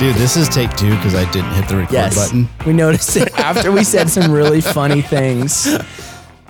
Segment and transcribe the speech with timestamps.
[0.00, 2.14] Dude, this is take two because I didn't hit the record Yes.
[2.14, 2.48] button.
[2.66, 5.68] We noticed it after we said some really funny things.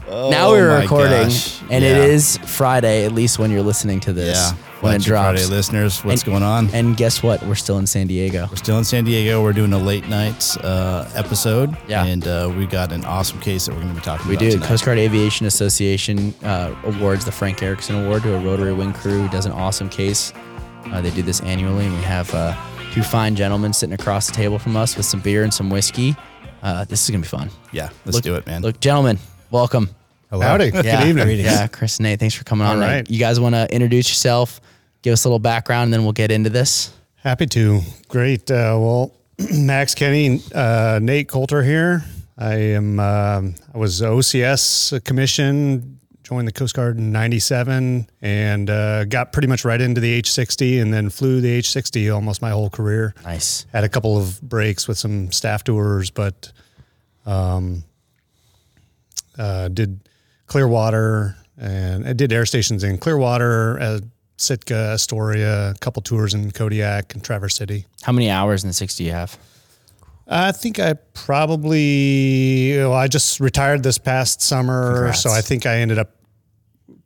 [0.09, 1.61] Oh, now we're recording, gosh.
[1.69, 1.91] and Yeah.
[1.91, 4.53] it is Friday, at least when you're listening to this, Yeah.
[4.83, 5.41] when Bunch it drops.
[5.41, 6.71] Friday listeners, what's And- going on?
[6.73, 7.45] And guess what?
[7.45, 8.47] We're still in San Diego.
[8.49, 9.43] We're still in San Diego.
[9.43, 11.77] We're doing a late night uh, episode.
[11.89, 12.05] Yeah.
[12.05, 14.45] And uh, we got an awesome case that we're going to be talking We about.
[14.45, 14.57] We do.
[14.59, 14.69] tonight.
[14.69, 19.23] Coast Guard Aviation Association uh, awards the Frank Erickson Award to a Rotary Wing crew
[19.23, 20.33] who does an awesome case.
[20.93, 22.55] Uh, they do this annually, and we have uh,
[22.93, 26.17] two fine gentlemen sitting across the table from us with some beer and some whiskey.
[26.63, 27.51] Uh, this is gonna be fun.
[27.73, 28.63] Yeah, let's Look- do it, man.
[28.63, 29.19] Look, gentlemen,
[29.51, 29.91] welcome.
[30.31, 30.47] Hello.
[30.47, 30.67] Howdy.
[30.75, 31.41] Yeah, Good evening.
[31.41, 32.77] Yeah, Chris and Nate, thanks for coming on.
[32.77, 33.09] All right.
[33.11, 34.61] You guys want to introduce yourself,
[35.03, 36.93] give us a little background, and then we'll get into this.
[37.17, 37.81] Happy to.
[38.09, 38.51] Great.
[38.51, 39.13] Uh, well,
[39.53, 42.05] Max Kenny, uh, Nate Coulter here.
[42.39, 42.99] I am.
[43.01, 46.00] Um, I was OCS commission.
[46.31, 50.81] Joined the Coast Guard in '97 and uh, got pretty much right into the H60,
[50.81, 53.15] and then flew the H60 almost my whole career.
[53.25, 53.67] Nice.
[53.73, 56.53] Had a couple of breaks with some staff tours, but
[57.27, 57.83] um,
[59.37, 60.09] uh, did
[60.47, 64.01] Clearwater and I did air stations in Clearwater, uh,
[64.39, 67.87] Sitka, Astoria, a couple tours in Kodiak and Traverse City.
[68.03, 69.37] How many hours in the 60 do you have?
[70.27, 74.93] I think I probably, well, I just retired this past summer.
[74.93, 75.23] Congrats.
[75.23, 76.15] So I think I ended up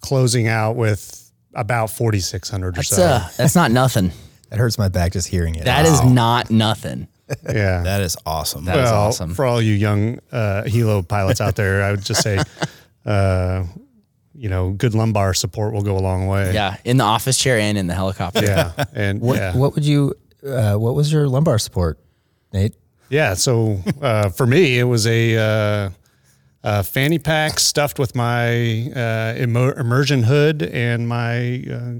[0.04, 3.02] closing out with about 4,600 or That's so.
[3.02, 4.12] uh, that's not nothing.
[4.52, 5.64] It hurts my back just hearing it.
[5.64, 7.08] That is not nothing.
[7.48, 7.82] yeah.
[7.82, 8.66] that is awesome.
[8.66, 9.34] That is well, awesome.
[9.34, 12.38] for all you young uh, helo pilots out there, I would just say,
[13.06, 13.64] uh,
[14.34, 16.52] you know, good lumbar support will go a long way.
[16.52, 18.42] Yeah, in the office chair and in the helicopter.
[18.44, 18.72] Yeah.
[18.94, 19.56] And What, yeah.
[19.56, 20.14] what would you?
[20.46, 21.98] Uh, what was your lumbar support,
[22.52, 22.74] Nate?
[23.08, 23.34] Yeah.
[23.34, 25.90] So uh, for me, it was a,
[26.64, 31.92] uh, a fanny pack stuffed with my uh, immer- immersion hood and my uh,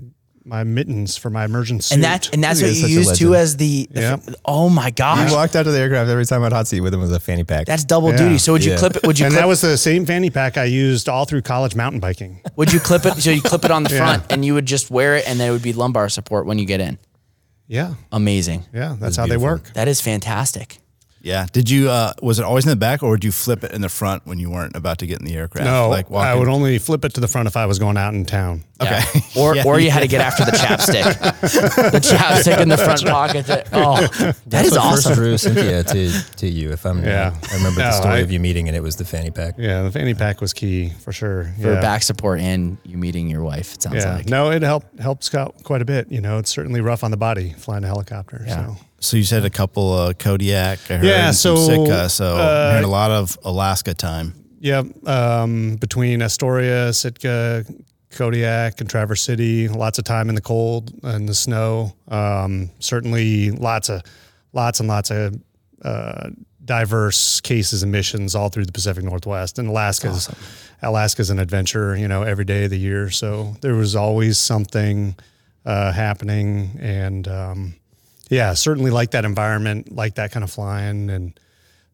[0.47, 1.95] my mittens for my immersion suit.
[1.95, 3.43] And that and that's He what is you such a use too legend.
[3.43, 4.17] as the, the Yeah.
[4.45, 5.31] oh my gosh.
[5.31, 7.21] I walked out to the aircraft every time I'd hot seat with him with a
[7.21, 7.67] fanny pack.
[7.67, 8.17] That's double Yeah.
[8.19, 8.37] duty.
[8.39, 8.77] So would you Yeah.
[8.79, 9.07] clip it?
[9.07, 11.75] Would you and clip that was the same fanny pack I used all through college
[11.75, 12.43] mountain biking.
[12.57, 13.99] would you clip it so you clip it on the Yeah.
[13.99, 16.59] front and you would just wear it and then it would be lumbar support when
[16.59, 16.99] you get in.
[17.67, 17.95] Yeah.
[18.13, 18.65] Amazing.
[18.75, 18.97] Yeah.
[19.01, 19.73] That's how they work.
[19.73, 20.77] That is fantastic.
[21.25, 21.47] Yeah.
[21.53, 23.81] Did you, uh, was it always in the back or would you flip it in
[23.81, 25.65] the front when you weren't about to get in the aircraft?
[25.67, 26.29] No, Like walking?
[26.29, 28.63] I would only flip it to the front if I was going out in town.
[28.81, 29.01] Okay.
[29.37, 29.65] Or Yeah.
[29.67, 31.05] or you had to get after the chapstick.
[31.93, 33.47] the chapstick in the front pocket.
[33.47, 35.15] That, oh, that That's is first awesome.
[35.15, 36.71] drew Cynthia to to you.
[36.73, 37.35] If I'm, Yeah.
[37.51, 39.55] I remember the story I- of you meeting, and it was the fanny pack.
[39.59, 41.53] Yeah, the fanny pack was key for sure.
[41.61, 41.81] For yeah.
[41.81, 44.29] back support and you meeting your wife, it sounds Yeah, like.
[44.29, 46.11] no, it helped helps out quite a bit.
[46.13, 48.45] You know, it's certainly rough on the body flying a helicopter.
[48.47, 48.67] Yeah.
[48.67, 50.79] So So you said a couple of Kodiak.
[50.91, 52.09] I heard, Yeah, so, Sitka.
[52.09, 54.33] So uh, I heard a lot of Alaska time.
[54.61, 57.65] yeah, um, between Astoria, Sitka,
[58.11, 61.95] Kodiak, and Traverse City, lots of time in the cold and the snow.
[62.09, 64.03] Um, certainly, lots of
[64.53, 65.37] lots and lots of
[65.83, 66.31] uh,
[66.65, 69.59] diverse cases and missions all through the Pacific Northwest.
[69.59, 70.31] And Alaska's
[70.81, 73.11] Alaska's an adventure, you know, every day of the year.
[73.11, 75.15] So there was always something
[75.67, 77.75] uh, happening, and um,
[78.35, 81.39] yeah, certainly like that environment, like that kind of flying, and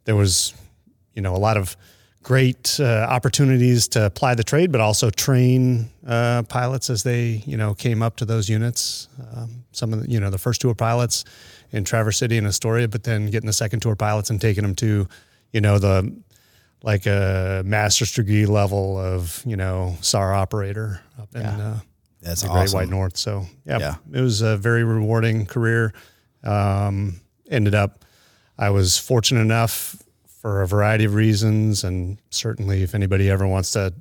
[0.05, 0.55] there was,
[1.15, 1.77] you know, a lot of
[2.23, 7.56] great uh, opportunities to apply the trade, but also train uh, pilots as they, you
[7.56, 9.09] know, came up to those units.
[9.34, 11.25] Um, some of the, you know, the first tour pilots
[11.73, 14.75] in Traverse City and Astoria, but then getting the second tour pilots and taking them
[14.77, 15.09] to,
[15.53, 16.15] you know, the
[16.83, 21.79] like a master's degree level of, you know, SAR operator up in uh,
[22.23, 22.71] That's the Great.
[22.73, 23.17] White North.
[23.19, 23.95] So yeah, Yeah.
[24.12, 25.93] it was a very rewarding career.
[26.45, 27.21] Um,
[27.51, 28.05] ended up,
[28.59, 29.97] I was fortunate enough
[30.27, 33.93] for a variety of reasons, and certainly if anybody ever wants to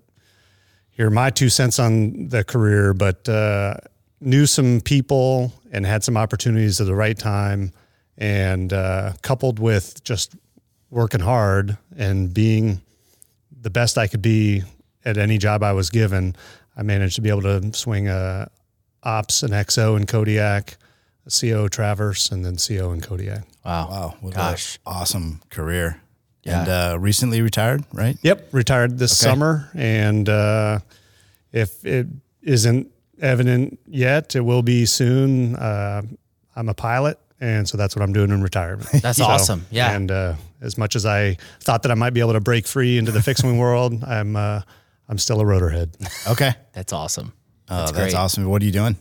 [0.89, 3.75] hear my two cents on the career, but uh,
[4.21, 7.71] knew some people and had some opportunities at the right time,
[8.17, 10.35] and uh, coupled with just
[10.89, 12.81] working hard and being
[13.61, 14.63] the best I could be
[15.05, 16.35] at any job I was given,
[16.75, 18.49] I managed to be able to swing a
[19.03, 20.77] ops and XO in Kodiak,
[21.29, 23.43] CO Traverse, and then CO in Kodiak.
[23.65, 23.89] Wow.
[23.89, 24.15] Wow.
[24.21, 24.79] What Gosh.
[24.85, 26.01] awesome career.
[26.43, 26.59] Yeah.
[26.61, 28.17] And uh, recently retired, right?
[28.21, 29.29] Yep, retired this Okay.
[29.29, 30.79] summer, and uh,
[31.51, 32.07] if it
[32.41, 32.91] isn't
[33.21, 35.55] evident yet, it will be soon.
[35.57, 36.01] Uh,
[36.55, 38.89] I'm a pilot, and so that's what I'm doing in retirement.
[39.01, 39.65] That's awesome.
[39.69, 39.91] Yeah.
[39.95, 42.97] And uh, as much as I thought that I might be able to break free
[42.97, 44.61] into the fixed wing world, I'm uh,
[45.09, 45.89] I'm still a rotorhead.
[46.31, 46.53] Okay.
[46.73, 47.33] That's awesome.
[47.69, 48.45] Oh, That's that's, awesome.
[48.45, 48.95] What are you doing?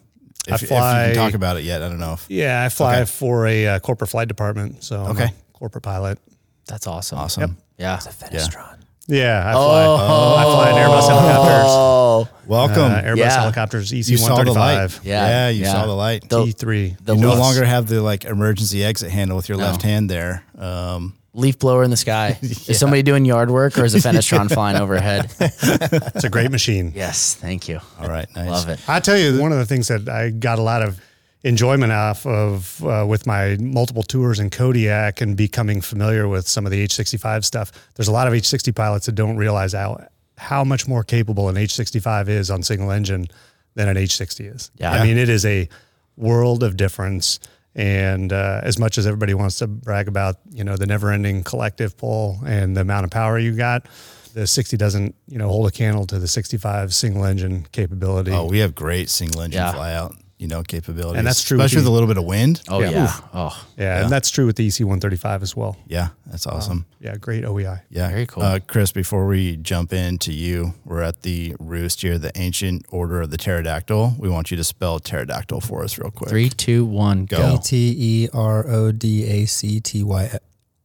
[0.49, 2.27] If, I if you fly- can talk about it yet, I don't know if.
[2.29, 3.05] Yeah, I fly Okay.
[3.07, 5.29] for a uh, corporate flight department, so I'm a Okay.
[5.53, 6.19] corporate pilot.
[6.67, 7.19] That's awesome.
[7.19, 7.57] Awesome.
[7.79, 7.97] Yeah.
[7.99, 8.77] Fenestron.
[9.07, 9.83] Yeah, I fly.
[9.85, 11.65] I fly an Airbus helicopters.
[11.67, 12.93] Oh, Welcome.
[12.93, 13.41] Uh, Airbus Yeah.
[13.41, 14.75] helicopters EC you saw the light.
[14.77, 15.73] 135 Yeah, you yeah.
[15.73, 16.29] saw the light.
[16.29, 16.97] T3.
[17.05, 20.45] the you no longer have the like emergency exit handle with your left hand there.
[20.59, 22.39] Um, leaf blower in the sky.
[22.43, 25.31] Is somebody doing yard work or is a Fenestron flying overhead?
[25.41, 26.93] It's a great machine.
[26.95, 27.81] Yes, thank you.
[28.01, 28.51] all right, nice.
[28.51, 28.81] Love it.
[28.89, 31.01] I tell you, one of the things that I got a lot of
[31.45, 36.67] enjoyment off of uh, with my multiple tours in Kodiak and becoming familiar with some
[36.67, 37.71] of the H65 stuff.
[37.95, 40.05] There's a lot of H60 pilots that don't realize how
[40.37, 43.27] how much more capable an H65 is on single engine
[43.75, 44.71] than an H60 is.
[44.77, 44.93] Yeah.
[44.93, 45.69] I mean, it is a
[46.17, 47.39] world of difference.
[47.79, 51.97] And uh, as much as everybody wants to brag about, you know, the never-ending collective
[51.97, 53.87] pull and the amount of power you got,
[54.35, 58.33] the 60 doesn't, you know, hold a candle to the 65 single engine capability.
[58.33, 59.73] Oh, we have great single engine Yeah.
[59.73, 62.25] fly out, you know, capabilities, And that's true especially with the- a little bit of
[62.25, 62.63] wind.
[62.69, 62.91] Oh Yeah.
[62.91, 63.21] yeah.
[63.35, 65.77] Oh, Yeah, and that's true with the EC 135 as well.
[65.89, 66.87] Yeah, that's awesome.
[67.01, 67.81] Yeah, great OEI.
[67.91, 68.43] Yeah, Very cool.
[68.45, 73.21] Uh, Chris, before we jump into you, we're at the roost here, the ancient order
[73.21, 74.15] of the pterodactyl.
[74.19, 76.31] We want you to spell pterodactyl for us real quick.
[76.31, 77.55] three, two, one, go.
[77.55, 80.31] E T E R O D A C T Y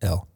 [0.01, 0.27] L.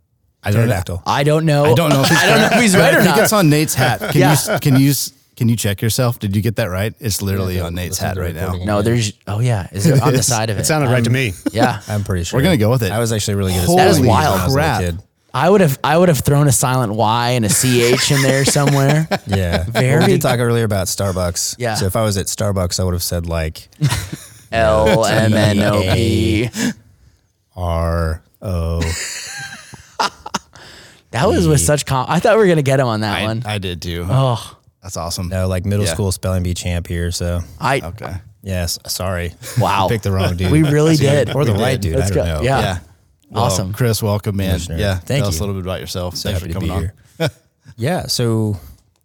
[0.44, 0.66] I don't know.
[0.68, 1.04] Pterodactyl.
[1.08, 1.66] I don't know.
[1.66, 2.02] I don't know.
[2.04, 3.24] If he's I don't know if he's but right I or think not.
[3.24, 4.00] it's on Nate's hat.
[4.12, 4.38] Can Yeah.
[4.54, 4.94] you can you
[5.38, 6.20] can you check yourself?
[6.20, 6.94] Did you get that right?
[7.00, 8.56] It's literally Yeah, on Nate's hat right now.
[8.56, 9.14] No, there's.
[9.28, 10.62] Oh yeah, is it on the side of it?
[10.62, 11.32] It sounded right to me.
[11.54, 12.38] Yeah, I'm pretty sure.
[12.40, 12.92] We're gonna go with it.
[12.92, 14.34] I was actually really good at Holy That is spelling bees wild.
[14.34, 14.82] when I was a crap.
[14.82, 15.00] kid.
[15.34, 15.78] I would have.
[15.84, 19.08] I would have thrown a silent Y and a CH in there somewhere.
[19.28, 19.64] Yeah.
[19.66, 21.56] Very- Well, we did talk earlier about Starbucks.
[21.60, 21.76] Yeah.
[21.76, 23.68] So if I was at Starbucks, I would have said like
[24.52, 26.50] L M N O P.
[27.56, 28.82] R O.
[31.12, 32.06] That was with such calm.
[32.10, 33.44] I thought we were gonna get him on that I, one.
[33.46, 34.06] I did too.
[34.10, 34.58] Oh,
[34.88, 35.28] That's awesome.
[35.28, 35.92] No, like middle Yeah.
[35.94, 37.12] school spelling bee champ here.
[37.12, 37.82] So I.
[37.82, 38.14] Okay.
[38.42, 39.34] yes, sorry.
[39.60, 39.90] Wow.
[39.90, 40.50] Picked the wrong dude.
[40.50, 41.36] We really did.
[41.36, 41.90] or the We right did.
[41.90, 42.00] dude.
[42.00, 42.34] Let's I don't go.
[42.36, 42.42] know.
[42.42, 42.60] Yeah.
[42.62, 42.80] Yeah.
[43.30, 43.74] Well, Awesome.
[43.74, 44.54] Chris, welcome, man.
[44.54, 44.78] Listener.
[44.78, 44.96] Yeah.
[44.96, 45.40] Thank Tell us you.
[45.40, 46.16] a little bit about yourself.
[46.16, 46.82] So Thanks for to coming be on.
[47.20, 47.30] here.
[47.76, 48.08] yeah.
[48.08, 48.58] So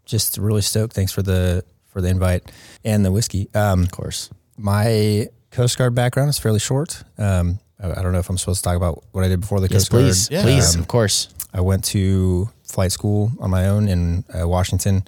[0.04, 0.92] just really stoked.
[0.94, 2.52] Thanks for the for the invite
[2.84, 3.48] and the whiskey.
[3.52, 4.30] Um, Of course.
[4.56, 7.02] my Coast Guard background is fairly short.
[7.18, 9.58] Um, I, I don't know if I'm supposed to talk about what I did before
[9.58, 10.04] the Yes, Coast Guard.
[10.04, 10.30] please.
[10.30, 10.42] Yeah.
[10.42, 10.76] Please.
[10.76, 11.28] Um, of course.
[11.52, 15.04] I went to flight school on my own in uh, Washington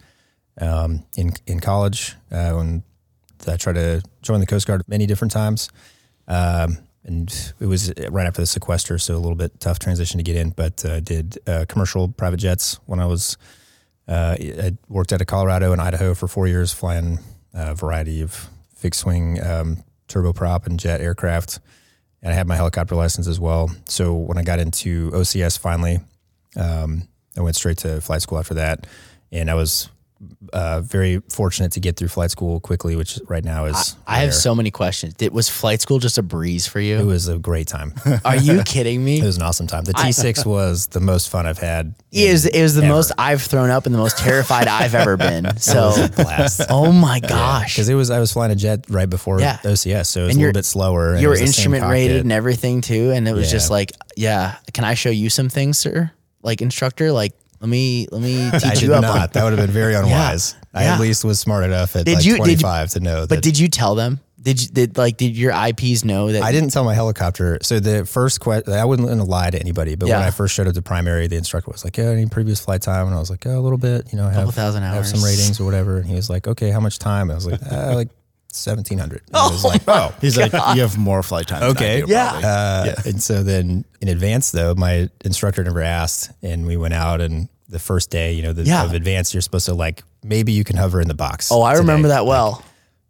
[0.61, 2.15] um, in in college.
[2.31, 2.83] Uh, when
[3.47, 5.69] I tried to join the Coast Guard many different times,
[6.29, 10.25] um, and it was right after the sequester, so a little bit tough transition to
[10.25, 10.51] get in.
[10.51, 13.37] But uh, did uh, commercial private jets when I was.
[14.07, 17.21] Uh, I worked out of Colorado and Idaho for four years, flying
[17.55, 21.61] a variety of fixed wing um, turboprop and jet aircraft.
[22.23, 23.71] And I had my helicopter license as well.
[23.87, 26.01] So when I got into OCS finally,
[26.57, 28.87] um, I went straight to flight school after that,
[29.33, 29.89] and I was
[30.53, 33.97] uh, very fortunate to get through flight school quickly, which right now is.
[34.07, 35.15] I have so many questions.
[35.15, 36.99] Did, was flight school just a breeze for you?
[36.99, 37.95] It was a great time.
[38.25, 39.21] Are you kidding me?
[39.21, 39.85] It was an awesome time.
[39.85, 41.95] The T6 was the most fun I've had.
[42.13, 42.93] It was, it was the Ever.
[42.95, 45.57] most I've thrown up and the most terrified I've ever been.
[45.59, 46.63] So, blast.
[46.71, 47.75] oh my gosh.
[47.75, 49.59] Because it was, I was flying a jet right before Yeah.
[49.59, 51.17] OCS, so it was And a little bit slower.
[51.17, 53.11] you were was the same instrument rated and everything too.
[53.11, 56.11] And it was just like, yeah, can I show you some things, sir?
[56.43, 57.33] Like instructor, like
[57.65, 59.33] let me let me I teach did you up not.
[59.33, 60.55] That would have been very unwise.
[60.75, 60.95] I Yeah.
[60.95, 63.29] at least was smart enough at Did like you- did you- 25 to know that.
[63.29, 64.21] But did you tell them?
[64.41, 66.43] Did you did like did your IPs know that?
[66.43, 67.59] I didn't tell my helicopter.
[67.63, 70.27] So the first question, I wouldn't lie to anybody, but when Yeah.
[70.27, 73.07] I first showed up to primary, the instructor was like, "Yeah, any previous flight time?"
[73.07, 74.09] And I was like, "Oh, a little bit.
[74.13, 75.39] You know, I have thousand I have some hours.
[75.39, 77.95] ratings or whatever." And he was like, "Okay, how much time?" I was like, uh,
[77.95, 78.11] "Like
[78.53, 79.23] seventeen hundred.
[79.33, 81.61] I was like, "Oh, He's like, you have more flight time.
[81.61, 82.01] than I Okay.
[82.03, 82.29] do, Yeah.
[82.29, 86.93] probably." Uh, And so then in advance, though, my instructor never asked, and we went
[86.93, 87.49] out and.
[87.69, 88.85] The first day, you know, the, Yeah.
[88.85, 91.51] of advance, you're supposed to like maybe you can hover in the box.
[91.51, 91.81] oh, I today.
[91.81, 92.63] remember that Like, well.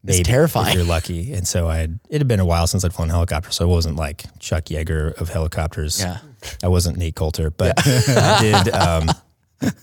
[0.05, 0.75] maybe it's If terrifying.
[0.77, 1.33] you're lucky.
[1.33, 3.51] And so I had, it had been a while since I'd flown a helicopter.
[3.51, 6.01] So I wasn't like Chuck Yeager of helicopters.
[6.01, 6.19] Yeah.
[6.63, 9.09] I wasn't Nate Coulter, but I did, um,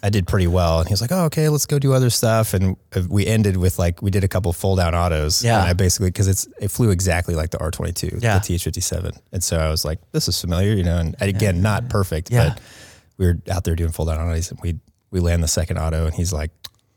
[0.04, 0.80] I did pretty well.
[0.80, 2.54] And he was like, oh, okay, let's go do other stuff.
[2.54, 5.44] And uh, we ended with like, we did a couple fold down autos.
[5.44, 5.60] Yeah.
[5.60, 8.38] And I basically, cause it's, it flew exactly like the R22, Yeah.
[8.40, 9.18] the TH57.
[9.32, 12.50] And so I was like, this is familiar, you know, and again, not perfect, Yeah.
[12.50, 12.60] but
[13.22, 14.80] we were out there doing full out autos and we,
[15.12, 16.50] we land the second auto and he's like,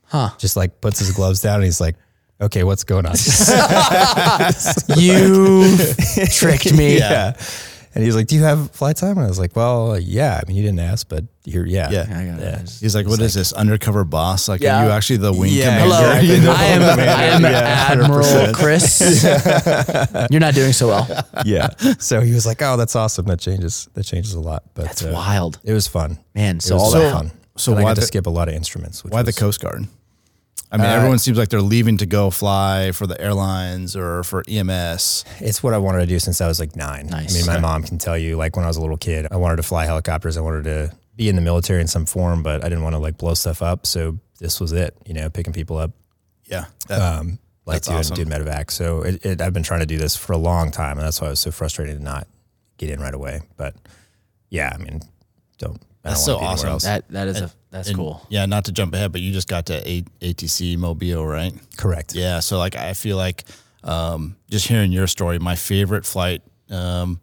[0.06, 0.30] Huh.
[0.38, 1.96] just like puts his gloves down and he's like,
[2.40, 3.12] okay, what's going on?
[4.96, 5.76] You
[6.30, 6.96] tricked me.
[6.98, 7.34] yeah.
[7.94, 10.40] And he's like, "Do you have flight time?" And I was like, "Well, yeah.
[10.42, 12.02] I mean, you didn't ask, but you're, yeah, Yeah.
[12.02, 12.42] I got it.
[12.42, 14.48] yeah." He's like, what is this undercover boss?
[14.48, 14.80] Like, Yeah.
[14.82, 15.94] are you actually the wing Yeah, commander?
[15.94, 16.40] Hello, Exactly.
[16.44, 16.82] The I am.
[16.82, 19.22] I am Yeah, Admiral Chris.
[20.30, 21.06] You're not doing so well.
[21.44, 21.68] yeah.
[21.98, 23.26] So he was like, "Oh, that's awesome.
[23.26, 23.88] That changes.
[23.94, 26.18] That changes a lot." But That's uh, wild, It was fun.
[26.34, 26.56] man.
[26.56, 27.12] It So was all so that.
[27.12, 27.30] fun.
[27.56, 29.04] so And I why got to the- skip a lot of instruments.
[29.04, 29.86] Which Why the was- Coast Guard?
[30.74, 34.24] I mean, Uh, everyone seems like they're leaving to go fly for the airlines or
[34.24, 35.24] for EMS.
[35.38, 37.06] It's what I wanted to do since I was like nine.
[37.06, 37.32] Nice.
[37.34, 39.36] I mean, my mom can tell you, like when I was a little kid, I
[39.36, 40.36] wanted to fly helicopters.
[40.36, 42.98] I wanted to be in the military in some form, but I didn't want to
[42.98, 43.86] like blow stuff up.
[43.86, 45.92] So this was it, you know, picking people up,
[46.46, 46.64] Yeah.
[46.88, 48.16] That, um, like That's doing, awesome.
[48.16, 48.70] doing medevac.
[48.72, 51.20] So it, it, I've been trying to do this for a long time, and that's
[51.20, 52.26] why I was so frustrated to not
[52.78, 53.40] get in right away.
[53.56, 53.76] But
[54.50, 55.00] yeah, I mean,
[55.58, 55.80] don't.
[56.04, 56.88] That's so wanna be anywhere awesome.
[56.88, 58.24] That that is a that's and- cool.
[58.28, 61.52] Yeah, not to jump ahead, but you just got to A- ATC Mobile, right?
[61.76, 62.14] Correct.
[62.14, 62.40] Yeah.
[62.40, 63.44] So like, I feel like
[63.82, 67.20] um, just hearing your story, my favorite flight, um,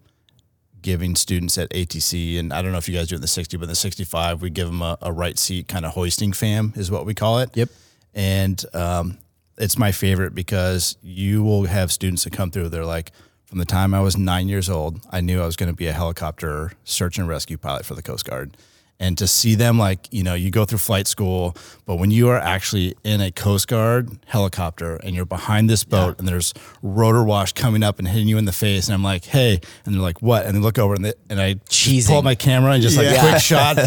[0.81, 3.27] giving students at ATC, and I don't know if you guys do it in the
[3.27, 6.33] 60, but in the 65, we give them a, a right seat kind of hoisting
[6.33, 7.55] fam is what we call it.
[7.55, 7.69] Yep.
[8.15, 9.19] And um,
[9.57, 12.69] it's my favorite because you will have students that come through.
[12.69, 13.11] They're like,
[13.45, 15.87] from the time I was nine years old, I knew I was going to be
[15.87, 18.57] a helicopter search and rescue pilot for the Coast Guard.
[19.03, 22.29] And to see them, like, you know, you go through flight school, but when you
[22.29, 26.53] are actually in a Coast Guard helicopter and you're behind this boat and there's
[26.83, 29.95] rotor wash coming up and hitting you in the face, and I'm like, hey, and
[29.95, 30.45] they're like, what?
[30.45, 32.95] And they look over and, they, and I just pull up my camera and just
[32.95, 33.27] like Yeah.
[33.27, 33.79] quick shot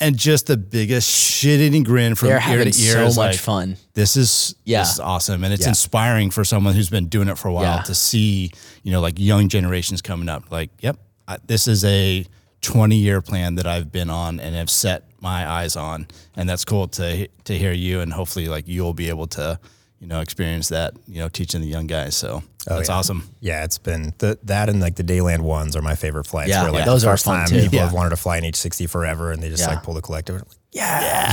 [0.00, 2.72] and just the biggest shit eating grin from They're ear to ear.
[2.94, 3.76] so is much like, fun.
[3.92, 4.78] this is Yeah.
[4.84, 5.68] this is awesome and it's Yeah.
[5.68, 7.82] inspiring for someone who's been doing it for a while Yeah.
[7.82, 8.50] to see
[8.84, 10.96] you know like young generations coming up like yep
[11.28, 12.24] I, this is a
[12.62, 16.64] 20 year plan that I've been on and have set my eyes on and that's
[16.64, 19.58] cool to to hear you and hopefully like you'll be able to
[20.00, 22.94] you know experience that you know teaching the young guys so Oh, that's yeah.
[22.94, 26.50] awesome Yeah, it's been the, that and like the Dayland ones are my favorite flights.
[26.50, 26.84] Yeah, where, like yeah.
[26.86, 27.60] those are fun, time too.
[27.62, 27.84] people Yeah.
[27.84, 29.74] have wanted to fly an H60 forever, and they just Yeah.
[29.74, 30.36] like pull the collective.
[30.36, 31.26] Like, yeah,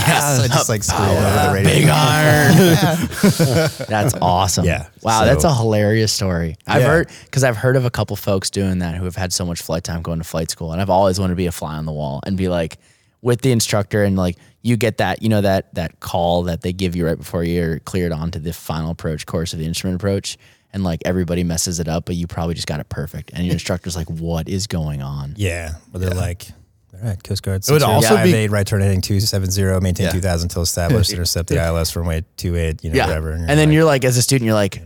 [0.44, 1.72] I just like scream over the radio.
[1.74, 2.56] Big iron.
[3.88, 4.66] That's awesome.
[4.66, 6.56] Yeah, Wow, so- that's a hilarious story.
[6.68, 6.88] I've Yeah.
[6.88, 9.62] heard because I've heard of a couple folks doing that who have had so much
[9.62, 11.86] flight time going to flight school, and I've always wanted to be a fly on
[11.86, 12.80] the wall and be like
[13.22, 16.72] with the instructor and like you get that you know that that call that they
[16.74, 19.96] give you right before you're cleared on to the final approach course of the instrument
[20.02, 20.38] approach.
[20.72, 23.32] And like everybody messes it up, but you probably just got it perfect.
[23.34, 26.48] And your instructor's like, "What is going on?" Yeah, but they're like,
[26.94, 27.68] all right, Coast Guard.
[27.68, 30.12] It would also five be- eight, right turn heading two seven zero, maintain Yeah.
[30.12, 33.08] two thousand until established, intercept the ILS runway two eight, you know, Yeah.
[33.08, 33.32] whatever.
[33.32, 34.82] And, then you're like, as a student, you're like,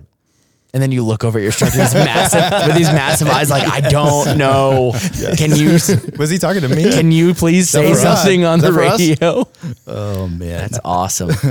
[0.74, 3.52] and then you look over at your instructor with these massive, with these massive eyes,
[3.52, 4.92] like, I don't know.
[5.38, 5.74] Can you,
[6.18, 6.92] was he talking to me?
[6.92, 9.48] can you please say something on the radio?
[9.86, 11.30] oh man That's awesome.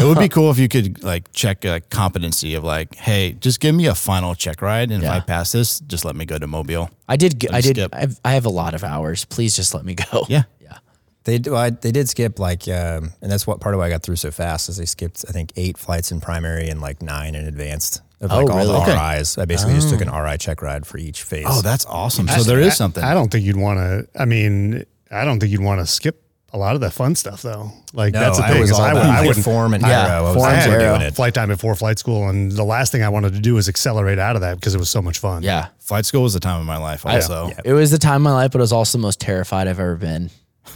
[0.00, 3.60] it would be cool if you could like check a competency of like hey just
[3.60, 5.16] give me a final check ride and Yeah.
[5.16, 7.94] if I pass this just let me go to Mobile I did, I did, skip.
[7.94, 9.24] I've, I have a lot of hours.
[9.24, 10.24] Please just let me go.
[10.28, 10.42] Yeah.
[10.60, 10.78] Yeah.
[11.24, 11.54] They do.
[11.56, 14.16] I, they did skip like, um, and that's what part of why I got through
[14.16, 17.46] so fast is they skipped I think eight flights in primary and like nine in
[17.46, 19.16] advanced of Oh, like all the Okay.
[19.18, 19.38] RIs.
[19.38, 20.20] I basically just took an oh.
[20.20, 21.46] RI check ride for each phase.
[21.48, 24.08] oh that's awesome so there is something I, don't think you'd want to.
[24.20, 26.22] I mean, I don't think you'd want to skip
[26.52, 27.70] a lot of the fun stuff though.
[27.92, 28.60] Like no, that's the thing.
[28.60, 29.44] was is all I, would, I wouldn't.
[29.44, 30.18] form and Yeah, aero.
[30.18, 31.14] I was form I never doing it.
[31.14, 34.18] flight time before flight school, and the last thing I wanted to do was accelerate
[34.18, 35.42] out of that because it was so much fun.
[35.44, 35.68] Yeah.
[35.78, 37.60] flight school was the time of my life also yeah.
[37.64, 39.78] It was the time of my life, but it was also the most terrified I've
[39.80, 40.30] ever been.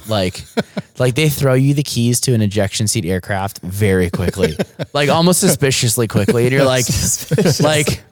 [0.08, 0.42] Like,
[0.98, 4.56] like they throw you the keys to an ejection seat aircraft very quickly,
[4.92, 6.86] like almost suspiciously quickly, and you're like,
[7.60, 8.02] like,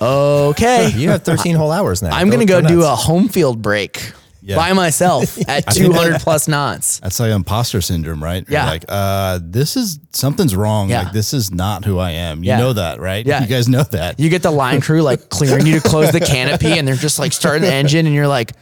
[0.00, 2.10] okay, You have 13 whole hours now.
[2.14, 4.12] I'm gonna go do a home field break
[4.42, 4.56] Yeah.
[4.56, 7.00] by myself at 200 plus knots.
[7.00, 8.70] that's like imposter syndrome right You're Yeah.
[8.70, 11.04] like uh this is something's wrong Yeah.
[11.04, 12.58] like this is not who I am you Yeah.
[12.58, 13.40] know that right Yeah.
[13.40, 16.20] you guys know that You get the line crew like clearing you to close the
[16.20, 18.52] canopy, and they're just like starting the engine, and you're like,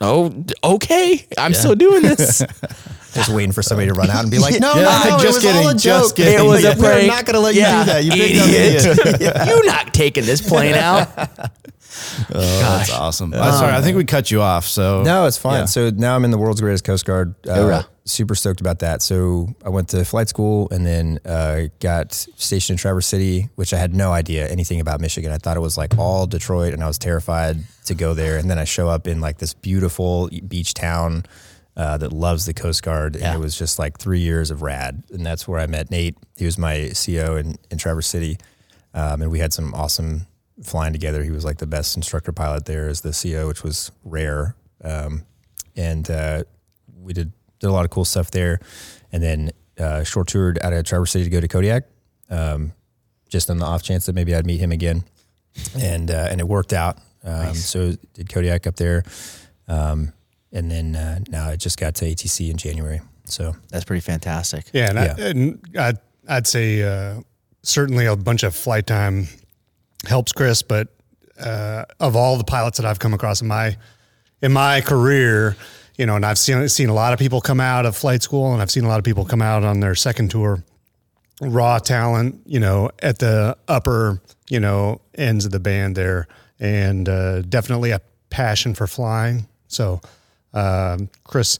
[0.00, 2.38] oh, okay, I'm still doing this.
[3.14, 5.46] just waiting for somebody to run out and be like, no, no, no, just it
[5.46, 6.38] was all kidding, a just kidding.
[6.38, 7.06] It was a We're prank.
[7.08, 8.04] not going to let Yeah, you do that.
[8.04, 8.98] You big dumb idiot.
[9.16, 9.36] idiot.
[9.48, 11.08] You're not taking this plane out.
[12.34, 15.60] Oh, that's awesome I'm sorry I think we cut you off so No, it's fine.
[15.60, 15.64] Yeah.
[15.66, 17.34] So now I'm in the world's greatest Coast Guard.
[17.46, 17.86] Uh, Hoorah.
[18.04, 19.02] super stoked about that.
[19.02, 23.72] So I went to flight school and then uh, got stationed in Traverse City, which
[23.74, 25.30] I had no idea anything about Michigan.
[25.32, 28.38] I thought it was like all Detroit, and I was terrified to go there.
[28.38, 31.24] And then I show up in like this beautiful beach town
[31.76, 33.28] uh, that loves the Coast Guard, Yeah.
[33.32, 35.02] and it was just like three years of rad.
[35.10, 36.16] And that's where I met Nate.
[36.36, 38.36] He was my CO in, in Traverse City,
[38.94, 40.26] um, and we had some awesome
[40.62, 41.22] flying together.
[41.24, 44.54] He was like the best instructor pilot there as the CO, which was rare.
[44.82, 45.24] Um,
[45.76, 46.44] and uh,
[47.00, 48.60] we did did a lot of cool stuff there,
[49.12, 51.84] and then uh, short toured out of Traverse City to go to Kodiak,
[52.28, 52.72] um,
[53.28, 55.04] just on the off chance that maybe I'd meet him again,
[55.78, 56.98] and uh, and it worked out.
[57.24, 59.04] Um, So did Kodiak up there,
[59.68, 60.12] um,
[60.52, 63.00] and then uh, now I just got to ATC in January.
[63.24, 64.66] So That's pretty fantastic.
[64.72, 65.14] Yeah, and, Yeah.
[65.24, 67.20] I, and I'd, I'd say uh,
[67.62, 69.28] certainly a bunch of flight time
[70.06, 70.88] helps Chris, but
[71.40, 73.76] uh, of all the pilots that I've come across in my
[74.40, 75.56] in my career,
[75.96, 78.52] you know, and I've seen seen a lot of people come out of flight school,
[78.52, 80.62] and I've seen a lot of people come out on their second tour,
[81.40, 86.28] raw talent, you know, at the upper, you know, ends of the band there,
[86.58, 89.46] and uh, definitely a passion for flying.
[89.68, 90.00] So,
[90.52, 91.58] um, Chris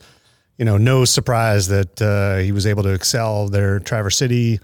[0.59, 3.81] you know, no surprise that uh, he was able to excel there.
[3.81, 4.61] Traverse City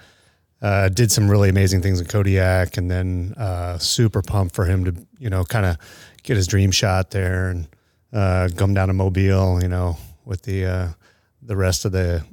[0.62, 4.85] uh, did some really amazing things in Kodiak, and then uh, super pumped for him
[4.87, 5.77] to, you know, kind of
[6.23, 7.69] get his dream shot there and
[8.12, 10.88] uh, come down to Mobile, you know, with the uh,
[11.43, 12.25] the rest of the,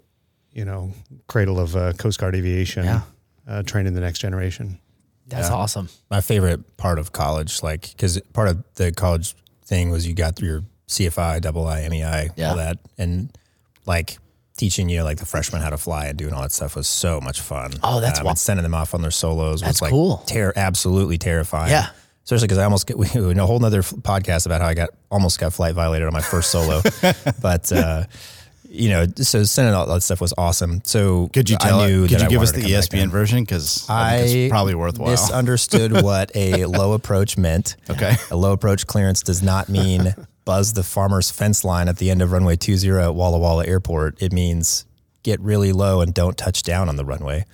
[0.51, 0.91] you know,
[1.27, 3.01] cradle of uh, Coast Guard aviation, Yeah.
[3.48, 4.79] uh, training the next generation.
[5.27, 5.55] That's Yeah.
[5.55, 5.89] awesome.
[6.12, 10.36] my favorite part of college, like because part of the college thing was you got
[10.36, 12.50] through your CFI, double I, MEI, Yeah.
[12.51, 13.36] all that, and
[13.86, 14.17] like
[14.57, 17.19] teaching you like the freshmen how to fly and doing all that stuff was so
[17.21, 17.71] much fun.
[17.83, 20.17] Oh, that's um, wa- and sending them off on their solos That's was like cool.
[20.27, 21.71] ter- absolutely terrifying.
[21.71, 21.89] Yeah.
[22.24, 24.89] Especially because I almost get we in a whole nother podcast about how I got
[25.12, 26.81] almost got flight violated on my first solo,
[27.41, 28.05] but uh,
[28.67, 30.81] you know, so sending all that stuff was awesome.
[30.85, 31.88] So Could you I tell?
[31.88, 33.43] knew Could that you I give us the to come back ESPN version?
[33.43, 35.12] Because I, I think it's probably worthwhile.
[35.12, 37.75] misunderstood what a low approach meant.
[37.89, 38.15] Okay.
[38.31, 40.13] A low approach clearance does not mean
[40.46, 44.22] buzz the farmer's fence line at the end of runway 20 at Walla Walla Airport.
[44.22, 44.86] It means
[45.24, 47.46] get really low and don't touch down on the runway.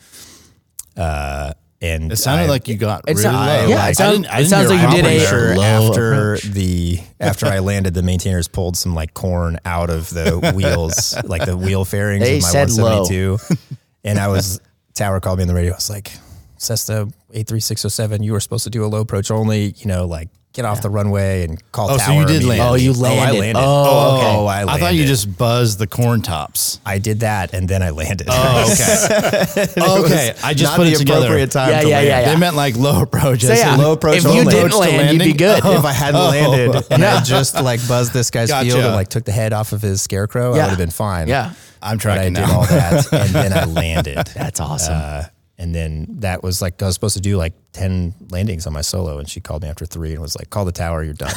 [0.98, 3.68] Uh, and it sounded I- like you got It's really not- low.
[3.68, 5.64] yeah, it I sound- didn't- I it didn't sounds like you did properly a low
[5.90, 6.44] after approach.
[6.54, 11.46] the after I landed, the maintainers pulled some like corn out of the wheels, like
[11.46, 13.02] the wheel fairings They of my said low.
[13.04, 13.58] 172.
[14.04, 14.60] and I was
[14.94, 15.72] Tower called me on the radio.
[15.72, 16.12] I was like,
[16.58, 20.66] Cessna 83607, you were supposed to do a low approach only, you know, like get
[20.66, 22.60] off the runway and call Oh, so you did land.
[22.60, 22.60] immediately.
[22.60, 23.40] Oh, you I landed.
[23.40, 23.62] landed.
[23.64, 24.36] Oh, okay.
[24.38, 26.80] Oh, I I thought you just buzzed the corn tops.
[26.86, 28.28] I did that and then I landed.
[28.30, 29.64] Oh, okay.
[29.78, 30.34] okay.
[30.44, 31.20] I just Not put the it together.
[31.28, 32.08] appropriate time Yeah, to yeah, land.
[32.08, 32.34] yeah, yeah.
[32.34, 33.42] They meant like low approach.
[33.44, 34.18] So, I said yeah, low approach.
[34.18, 34.44] if you only.
[34.46, 35.38] didn't Approach to land, you'd be landing.
[35.38, 35.58] good.
[35.80, 38.70] if I hadn't landed and I just like buzzed this guy's Gotcha.
[38.72, 40.64] field and like took the head off of his scarecrow, I Yeah.
[40.64, 41.28] would have been fine.
[41.28, 41.54] Yeah.
[41.84, 42.58] I'm But I tracking did now.
[42.60, 44.18] all that and then I landed.
[44.36, 44.94] That's awesome.
[44.96, 45.24] Uh,
[45.62, 48.82] and then that was like I was supposed to do like ten landings on my
[48.82, 51.32] solo, and she called me after three and was like, "Call the tower, you're done."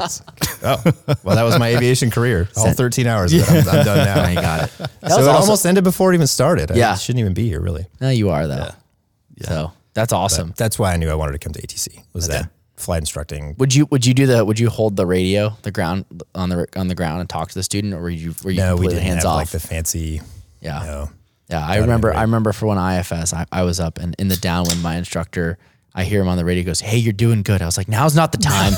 [0.00, 0.10] Like,
[0.64, 0.82] oh,
[1.22, 2.48] well, that was my aviation career.
[2.56, 4.22] All thirteen hours, but I'm, I'm done now.
[4.24, 4.70] I ain't got it.
[4.78, 6.70] That so it also- almost ended before it even started.
[6.74, 6.90] Yeah.
[6.92, 7.86] I shouldn't even be here really.
[8.00, 8.68] No, you are though.
[9.36, 10.54] yeah So that's awesome.
[10.56, 12.02] That's why I knew I wanted to come to ATC.
[12.12, 13.54] Was that flight instructing?
[13.58, 16.66] Would you would you do the would you hold the radio the ground on the
[16.76, 18.88] on the ground and talk to the student or were you were you No, we
[18.88, 19.36] didn't hands have off?
[19.36, 20.20] like the fancy.
[20.60, 20.80] yeah.
[20.84, 21.10] No.
[21.50, 22.12] Yeah, I remember.
[22.12, 25.56] I remember for when IFS, I, I was up and in the downwind, my instructor,
[25.94, 26.62] I hear him on the radio.
[26.64, 28.74] Goes, "Hey, you're doing good." I was like, "Now's not the time.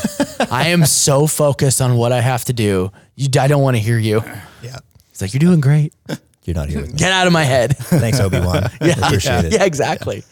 [0.52, 2.92] I am so focused on what I have to do.
[3.16, 4.22] You, I don't want to hear you."
[4.62, 4.78] Yeah,
[5.08, 5.92] He's like, "You're doing great.
[6.44, 6.96] you're not here with me.
[6.98, 8.70] Get out of my head." Thanks, Obi Wan.
[8.80, 9.52] yeah, appreciate it.
[9.52, 10.22] yeah, exactly.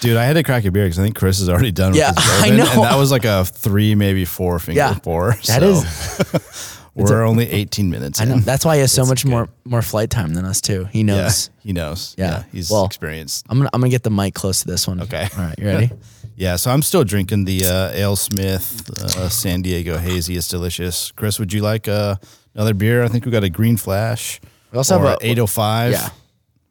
[0.00, 2.10] Dude, I had to crack a beer because I think Chris is already done Yeah,
[2.10, 2.52] with his bourbon.
[2.52, 2.70] I know.
[2.72, 5.30] And that was like a three, maybe four finger Yeah, pour.
[5.46, 6.77] That so is.
[7.04, 8.34] We're only 18 minutes I know.
[8.34, 8.40] in.
[8.40, 10.84] That's why he has so much more more flight time than us too.
[10.92, 11.50] He Yeah, knows.
[11.60, 12.14] he knows.
[12.18, 12.30] Yeah.
[12.30, 13.46] Yeah, he's Well, experienced.
[13.48, 15.00] I'm gonna I'm gonna get the mic close to this one.
[15.02, 15.28] Okay.
[15.36, 15.58] All right.
[15.58, 15.90] You ready?
[16.40, 20.36] Yeah, so I'm still drinking the uh, AleSmith uh, San Diego Hazy.
[20.36, 21.10] It's delicious.
[21.16, 22.14] Chris, would you like uh,
[22.54, 23.02] another beer?
[23.02, 24.40] I think we got a Green Flash.
[24.70, 25.90] We also have or a- 805.
[25.92, 26.08] yeah.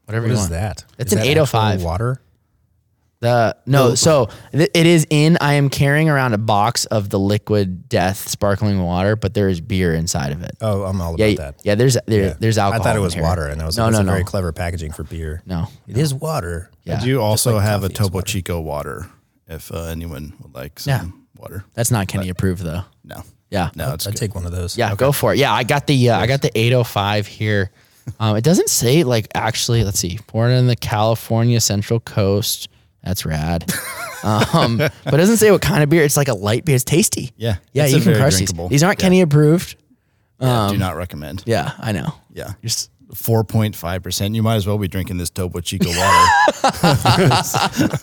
[0.05, 0.51] Whatever What you is want.
[0.51, 0.85] that?
[0.97, 1.83] It's Is an that 805.
[1.83, 2.21] water.
[3.27, 5.37] The no, so th- it is in.
[5.41, 9.59] I am carrying around a box of the liquid death sparkling water, but there is
[9.59, 10.51] beer inside of it.
[10.61, 11.55] Oh, I'm all about yeah, that.
[11.63, 11.75] yeah.
[11.75, 12.33] There's there, Yeah.
[12.39, 12.81] there's alcohol.
[12.81, 14.23] I thought it was water, and I was no, like, no, "That's a no, very
[14.23, 15.67] clever packaging for beer." no.
[15.87, 16.71] It is water.
[16.83, 16.99] Yeah.
[17.01, 18.25] I do also like have a Topo water.
[18.25, 19.07] Chico water
[19.47, 21.05] if uh, anyone would like some Yeah.
[21.41, 21.65] water.
[21.73, 22.83] That's not Kenny approved though.
[23.03, 23.23] No.
[23.49, 24.19] Yeah, No, it's I'd good.
[24.19, 24.77] take one of those.
[24.77, 24.93] yeah.
[24.95, 25.37] Go for it.
[25.39, 27.71] Yeah, I got the uh, I got the 805 here.
[28.21, 29.83] Um, it doesn't say like actually.
[29.83, 30.17] Let's see.
[30.31, 32.69] Born in the California Central Coast.
[33.03, 33.71] That's rad.
[34.23, 36.03] um, but it doesn't say what kind of beer.
[36.03, 36.75] It's like a light beer.
[36.75, 37.31] It's tasty.
[37.37, 37.57] Yeah.
[37.73, 38.65] Yeah, it's you a can very crush drinkable.
[38.67, 38.77] these.
[38.77, 39.03] These aren't Yeah.
[39.05, 39.75] Kenny approved.
[40.39, 41.43] Yeah, do not recommend.
[41.47, 42.13] Yeah, I know.
[42.31, 42.53] Yeah.
[42.61, 44.35] Just 4.5%.
[44.35, 46.27] You might as well be drinking this Topo Chico water.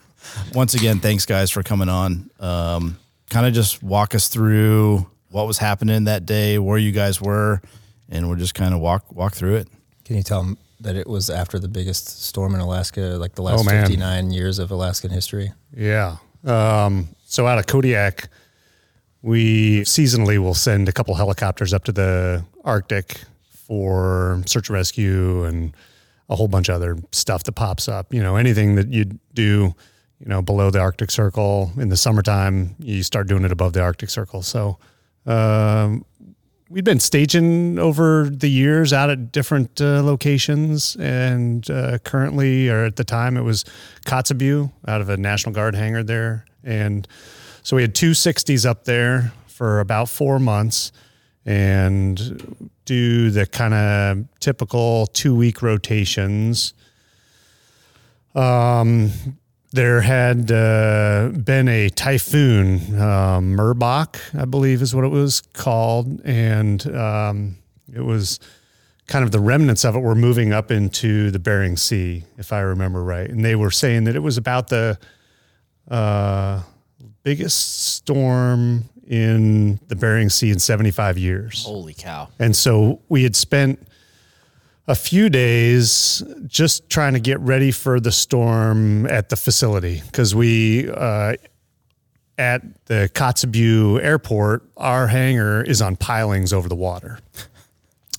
[0.55, 2.31] Once again, thanks guys for coming on.
[2.41, 2.99] Um,
[3.31, 7.61] kind of just walk us through what was happening that day, where you guys were,
[8.09, 9.69] and we'll just kind of walk walk through it.
[10.05, 13.42] Can you tell them that it was after the biggest storm in Alaska, like the
[13.42, 15.53] last Oh, 59 years of Alaskan history?
[15.77, 16.16] Yeah.
[16.44, 18.29] Um, so out of Kodiak,
[19.23, 23.23] we seasonally will send a couple helicopters up to the Arctic
[23.66, 25.75] for search and rescue and
[26.29, 28.12] a whole bunch of other stuff that pops up.
[28.12, 29.75] You know, anything that you do,
[30.20, 33.81] you know, below the Arctic Circle in the summertime, you start doing it above the
[33.83, 34.42] Arctic Circle.
[34.42, 34.79] So,
[35.27, 36.05] um,
[36.68, 42.85] we've been staging over the years out at different uh, locations, and uh, currently, or
[42.85, 43.64] at the time, it was
[44.07, 47.07] Kotzebue out of a National Guard hangar there, and
[47.62, 50.92] so we had two 60s up there for about four months,
[51.46, 56.74] and do the kind of typical two week rotations.
[58.35, 59.12] Um,
[59.75, 66.21] there had uh, been a typhoon, um, Merbok, I believe is what it was called,
[66.25, 67.57] and um,
[67.93, 68.39] it was
[69.09, 72.61] kind of the remnants of it were moving up into the Bering Sea, if I
[72.61, 73.29] remember right.
[73.29, 74.97] And they were saying that it was about the
[75.91, 76.63] uh,
[77.25, 81.65] biggest storm in the Bering Sea in 75 years.
[81.65, 82.29] Holy cow.
[82.39, 83.89] And so we had spent
[84.87, 90.35] a few days just trying to get ready for the storm at the facility because
[90.35, 91.35] we, uh,
[92.37, 97.18] at the Kotzebue airport, our hangar is on pilings over the water.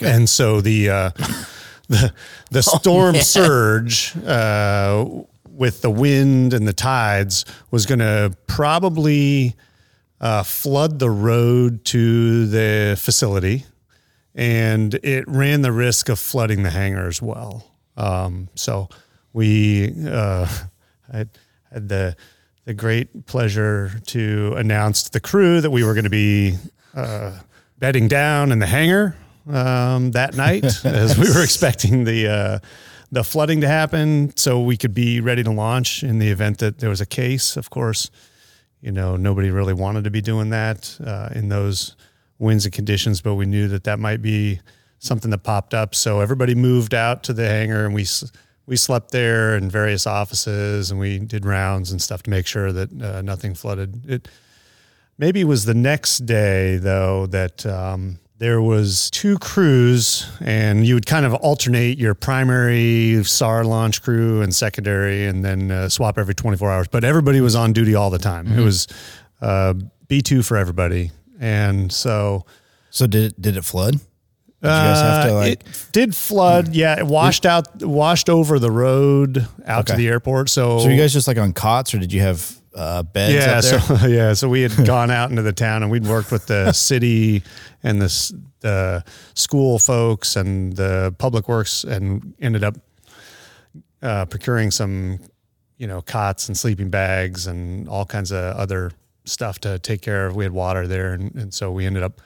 [0.02, 1.10] And so the, uh,
[1.88, 2.14] the,
[2.50, 5.06] the storm surge, uh,
[5.56, 9.56] with the wind and the tides was going to probably
[10.20, 13.66] uh, flood the road to the facility
[14.36, 17.66] and it ran the risk of flooding the hangar as well.
[17.98, 18.90] Um, so
[19.34, 20.48] we uh,
[21.12, 21.30] had,
[21.72, 22.16] had the
[22.66, 26.56] the great pleasure to announce to the crew that we were going to be
[26.96, 27.32] uh,
[27.78, 29.16] bedding down in the hangar
[29.48, 32.60] um, that night, as we were expecting the uh,
[33.12, 36.80] the flooding to happen, so we could be ready to launch in the event that
[36.80, 37.56] there was a case.
[37.56, 38.10] Of course,
[38.82, 41.96] you know nobody really wanted to be doing that uh, in those
[42.40, 44.60] winds and conditions, but we knew that that might be
[45.00, 45.96] something that popped up.
[45.96, 48.06] So everybody moved out to the hangar, and we
[48.66, 52.72] we slept there in various offices, and we did rounds and stuff to make sure
[52.72, 54.10] that uh, nothing flooded.
[54.10, 54.28] It
[55.18, 57.66] maybe it was the next day though that.
[57.66, 64.02] Um, there was two crews and you would kind of alternate your primary SAR launch
[64.02, 67.96] crew and secondary and then uh, swap every 24 hours but everybody was on duty
[67.96, 68.60] all the time mm-hmm.
[68.60, 68.88] it was
[69.42, 69.74] uh,
[70.10, 72.46] b2 for everybody and so
[72.90, 74.00] so did did it flood?
[74.62, 76.74] Did uh, like, it did flood.
[76.74, 79.94] Yeah, it washed out, washed over the road out okay.
[79.94, 80.50] to the airport.
[80.50, 83.34] So, so you guys just like on cots, or did you have uh, beds?
[83.34, 86.48] Yeah, so yeah, so we had gone out into the town, and we'd worked with
[86.48, 87.44] the city
[87.84, 89.04] and the the
[89.36, 92.76] school folks and the public works, and ended up
[94.02, 95.20] uh, procuring some,
[95.78, 98.92] you know, cots and sleeping bags and all kinds of other
[99.26, 100.36] stuff to take care of.
[100.36, 102.22] We had water there, and, and so we ended up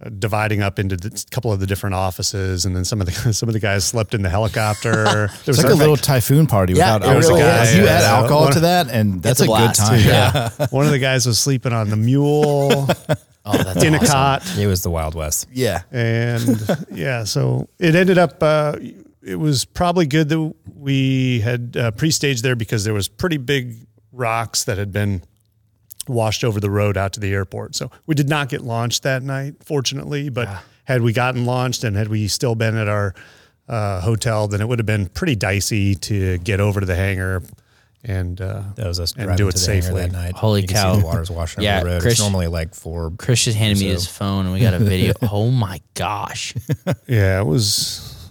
[0.00, 3.12] uh, dividing up into a couple of the different offices, and then some of the
[3.32, 5.30] some of the guys slept in the helicopter.
[5.46, 7.36] There was like a little typhoon party yeah, without alcohol.
[7.38, 10.00] Really you add alcohol to that, and that's a, a good time.
[10.00, 10.50] Yeah.
[10.58, 10.66] yeah.
[10.70, 12.88] one of the guys was sleeping on the mule.
[13.48, 14.06] Oh, that's in awesome.
[14.06, 14.58] a cot.
[14.58, 15.48] It was the Wild West.
[15.52, 16.60] Yeah, and
[16.92, 18.42] yeah, so it ended up.
[18.42, 18.76] Uh,
[19.22, 23.86] it was probably good that we had uh, pre-staged there because there was pretty big
[24.12, 25.22] rocks that had been
[26.08, 27.74] washed over the road out to the airport.
[27.74, 30.28] So we did not get launched that night, fortunately.
[30.28, 30.60] But yeah.
[30.84, 33.14] had we gotten launched and had we still been at our
[33.68, 37.42] uh, hotel, then it would have been pretty dicey to get over to the hangar
[38.06, 40.34] and uh, that was us and do it safely that night.
[40.34, 40.94] Holy you cow!
[40.94, 42.02] the water's washing yeah, over the road.
[42.02, 43.12] Chris, it's normally like four.
[43.18, 45.12] Chris just handed me his phone, and we got a video.
[45.30, 46.54] oh my gosh!
[47.08, 48.30] yeah, it was.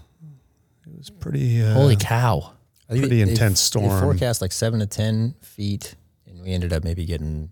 [0.88, 1.62] It was pretty.
[1.62, 2.54] Uh, Holy cow!
[2.88, 4.00] Pretty intense storm.
[4.00, 7.52] forecast like seven to ten feet, and we ended up maybe getting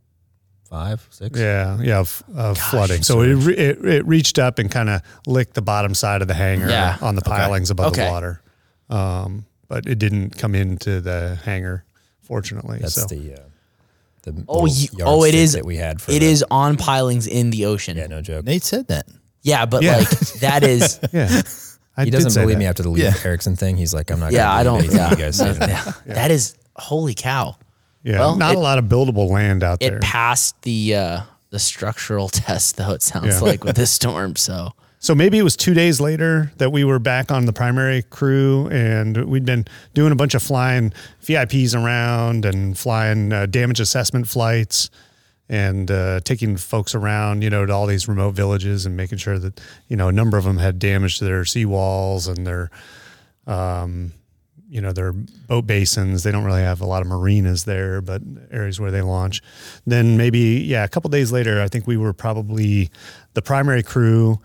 [0.73, 1.39] five, six.
[1.39, 3.03] Yeah, yeah, of, of Gosh, flooding.
[3.03, 6.27] So it, re- it, it reached up and kind of licked the bottom side of
[6.27, 6.97] the hangar yeah.
[6.99, 7.75] on the pilings okay.
[7.75, 8.05] above okay.
[8.05, 8.41] the water,
[8.89, 11.85] um, but it didn't come into the hangar.
[12.23, 13.05] Fortunately, that's so.
[13.05, 13.35] the.
[13.35, 13.37] Uh,
[14.23, 15.97] the oh, you, oh, it is that we had.
[16.07, 17.97] it the, is on pilings in the ocean.
[17.97, 18.45] Yeah, no joke.
[18.45, 19.05] Nate said that.
[19.41, 19.97] Yeah, but yeah.
[19.97, 20.09] like
[20.39, 20.99] that is.
[21.11, 21.41] yeah.
[21.97, 22.59] I he doesn't believe that.
[22.59, 23.13] me after the Lee yeah.
[23.23, 23.77] Erickson thing.
[23.77, 24.31] He's like, I'm not.
[24.31, 24.83] Yeah, I don't.
[24.85, 25.11] Yeah.
[25.11, 25.91] You guys yeah.
[26.07, 27.57] That is holy cow.
[28.03, 29.97] Yeah, well, not it, a lot of buildable land out there.
[29.97, 32.91] It passed the uh, the structural test, though.
[32.91, 33.39] It sounds yeah.
[33.39, 34.35] like with this storm.
[34.35, 38.03] So, so maybe it was two days later that we were back on the primary
[38.03, 40.91] crew, and we'd been doing a bunch of flying
[41.23, 44.89] VIPs around and flying uh, damage assessment flights
[45.49, 49.39] and uh, taking folks around, you know, to all these remote villages and making sure
[49.39, 52.69] that you know a number of them had damage to their seawalls and their
[53.47, 54.11] um,
[54.73, 56.23] you know their boat basins.
[56.23, 59.43] They don't really have a lot of marinas there, but areas where they launch.
[59.85, 62.89] Then maybe yeah, a couple days later, I think we were probably
[63.35, 64.39] the primary crew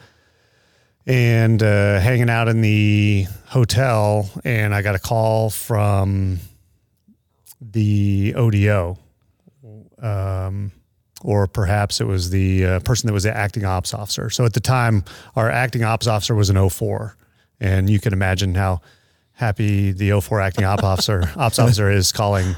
[1.06, 6.40] and uh, hanging out in the hotel, and I got a call from
[7.62, 8.98] the ODO.
[10.02, 10.72] Um,
[11.24, 14.30] or perhaps it was the uh, person that was the acting ops officer.
[14.30, 17.16] So at the time, our acting ops officer was an 04.
[17.60, 18.82] And you can imagine how
[19.38, 22.56] happy the 04 acting op officer ops officer is calling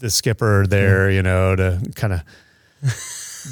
[0.00, 2.22] the skipper there, you know, to kind of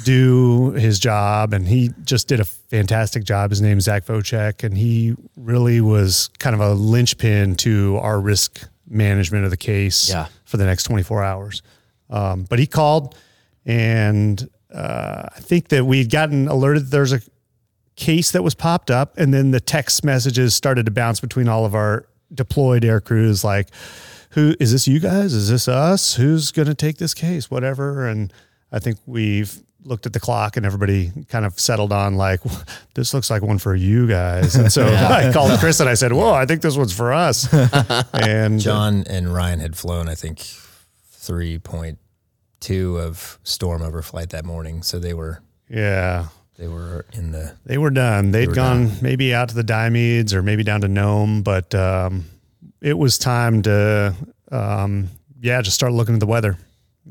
[0.03, 1.53] do his job.
[1.53, 3.51] And he just did a fantastic job.
[3.51, 8.19] His name is Zach Vocek, and he really was kind of a linchpin to our
[8.19, 10.27] risk management of the case yeah.
[10.43, 11.61] for the next 24 hours.
[12.09, 13.15] Um, but he called,
[13.65, 17.21] and uh, I think that we'd gotten alerted there's a
[17.95, 21.65] case that was popped up, and then the text messages started to bounce between all
[21.65, 23.67] of our deployed air crews, like,
[24.31, 24.87] "Who is this?
[24.87, 25.33] You guys?
[25.33, 26.15] Is this us?
[26.15, 27.51] Who's going to take this case?
[27.51, 28.33] Whatever." And
[28.71, 32.41] I think we've looked at the clock and everybody kind of settled on like
[32.95, 36.11] this looks like one for you guys and so i called chris and i said
[36.11, 37.47] whoa i think this one's for us
[38.13, 44.83] and John and Ryan had flown, I think, 3.2 of storm overflight that morning.
[44.83, 46.27] So they were yeah
[46.59, 48.31] they were in the They were done.
[48.31, 52.25] They'd were gone maybe out to the Diomedes or maybe down to Nome, but um,
[52.81, 54.13] it was time to,
[54.51, 55.07] um,
[55.39, 56.57] yeah, just start looking at the weather.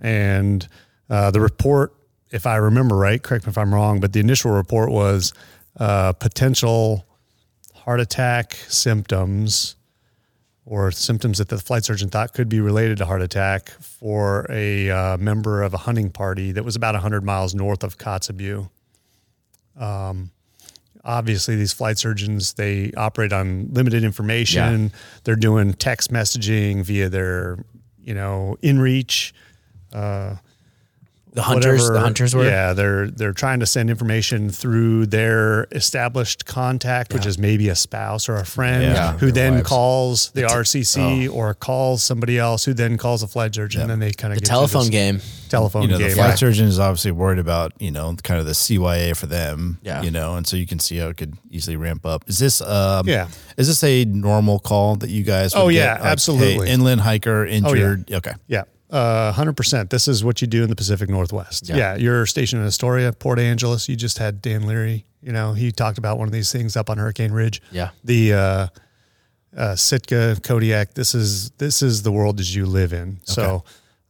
[0.02, 0.68] And
[1.08, 1.94] uh, the report,
[2.30, 5.32] if I remember right, correct me if I'm wrong, but the initial report was
[5.80, 7.06] uh, potential
[7.74, 9.76] heart attack symptoms
[10.66, 14.90] or symptoms that the flight surgeon thought could be related to heart attack for a
[14.90, 18.68] uh, member of a hunting party that was about 100 miles north of Kotzebue
[19.78, 20.30] Um,
[21.04, 24.92] obviously these flight surgeons they operate on limited information.
[25.24, 27.64] They're doing text messaging via their
[28.02, 29.32] you know inreach
[29.92, 30.36] uh,
[31.32, 32.44] The hunters, the hunters were.
[32.44, 37.74] yeah they're they're trying to send information through their established contact which is maybe a
[37.76, 39.12] spouse or a friend Yeah.
[39.12, 39.68] who Their then wives.
[39.68, 43.98] calls the rcc or calls somebody else who then calls a flight surgeon and then
[44.00, 45.20] they kind of get The telephone game.
[45.48, 46.38] telephone you know, game the flight right?
[46.38, 49.78] surgeon is obviously worried about, you know, kind of the CYA for them.
[49.82, 50.02] Yeah.
[50.02, 52.24] You know, and so you can see how it could easily ramp up.
[52.28, 53.28] Is this um Yeah.
[53.56, 55.76] is this a normal call that you guys would Oh, get?
[55.76, 56.66] yeah, Like, absolutely.
[56.66, 58.10] hey, inland hiker injured.
[58.12, 58.32] Okay.
[58.46, 58.64] Yeah.
[58.90, 59.90] Uh, 100%.
[59.90, 61.68] This is what you do in the Pacific Northwest.
[61.68, 61.76] Yeah.
[61.76, 61.96] Yeah.
[61.96, 63.88] You're stationed in Astoria, Port Angeles.
[63.88, 65.04] You just had Dan Leary.
[65.22, 67.60] You know, he talked about one of these things up on Hurricane Ridge.
[67.70, 67.90] Yeah.
[68.04, 68.66] The uh,
[69.56, 73.20] uh, Sitka, Kodiak, this is, this is the world as you live in.
[73.24, 73.64] So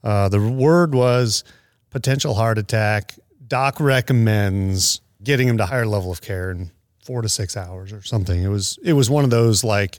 [0.04, 1.42] uh, the word was
[1.90, 3.14] potential heart attack.
[3.48, 6.70] Doc recommends getting him to higher level of care in
[7.04, 8.40] four to six hours or something.
[8.42, 9.98] It was, it was one of those like,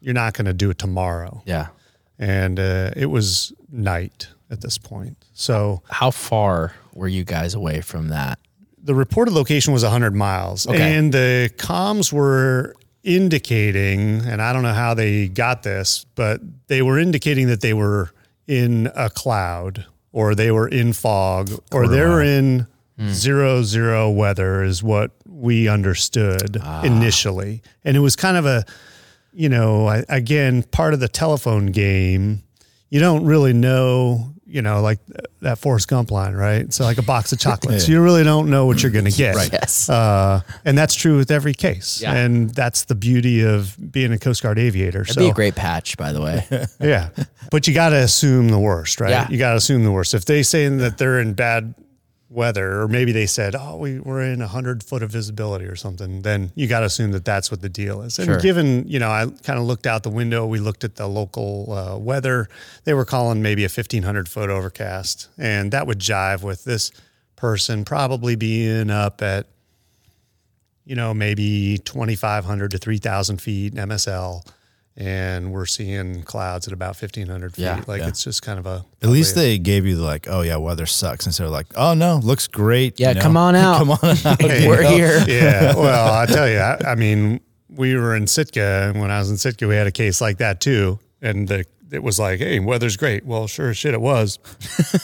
[0.00, 1.66] you're not going to do it tomorrow Yeah.
[2.18, 5.16] And uh, it was night at this point.
[5.34, 8.38] So How far were you guys away from that?
[8.80, 10.96] the reported location was 100 miles, Okay.
[10.96, 12.74] and the comms were
[13.28, 17.74] indicating, and I don't know how they got this, but they were indicating that they
[17.74, 18.10] were
[18.46, 22.66] in a cloud or they were in fog or they were in
[23.10, 28.64] zero zero weather is what we understood initially and it was kind of a
[29.38, 32.42] you know I, again part of the telephone game
[32.90, 34.98] you don't really know you know like
[35.42, 38.66] that Forrest Gump line right so like a box of chocolates you really don't know
[38.66, 39.88] what you're going to get Yes.
[39.88, 42.14] uh, and that's true with every case Yeah.
[42.14, 45.54] and that's the beauty of being a Coast Guard aviator That'd so be a great
[45.54, 46.44] patch, by the way.
[46.80, 47.10] yeah.
[47.52, 49.10] But you got to assume the worst, right?
[49.10, 49.28] Yeah.
[49.30, 50.14] You got to assume the worst.
[50.14, 51.74] If they say that they're in bad
[52.30, 56.22] weather, or maybe they said, oh, we, we're in 100 foot of visibility or something,
[56.22, 58.18] then you got to assume that that's what the deal is.
[58.18, 58.38] And Sure.
[58.40, 61.72] given, you know, I kind of looked out the window, we looked at the local
[61.72, 62.48] uh, weather.
[62.84, 65.28] They were calling maybe a 1,500 foot overcast.
[65.38, 66.92] And that would jive with this
[67.36, 69.46] person probably being up at,
[70.84, 74.46] you know, maybe 2,500 to 3,000 feet MSL.
[75.00, 77.62] And we're seeing clouds at about 1,500 feet.
[77.62, 78.08] Yeah, like yeah.
[78.08, 78.84] it's just kind of a.
[79.00, 81.94] At least they gave you the like, oh yeah, weather sucks, instead of like, oh
[81.94, 82.98] no, looks great.
[82.98, 83.20] Yeah, you know?
[83.20, 83.78] come on out.
[83.78, 84.42] come on out.
[84.42, 85.24] We're here.
[85.28, 85.76] yeah.
[85.76, 89.30] Well, I tell you, I, I mean, we were in Sitka, and when I was
[89.30, 90.98] in Sitka, we had a case like that too.
[91.22, 93.24] And the, it was like, hey, weather's great.
[93.24, 94.38] Well, sure shit, it was.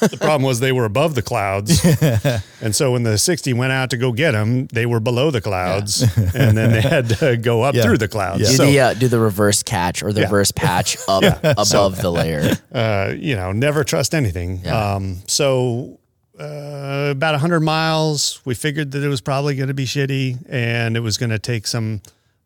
[0.00, 1.82] the problem was they were above the clouds.
[2.60, 5.40] and so when the 60 went out to go get them, they were below the
[5.40, 6.02] clouds.
[6.34, 7.82] and then they had to go up Yeah.
[7.84, 8.42] through the clouds.
[8.42, 8.48] Yeah.
[8.48, 10.26] Do So, the uh, do the reverse catch or the Yeah.
[10.26, 12.50] reverse patch up above the layer.
[12.72, 14.60] uh, you know, never trust anything.
[14.64, 14.94] Yeah.
[14.94, 15.98] Um, so
[16.38, 20.96] uh, about 100 miles, we figured that it was probably going to be shitty and
[20.96, 22.02] it was going to take some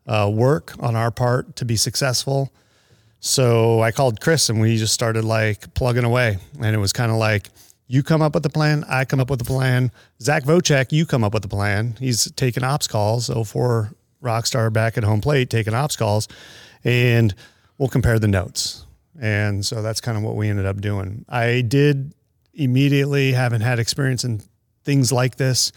[0.07, 2.51] uh, work on our part to be successful.
[3.19, 6.37] So I called Chris and we just started like plugging away.
[6.61, 7.49] And it was kind of like,
[7.87, 9.91] you come up with the plan, I come up with the plan.
[10.21, 11.95] Zach Vocek, you come up with the plan.
[11.99, 13.29] He's taking ops calls.
[13.29, 13.91] Oh so for
[14.23, 16.27] Rockstar back at home plate, taking ops calls,
[16.83, 17.33] and
[17.77, 18.85] we'll compare the notes.
[19.19, 21.25] And so that's kind of what we ended up doing.
[21.27, 22.13] I did
[22.53, 24.41] immediately, having had experience in
[24.83, 25.71] things like this,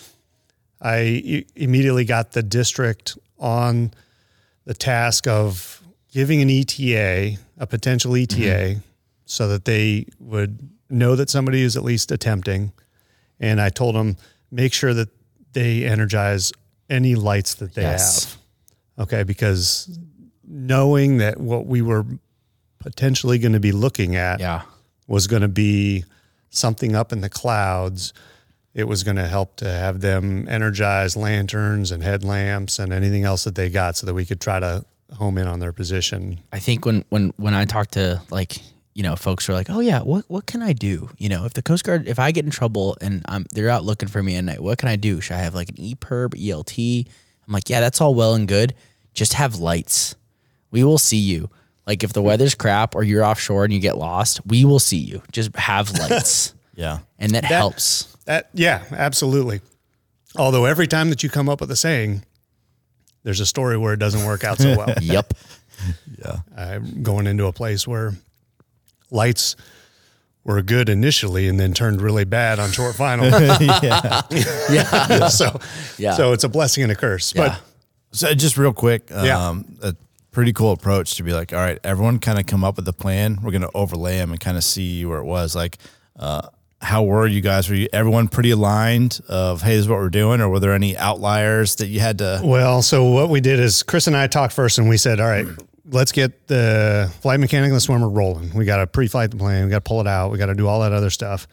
[0.81, 3.93] i- immediately got the district on
[4.65, 5.82] the task of
[6.12, 8.81] giving an ETA, a potential ETA, mm-hmm.
[9.25, 12.70] so that they would know that somebody is at least attempting.
[13.40, 14.16] And I told them,
[14.51, 15.09] make sure that
[15.53, 16.53] they energize
[16.88, 18.25] any lights that they Yes.
[18.25, 18.38] have.
[19.07, 19.22] Okay.
[19.22, 19.98] Because
[20.46, 22.05] knowing that what we were
[22.79, 24.62] potentially going to be looking at Yeah.
[25.09, 26.05] was going to be
[26.51, 28.12] something up in the clouds,
[28.75, 33.44] it was going to help to have them energize lanterns and headlamps and anything else
[33.44, 36.40] that they got so that we could try to home in on their position.
[36.53, 38.57] I think when when when I talk to like
[38.94, 41.11] you know folks are like, oh yeah, what what can I do?
[41.18, 43.85] You know, if the Coast Guard, if I get in trouble and I'm they're out
[43.85, 45.20] looking for me at night, what can I do?
[45.20, 47.07] Should I have like an EPIRB, ELT?
[47.46, 48.75] I'm like, yeah, that's all well and good.
[49.14, 50.14] Just have lights.
[50.70, 51.51] We will see you.
[51.87, 54.98] Like if the weather's crap or you're offshore and you get lost, we will see
[54.98, 55.22] you.
[55.33, 57.01] Just have lights, Yeah.
[57.18, 58.05] and that, helps.
[58.27, 59.61] That yeah, absolutely.
[60.37, 62.25] Although every time that you come up with a saying,
[63.25, 64.95] there's a story where it doesn't work out so well.
[65.01, 65.35] Yep.
[66.25, 66.37] Yeah.
[66.57, 68.13] I'm going into a place where
[69.11, 69.57] lights
[70.45, 73.27] were good initially and then turned really bad on short final.
[74.71, 75.29] Yeah.
[75.29, 75.59] so
[75.99, 76.15] Yeah.
[76.15, 77.35] so it's a blessing and a curse.
[77.35, 77.49] Yeah.
[77.49, 77.61] But
[78.17, 79.61] So just real quick, um, Yeah.
[79.91, 79.95] a
[80.31, 82.93] pretty cool approach to be like, all right, everyone kind of come up with a
[82.93, 83.39] plan.
[83.43, 85.55] We're going to overlay them and kind of see where it was.
[85.55, 85.79] Like,
[86.19, 86.49] uh,
[86.83, 87.68] how were you guys?
[87.68, 90.73] Were you everyone pretty aligned of hey, this is what we're doing, or were there
[90.75, 92.40] any outliers that you had to?
[92.45, 95.27] Well, so what we did is Chris and I talked first, and we said, "All
[95.29, 95.47] right,
[95.87, 98.53] let's get the flight mechanic and the swimmer rolling.
[98.55, 99.64] We got to pre-flight the plane.
[99.64, 100.33] We got to pull it out.
[100.33, 101.47] We got to do all that other stuff."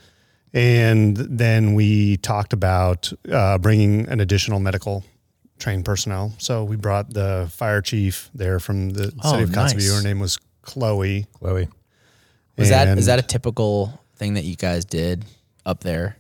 [0.51, 5.03] And then we talked about uh, bringing an additional medical
[5.59, 6.33] trained personnel.
[6.39, 9.75] So we brought the fire chief there from the Oh, city of Kotzebue.
[9.75, 9.95] nice.
[9.95, 11.27] Her name was Chloe.
[11.37, 11.67] Chloe.
[12.57, 15.25] Was that is that a typical thing that you guys did
[15.65, 16.17] up there?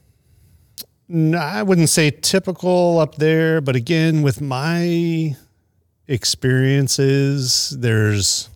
[1.07, 5.35] No, I wouldn't say typical up there, but again, with my
[6.07, 8.49] experiences, there's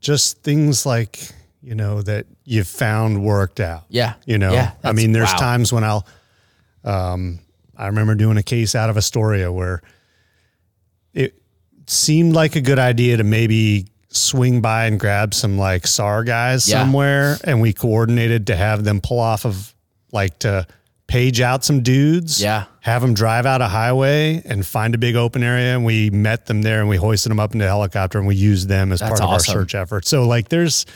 [0.00, 1.20] just things like,
[1.62, 3.84] you know, that you've found worked out.
[3.88, 4.14] Yeah.
[4.26, 5.38] You know, Yeah, I mean, there's wow.
[5.38, 6.06] times when I'll,
[6.84, 7.38] um,
[7.76, 9.80] I remember doing a case out of Astoria where
[11.14, 11.40] it
[11.86, 16.68] seemed like a good idea to maybe swing by and grab some like SAR guys
[16.68, 16.80] Yeah.
[16.82, 17.38] somewhere.
[17.44, 19.74] And we coordinated to have them pull off of
[20.12, 20.66] like to
[21.06, 22.40] page out some dudes.
[22.42, 22.64] Yeah.
[22.80, 25.74] Have them drive out a highway and find a big open area.
[25.74, 28.34] And we met them there and we hoisted them up into a helicopter and we
[28.34, 29.54] used them as That's part of awesome.
[29.56, 30.06] our search effort.
[30.06, 30.86] So like there's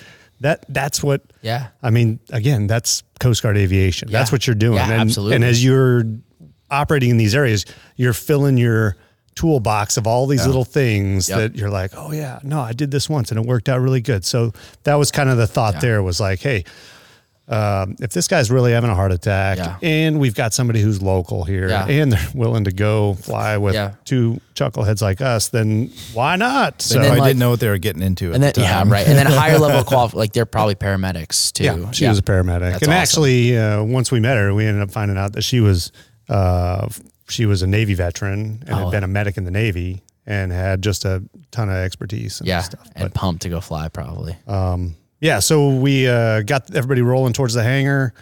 [0.40, 1.68] that, that's what, Yeah.
[1.82, 4.10] I mean, again, that's Coast Guard aviation.
[4.10, 4.76] That's what you're doing.
[4.76, 5.36] Yeah, and, absolutely.
[5.36, 6.04] and as you're
[6.70, 7.64] operating in these areas,
[7.96, 8.96] you're filling your
[9.36, 11.38] toolbox of all these little things Yep.
[11.38, 14.00] that you're like, oh yeah, no, I did this once and it worked out really
[14.00, 14.24] good.
[14.24, 14.52] So
[14.84, 16.64] that was kind of the thought there was like, hey,
[17.48, 19.76] um, if this guy's really having a heart attack Yeah.
[19.80, 21.86] and we've got somebody who's local here Yeah.
[21.86, 23.92] and they're willing to go fly with Yeah.
[24.04, 26.82] two chuckleheads like us, then why not?
[26.82, 28.30] So I like- didn't know what they were getting into.
[28.30, 29.06] At And then the yeah, right.
[29.06, 31.64] And then higher level qual like they're probably paramedics too.
[31.64, 32.92] Yeah, she was a paramedic, That's and awesome.
[33.02, 35.92] actually, uh, once we met her, we ended up finding out that she was
[36.28, 36.88] uh,
[37.28, 38.76] she was a Navy veteran and Oh.
[38.84, 42.48] had been a medic in the Navy and had just a ton of expertise and
[42.48, 42.62] Yeah.
[42.62, 42.88] stuff.
[42.96, 44.36] And pumped to go fly probably.
[45.20, 48.12] Yeah, so we uh, got everybody rolling towards the hangar,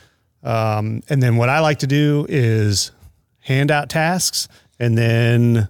[0.45, 2.93] um, and then what I like to do is
[3.41, 4.47] hand out tasks,
[4.79, 5.69] and then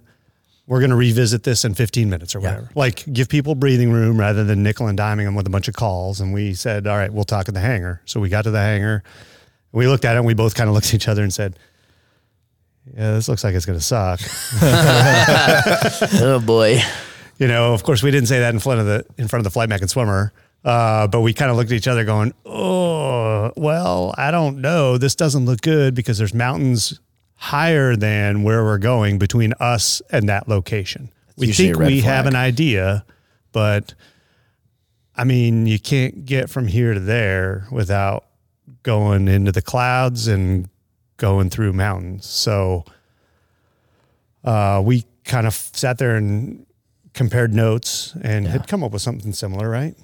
[0.67, 2.69] we're going to revisit this in 15 minutes or whatever.
[2.75, 5.73] Like give people breathing room rather than nickel and diming them with a bunch of
[5.75, 6.19] calls.
[6.21, 8.01] And we said, all right, we'll talk at the hangar.
[8.05, 9.03] So we got to the hangar,
[9.71, 11.57] we looked at it, and we both kind of looked at each other and said.
[12.93, 14.19] Yeah, this looks like it's going to suck.
[16.21, 16.79] oh boy.
[17.37, 19.43] You know, of course, we didn't say that in front of the in front of
[19.43, 20.31] the flight mech and swimmer,
[20.63, 24.97] uh, but we kind of looked at each other, going, "Oh, well, I don't know.
[24.97, 26.99] This doesn't look good because there's mountains
[27.35, 31.09] higher than where we're going between us and that location.
[31.35, 33.03] we think a red we have an idea,
[33.51, 33.93] but
[35.17, 38.25] I mean, you can't get from here to there without
[38.83, 40.69] going into the clouds and
[41.17, 42.25] going through mountains.
[42.25, 42.85] So
[44.43, 46.65] uh, we kind of sat there and
[47.13, 49.95] compared notes and had come up with something similar, right?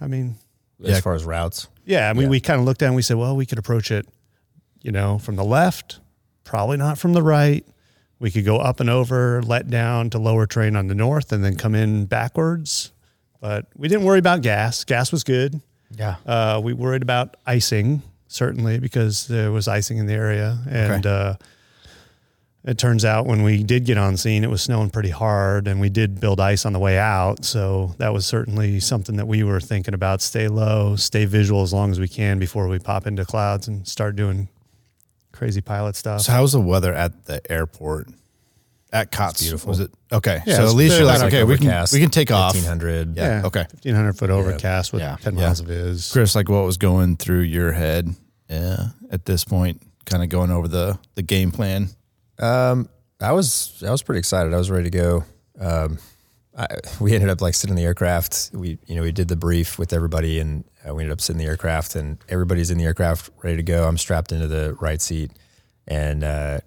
[0.00, 0.36] I mean,
[0.84, 1.68] As far as routes.
[1.84, 3.90] yeah, I mean, we kind of looked at and we said, well, we could approach
[3.90, 4.06] it,
[4.80, 6.00] you know, from the left,
[6.44, 7.66] probably not from the right.
[8.18, 11.44] We could go up and over, let down to lower train on the north, and
[11.44, 12.92] then come in backwards.
[13.40, 14.84] But we didn't worry about gas.
[14.84, 15.60] Gas was good.
[15.96, 16.14] Yeah.
[16.24, 21.34] Uh, we worried about icing certainly because there was icing in the area, and uh,
[22.64, 25.80] it turns out when we did get on scene, it was snowing pretty hard, and
[25.80, 27.44] we did build ice on the way out.
[27.44, 31.72] So that was certainly something that we were thinking about: stay low, stay visual as
[31.72, 34.48] long as we can before we pop into clouds and start doing
[35.32, 36.20] crazy pilot stuff.
[36.22, 38.08] So how was the weather at the airport?
[38.94, 39.70] At Cots, beautiful.
[39.70, 40.42] Was it okay?
[40.46, 42.54] Yeah, so at least you're like, Like okay, we can we can take off.
[42.54, 43.16] 1500.
[43.16, 43.40] Yeah.
[43.46, 43.64] Okay.
[43.70, 45.16] fifteen hundred foot overcast with Yeah.
[45.18, 45.46] ten Yeah.
[45.46, 46.12] miles of viz.
[46.12, 48.14] Chris, like what was going through your head
[48.52, 51.88] yeah, at this point, kind of going over the the game plan?
[52.38, 52.88] Um,
[53.20, 54.52] I was I was pretty excited.
[54.52, 55.24] I was ready to go.
[55.58, 55.98] Um,
[56.56, 56.66] I,
[57.00, 58.50] we ended up like sitting in the aircraft.
[58.52, 61.40] We you know we did the brief with everybody, and uh, we ended up sitting
[61.40, 63.84] in the aircraft, and everybody's in the aircraft ready to go.
[63.84, 65.30] I'm strapped into the right seat,
[65.86, 66.60] and uh,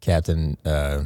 [0.00, 1.04] captain uh,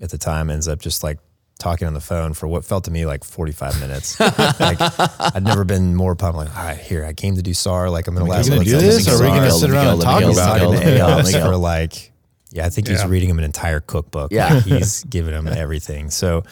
[0.00, 1.18] at the time ends up just like
[1.60, 4.18] talking on the phone for what felt to me like 45 minutes.
[4.18, 6.36] like I'd never been more pumped.
[6.38, 7.88] Like, all right, here I came to do SAR.
[7.90, 8.48] Like I'm gonna last.
[8.48, 9.36] gonna do this, do or are we SAR.
[9.36, 10.84] gonna sit around and talk He's about talking it?
[10.84, 11.40] to Yeah, AOPs let me go.
[11.44, 12.12] for like,
[12.50, 14.32] yeah, I think he's reading him an entire cookbook.
[14.32, 14.54] Yeah.
[14.54, 16.10] Like, he's giving him everything.
[16.10, 16.42] So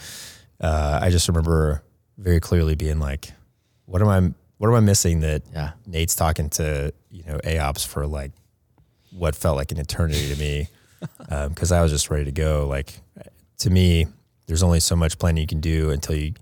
[0.61, 1.83] uh, I just remember
[2.17, 3.31] very clearly being like,
[3.85, 4.31] what am I?
[4.57, 5.71] What am I missing that Yeah.
[5.87, 8.31] Nate's talking to you know AOPS for like
[9.11, 10.67] what felt like an eternity to me
[11.49, 12.67] because I was just ready to go.
[12.67, 12.93] Like
[13.59, 14.05] to me,
[14.49, 16.33] there's only so much planning you can do until you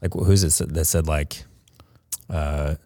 [0.00, 1.42] like who's it that said like
[2.30, 2.76] uh,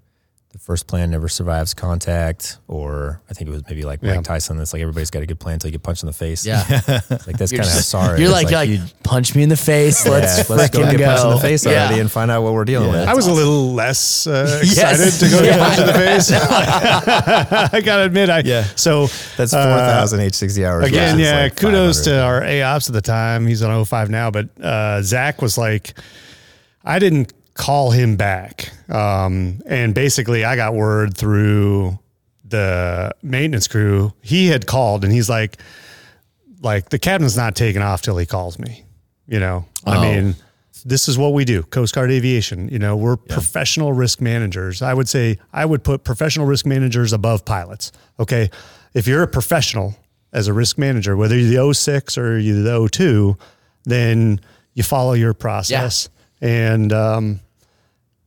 [0.53, 4.16] the first plan never survives contact, or I think it was maybe like Yeah.
[4.16, 4.57] Mike Tyson.
[4.57, 6.44] That's like everybody's got a good plan until you get punched in the face.
[6.44, 6.59] Yeah.
[6.68, 8.30] like that's kind of how just- You're is.
[8.32, 10.05] like, you're like, you- punch me in the face.
[10.09, 11.84] Let's yeah, let's go frickin' get punched in the face Yeah.
[11.84, 13.01] already and find out what we're dealing Yeah.
[13.01, 13.09] with.
[13.09, 15.01] I was a little less uh, Yes.
[15.01, 16.32] excited to go get punched in the face.
[16.32, 18.64] I gotta admit, I Yeah.
[18.74, 20.84] So That's uh, four thousand H60 hours.
[20.88, 23.46] Again, yeah, like, kudos to our AOPS at the time.
[23.46, 25.94] He's on 05 now, but uh, Zach was like,
[26.84, 28.72] I didn't call him back.
[28.88, 31.98] Um, and basically, I got word through
[32.44, 34.12] the maintenance crew.
[34.22, 35.58] He had called and he's like,
[36.62, 38.84] like the cabin's not taking off till he calls me.
[39.26, 40.00] You know, I Oh.
[40.02, 40.36] mean,
[40.84, 41.62] this is what we do.
[41.62, 42.68] Coast Guard Aviation.
[42.68, 44.80] You know, we're professional risk managers.
[44.82, 47.92] I would say I would put professional risk managers above pilots.
[48.18, 48.50] Okay,
[48.94, 49.94] if you're a professional
[50.32, 53.36] as a risk manager, whether you're the 06 or you're the 02,
[53.84, 54.40] then
[54.74, 56.08] you follow your process.
[56.40, 57.40] And um,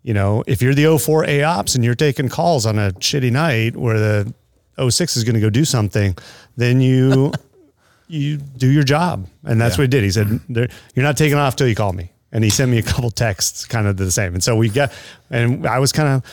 [0.04, 3.76] you know, if you're the 04 AOPS and you're taking calls on a shitty night
[3.76, 4.34] where the
[4.90, 6.16] 06 is going to go do something,
[6.58, 7.32] then you
[8.08, 9.28] you do your job.
[9.44, 10.04] And that's what he did.
[10.04, 10.68] He said, You're
[11.04, 12.12] not taking off till you call me.
[12.32, 14.34] And he sent me a couple texts kind of the same.
[14.34, 14.92] And so we got,
[15.30, 16.32] and I was kind of,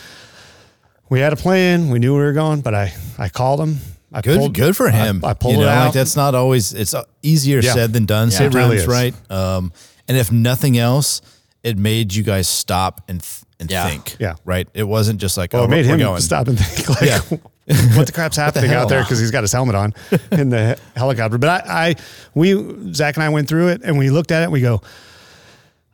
[1.11, 1.91] we had a plan.
[1.91, 3.77] We knew where we were going, but I, I called him.
[4.12, 5.25] I Good, pulled- good for him.
[5.25, 5.85] I, I pulled you it out.
[5.87, 6.73] Like that's not always.
[6.73, 7.75] It's uh, easier Yeah.
[7.75, 8.29] said than done.
[8.29, 8.87] it sometimes, really is.
[8.87, 9.14] right?
[9.31, 9.73] Um,
[10.09, 11.21] and if nothing else,
[11.62, 13.88] it made you guys stop and th- and Yeah.
[13.88, 14.16] think.
[14.18, 14.34] Yeah.
[14.44, 14.68] Right.
[14.74, 16.20] It wasn't just like Well, oh, it made we're him going.
[16.20, 17.20] stop and think like, Yeah.
[17.96, 18.82] what the crap's happening hell?
[18.82, 19.02] out there?
[19.04, 19.94] Because he's got his helmet on
[20.32, 21.38] in the helicopter.
[21.38, 21.94] But I, I,
[22.34, 24.44] we, Zach and I went through it and we looked at it.
[24.44, 24.82] and We go.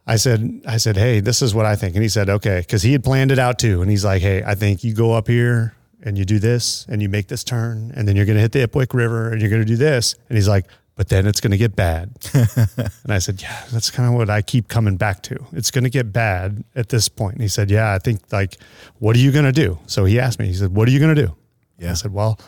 [0.06, 2.80] I said, I said, hey, this is what I think, and he said, okay, because
[2.82, 5.26] he had planned it out too, and he's like, hey, I think you go up
[5.26, 8.40] here and you do this and you make this turn, and then you're going to
[8.40, 10.66] hit the Ipewik River and you're going to do this, and he's like,
[10.96, 12.10] but then it's going to get bad.
[12.34, 15.36] and I said, yeah, that's kind of what I keep coming back to.
[15.52, 17.34] It's going to get bad at this point.
[17.34, 18.56] And he said, yeah, I think like,
[18.98, 19.78] what are you going to do?
[19.86, 21.36] So he asked me, he said, what are you going to do?
[21.78, 21.90] Yeah.
[21.90, 22.40] I said, well,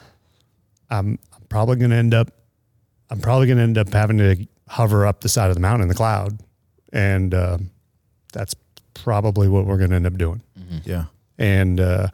[0.90, 2.30] I'm, I'm probably going to end up,
[3.11, 5.82] I'm probably going to end up having to hover up the side of the mountain
[5.82, 6.40] in the cloud.
[6.92, 7.70] And um
[8.32, 8.55] that's
[8.94, 10.42] probably what we're going to end up doing.
[10.84, 11.05] Yeah.
[11.38, 12.09] And uh,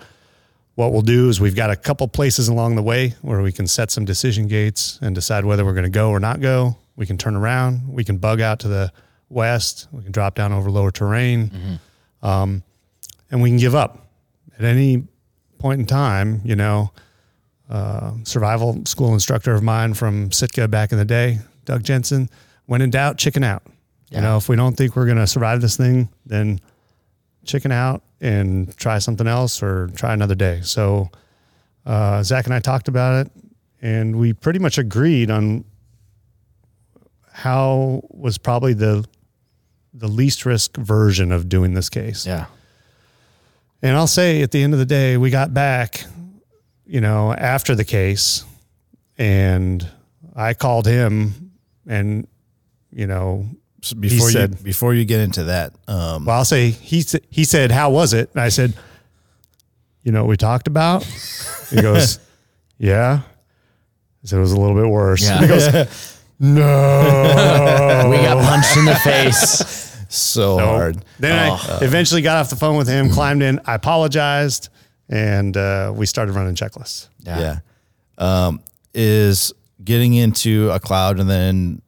[0.75, 3.67] what we'll do is we've got a couple places along the way where we can
[3.67, 6.77] set some decision gates and decide whether we're going to go or not go.
[6.97, 7.89] We can turn around.
[7.89, 8.93] We can bug out to the
[9.29, 9.89] west.
[9.93, 11.81] We can drop down over lower terrain,
[12.23, 12.63] um,
[13.31, 14.07] and we can give up
[14.59, 15.05] at any
[15.59, 16.41] point in time.
[16.45, 16.93] You know,
[17.69, 22.29] uh, survival school instructor of mine from Sitka back in the day, Doug Jensen.
[22.67, 23.63] When in doubt, chicken out.
[24.11, 26.61] You know, if we don't think we're going to survive this thing, then
[27.45, 30.61] chicken out and try something else or try another day.
[30.63, 31.11] So
[31.85, 33.33] uh, Zach and I talked about it,
[33.83, 35.65] and we pretty much agreed on
[37.31, 39.05] how was probably the
[39.93, 42.27] the least risk version of doing this case.
[42.27, 42.47] Yeah.
[43.81, 46.05] And I'll say at the end of the day, we got back,
[46.87, 48.45] you know, after the case,
[49.19, 49.87] and
[50.35, 51.53] I called him,
[51.87, 52.27] and
[52.91, 53.47] you know,
[53.85, 57.45] So before you said- before you get into that, um, well, I'll say he he
[57.45, 58.73] said, "How was it?" And I said,
[60.03, 61.05] "You know what we talked about."
[61.71, 62.19] He goes,
[62.79, 65.23] "Yeah." I said it was a little bit worse.
[65.23, 65.41] Yeah.
[65.41, 69.97] He goes, "No." We got punched in the face.
[70.09, 70.67] so No.
[70.67, 71.05] hard.
[71.19, 71.79] Then Oh.
[71.81, 74.69] I eventually got off the phone with him, climbed in, I apologized,
[75.09, 77.09] and uh, we started running checklists.
[77.25, 77.59] Yeah.
[78.19, 78.61] Um,
[78.95, 81.83] is getting into a cloud and then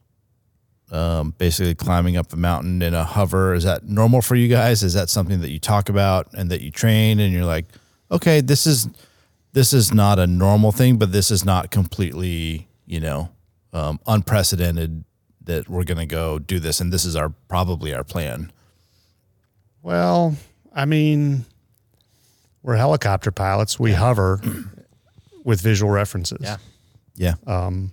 [0.91, 3.55] um, basically climbing up a mountain in a hover.
[3.55, 4.83] Is that normal for you guys?
[4.83, 7.67] Is that something that you talk about and that you train and you're like,
[8.11, 8.89] okay, this is
[9.53, 13.31] this is not a normal thing, but this is not completely, you know,
[13.73, 15.05] um, unprecedented
[15.45, 18.53] that we're going to go do this and this is our probably our plan.
[19.83, 20.37] Well,
[20.75, 21.47] I mean,
[22.63, 23.79] we're helicopter pilots.
[23.79, 24.41] We hover
[25.45, 26.41] with visual references.
[26.43, 26.57] Yeah.
[27.15, 27.35] Yeah.
[27.47, 27.93] Um,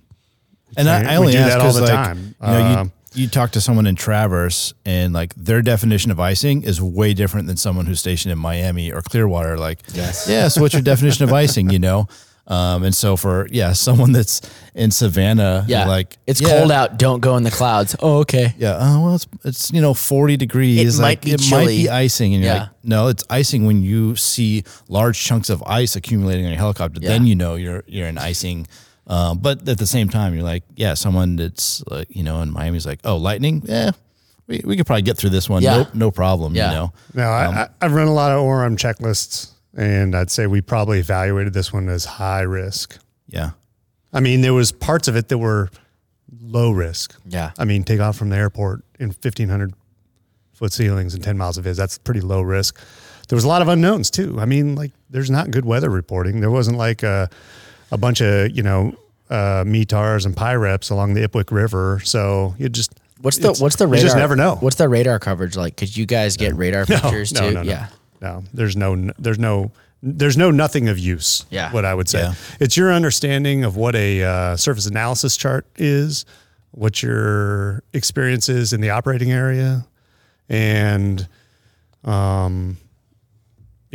[0.76, 2.34] And We I, I only do ask that all 'cause, the like, time.
[2.42, 6.18] You know, Um, you, you talk to someone in Traverse, and like their definition of
[6.18, 9.56] icing is way different than someone who's stationed in Miami or Clearwater.
[9.58, 10.26] Like, Yes.
[10.28, 10.48] yeah.
[10.48, 11.70] So, what's your definition of icing?
[11.70, 12.08] You know,
[12.46, 14.42] Um, and so for yeah, someone that's
[14.74, 15.86] in Savannah, Yeah.
[15.86, 16.98] like it's yeah, cold out.
[16.98, 17.96] Don't go in the clouds.
[18.00, 18.52] Oh, okay.
[18.58, 18.76] Yeah.
[18.78, 20.98] Oh well, it's it's you know forty degrees.
[20.98, 22.60] It might be it might be icing, and you're Yeah.
[22.60, 27.00] like, no, it's icing when you see large chunks of ice accumulating on your helicopter.
[27.00, 27.08] Yeah.
[27.10, 28.66] Then you know you're you're in icing.
[29.06, 32.50] Um, but at the same time, you're like, yeah, someone that's like, you know, in
[32.50, 33.90] Miami's like, oh, lightning, yeah,
[34.46, 35.76] we, we could probably get through this one, Yeah.
[35.76, 36.70] no, no problem, Yeah.
[36.70, 36.92] you know.
[37.14, 41.00] No, I, I, I've run a lot of ORM checklists, and I'd say we probably
[41.00, 42.98] evaluated this one as high risk.
[43.28, 43.50] Yeah,
[44.12, 45.68] I mean, there was parts of it that were
[46.40, 47.14] low risk.
[47.26, 47.50] Yeah.
[47.58, 49.74] I mean, take off from the airport in 1,500
[50.54, 51.76] foot ceilings and 10 miles of vis.
[51.76, 52.80] That's pretty low risk.
[53.28, 54.38] There was a lot of unknowns too.
[54.38, 56.40] I mean, like there's not good weather reporting.
[56.40, 57.28] There wasn't like a,
[57.94, 58.94] a bunch of, you know,
[59.30, 62.00] uh, METARs and PIREPs along the Ipewik River.
[62.04, 64.04] So you just, What's the what's the you radar?
[64.04, 64.56] just never know.
[64.56, 65.78] What's the radar coverage like?
[65.78, 67.54] Could you guys get radar no, pictures no, too?
[67.54, 67.86] no, no, Yeah.
[68.20, 69.70] no, there's no, there's no,
[70.02, 71.46] there's no nothing of use.
[71.48, 71.72] Yeah.
[71.72, 72.20] What I would say.
[72.20, 72.34] Yeah.
[72.60, 76.26] It's your understanding of what a uh, surface analysis chart is,
[76.72, 79.86] what your experience is in the operating area,
[80.50, 81.26] and
[82.04, 82.76] um,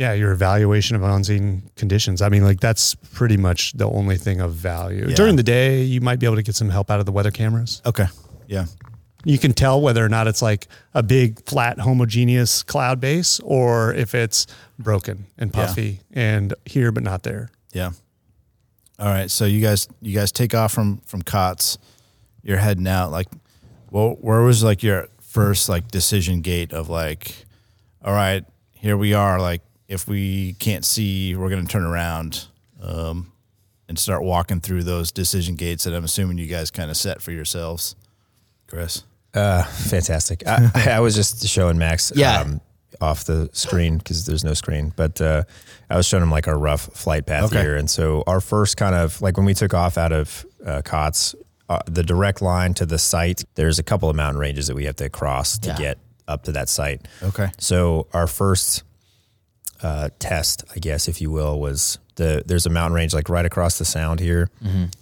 [0.00, 2.22] yeah, your evaluation of on-scene conditions.
[2.22, 5.06] I mean, like that's pretty much the only thing of value.
[5.08, 5.14] Yeah.
[5.14, 7.30] During the day, you might be able to get some help out of the weather
[7.30, 7.82] cameras.
[7.84, 8.06] okay,
[8.46, 8.64] yeah,
[9.24, 13.92] You can tell whether or not it's like a big, flat, homogeneous cloud base, or
[13.92, 14.46] if it's
[14.78, 15.66] broken and Yeah.
[15.66, 17.50] puffy and here but not there.
[17.74, 17.90] yeah.
[18.98, 21.78] All right, so you guys, you guys take off from from Cots.
[22.42, 23.10] You're heading out.
[23.10, 23.28] Like,
[23.90, 27.46] well, where was like your first like decision gate of like,
[28.04, 29.38] all right, here we are.
[29.40, 32.46] Like, if we can't see, we're gonna turn around
[32.82, 33.32] um,
[33.88, 37.20] and start walking through those decision gates that I'm assuming you guys kind of set
[37.20, 37.96] for yourselves,
[38.68, 39.02] Chris.
[39.34, 40.42] Uh, fantastic.
[40.46, 42.40] I, I was just showing Max Yeah.
[42.40, 42.60] um,
[43.00, 45.42] off the screen because there's no screen, but uh,
[45.88, 47.60] I was showing him like our rough flight path Okay.
[47.60, 47.76] here.
[47.76, 51.34] And so our first kind of like when we took off out of uh, COTS,
[51.68, 54.84] uh, the direct line to the site, there's a couple of mountain ranges that we
[54.86, 55.78] have to cross to Yeah.
[55.78, 57.06] get up to that site.
[57.22, 57.50] Okay.
[57.58, 58.82] So our first
[59.82, 63.46] uh, test, I guess, if you will, was the there's a mountain range like right
[63.46, 64.50] across the sound here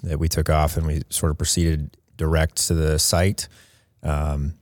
[0.05, 3.49] that we took off and we sort of proceeded direct to the site,
[4.03, 4.55] um,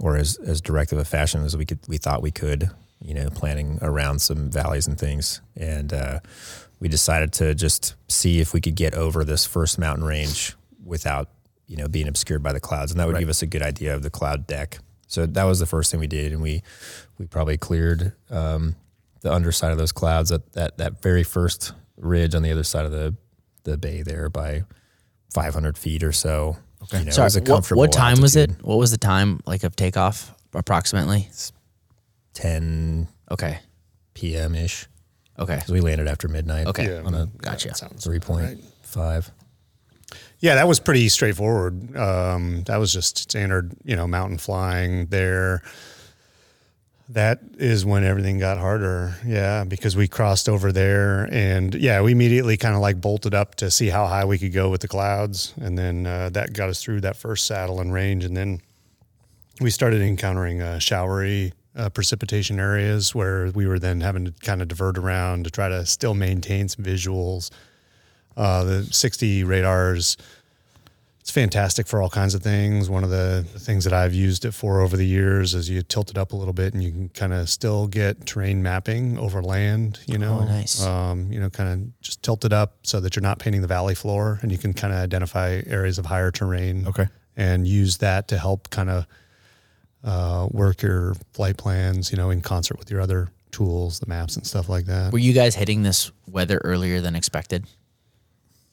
[0.00, 3.14] or as as direct of a fashion as we could we thought we could, you
[3.14, 6.20] know, planning around some valleys and things, and uh,
[6.80, 10.54] we decided to just see if we could get over this first mountain range
[10.84, 11.30] without
[11.66, 13.94] you know being obscured by the clouds, and that would give us a good idea
[13.94, 14.78] of the cloud deck.
[15.06, 16.62] So that was the first thing we did, and we
[17.18, 18.76] we probably cleared um,
[19.24, 22.84] the underside of those clouds at that that very first ridge on the other side
[22.84, 23.16] of the
[23.64, 24.62] the bay there by
[25.32, 26.58] 500 feet or so.
[26.84, 27.80] Okay, you know, it Sorry, was a what, comfortable.
[27.80, 28.50] what time was it?
[28.62, 31.28] What was the time like of takeoff approximately?
[32.34, 33.58] 10 Okay.
[34.12, 34.54] p.m.
[34.54, 34.86] ish.
[35.38, 35.60] Okay.
[35.66, 36.66] So we landed after midnight.
[36.66, 36.96] Okay.
[36.98, 37.68] on a Gotcha.
[37.68, 38.22] that sounds three right.
[38.22, 38.60] point.
[40.40, 41.96] Yeah, that was pretty straightforward.
[41.96, 45.62] Um, that was just standard, you know, mountain flying there.
[47.14, 49.14] That is when everything got harder.
[49.24, 53.54] Yeah, because we crossed over there and yeah, we immediately kind of like bolted up
[53.56, 55.54] to see how high we could go with the clouds.
[55.60, 58.24] And then uh, that got us through that first saddle and range.
[58.24, 58.60] And then
[59.60, 64.60] we started encountering uh, showery uh, precipitation areas where we were then having to kind
[64.60, 67.52] of divert around to try to still maintain some visuals.
[68.36, 70.16] Uh, the 60 radars,
[71.24, 72.90] it's fantastic for all kinds of things.
[72.90, 76.10] One of the things that I've used it for over the years is you tilt
[76.10, 79.40] it up a little bit and you can kind of still get terrain mapping over
[79.42, 80.40] land, you know.
[80.42, 80.84] Oh, nice.
[80.84, 83.66] Um, you know, kind of just tilt it up so that you're not painting the
[83.66, 87.06] valley floor and you can kind of identify areas of higher terrain Okay.
[87.38, 89.06] and use that to help kind of
[90.04, 94.36] uh, work your flight plans, you know, in concert with your other tools, the maps
[94.36, 95.10] and stuff like that.
[95.10, 97.64] Were you guys hitting this weather earlier than expected?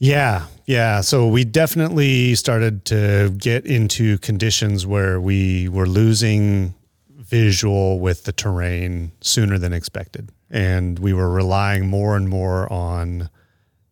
[0.02, 1.02] Yeah, yeah.
[1.02, 6.74] So we definitely started to get into conditions where we were losing
[7.08, 13.30] visual with the terrain sooner than expected, and we were relying more and more on,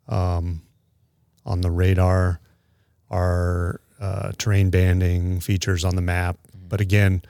[0.07, 0.63] um,
[1.45, 2.39] on the radar,
[3.11, 6.39] our uh, terrain banding features on the map.
[6.67, 7.21] But again,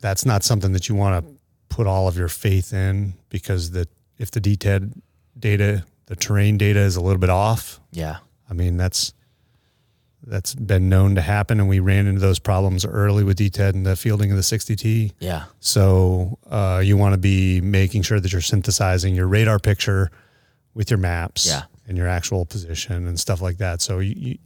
[0.00, 1.34] that's not something that you want to
[1.68, 3.86] put all of your faith in because the
[4.18, 4.92] if the DTED
[5.38, 8.16] data, the terrain data is a little bit off, Yeah.
[8.50, 9.12] I mean, that's
[10.26, 13.84] that's been known to happen, and we ran into those problems early with DTED and
[13.84, 15.12] the fielding of the 60T.
[15.18, 15.44] Yeah.
[15.60, 20.10] So uh, you want to be making sure that you're synthesizing your radar picture
[20.72, 21.62] with your maps Yeah.
[21.86, 23.82] and your actual position and stuff like that.
[23.82, 24.38] So you, you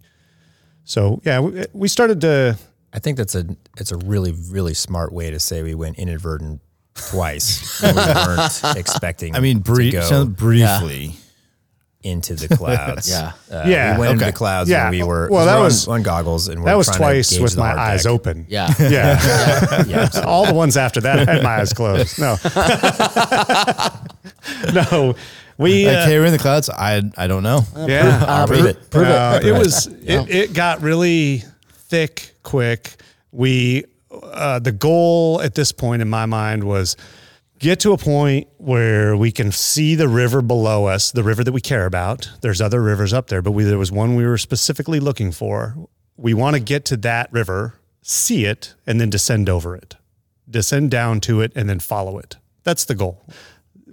[0.84, 2.59] so yeah, we, we started to
[2.92, 3.44] I think that's a
[3.78, 6.61] it's a really really smart way to say we went inadvertent
[6.94, 7.80] twice.
[7.82, 9.36] we weren't expecting.
[9.36, 10.01] I mean, to brief, go.
[10.03, 11.12] so briefly.
[12.03, 13.11] Into the clouds.
[13.14, 13.32] Yeah.
[13.51, 14.84] Uh, Yeah, We went into the clouds Yeah.
[14.84, 16.86] when we were Well, well, that that was- on, on goggles and we're That was
[16.86, 18.12] trying to twice with my hard eyes deck.
[18.12, 18.46] open.
[18.49, 18.72] Yeah.
[18.78, 19.84] Yeah.
[19.86, 20.09] Yeah.
[20.24, 22.18] All the ones after that, I had my eyes closed.
[22.20, 22.36] No.
[24.72, 25.14] no.
[25.57, 25.86] We.
[25.86, 26.70] Like, uh, hey, we're in the clouds.
[26.70, 27.62] I I don't know.
[27.76, 28.24] yeah.
[28.26, 28.90] Uh, Prove it.
[28.90, 29.46] Prove Uh, it.
[29.49, 31.42] it was it, it got really
[31.88, 32.94] thick quick.
[33.32, 36.96] We uh, the goal at this point in my mind was
[37.59, 41.52] get to a point where we can see the river below us, the river that
[41.52, 42.30] we care about.
[42.40, 45.76] There's other rivers up there, but we, there was one we were specifically looking for.
[46.16, 49.96] We want to get to that river, see it, and then descend over it.
[50.48, 52.36] Descend down to it and then follow it.
[52.64, 53.24] That's the goal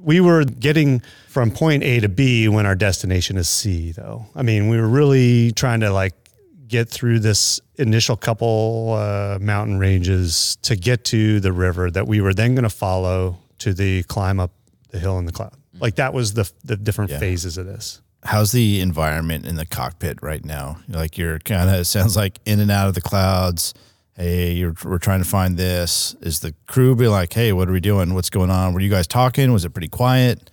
[0.05, 4.27] we were getting from point A to B when our destination is C, though.
[4.35, 6.13] I mean, we were really trying to like
[6.67, 12.21] get through this initial couple uh, mountain ranges to get to the river that we
[12.21, 14.51] were then going to follow to the climb up
[14.91, 15.53] the hill in the cloud.
[15.79, 17.19] Like that was the the different Yeah.
[17.19, 17.99] phases of this.
[18.23, 20.77] How's the environment in the cockpit right now?
[20.87, 23.73] Like you're kind of it sounds like in and out of the clouds.
[24.15, 26.15] Hey, you're, we're trying to find this.
[26.21, 28.13] Is the crew be like, hey, what are we doing?
[28.13, 28.73] What's going on?
[28.73, 29.51] Were you guys talking?
[29.51, 30.49] Was it pretty quiet?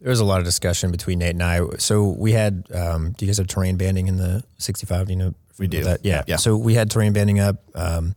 [0.00, 1.60] There was a lot of discussion between Nate and I.
[1.78, 5.06] So we had, um, do you guys have terrain banding in the 65?
[5.08, 5.34] Do you know?
[5.58, 5.82] We do.
[5.82, 6.04] That?
[6.04, 6.22] Yeah.
[6.28, 6.36] Yeah.
[6.36, 8.14] So we had terrain banding up, um,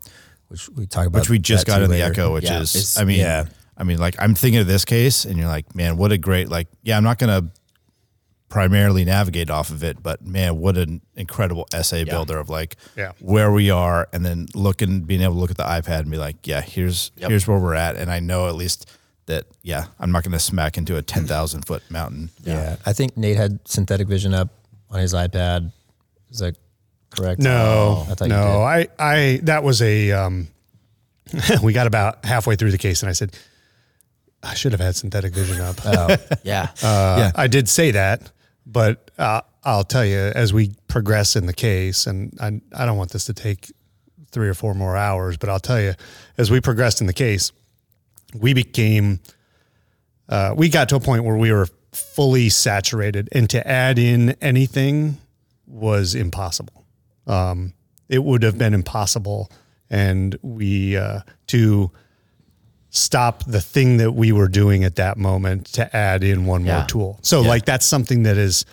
[0.49, 1.21] which we talk about.
[1.21, 2.01] Which we just got too in the.
[2.03, 3.45] Echo, which Yeah, is, it's- I mean, yeah.
[3.77, 6.49] I mean, like I'm thinking of this case, and you're like, man, what a great,
[6.49, 7.49] like, yeah, I'm not gonna
[8.49, 13.13] primarily navigate off of it, but man, what an incredible SA builder of like Yeah.
[13.19, 16.17] where we are, and then looking, being able to look at the iPad and be
[16.17, 18.89] like, yeah, here's here's where we're at, and I know at least
[19.25, 22.29] that, yeah, I'm not gonna smack into a ten thousand foot mountain.
[22.43, 22.75] Yeah.
[22.85, 24.49] I think Nate had synthetic vision up
[24.91, 25.71] on his iPad.
[26.29, 26.55] Is that
[27.09, 27.39] correct?
[27.41, 30.47] No, I thought you no, I, I, that was a, um,
[31.63, 33.35] we got about halfway through the case and I said,
[34.43, 35.77] I should have had synthetic vision up.
[35.85, 36.67] Oh, Yeah.
[36.83, 37.31] Uh, Yeah.
[37.35, 38.31] I did say that,
[38.65, 42.97] but uh, I'll tell you as we progress in the case, and I, I don't
[42.97, 43.71] want this to take
[44.31, 45.93] three or four more hours, but I'll tell you,
[46.37, 47.51] as we progressed in the case,
[48.35, 49.19] we became,
[50.27, 54.31] uh, we got to a point where we were fully saturated, and to add in
[54.41, 55.17] anything
[55.67, 56.83] was impossible.
[57.27, 57.73] Um,
[58.09, 59.51] it would have been impossible,
[59.89, 61.91] and we uh, to
[62.95, 66.77] stop the thing that we were doing at that moment to add in one Yeah.
[66.77, 67.19] more tool.
[67.23, 68.65] So like that's something that is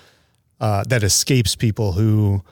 [0.60, 2.42] uh, that escapes people who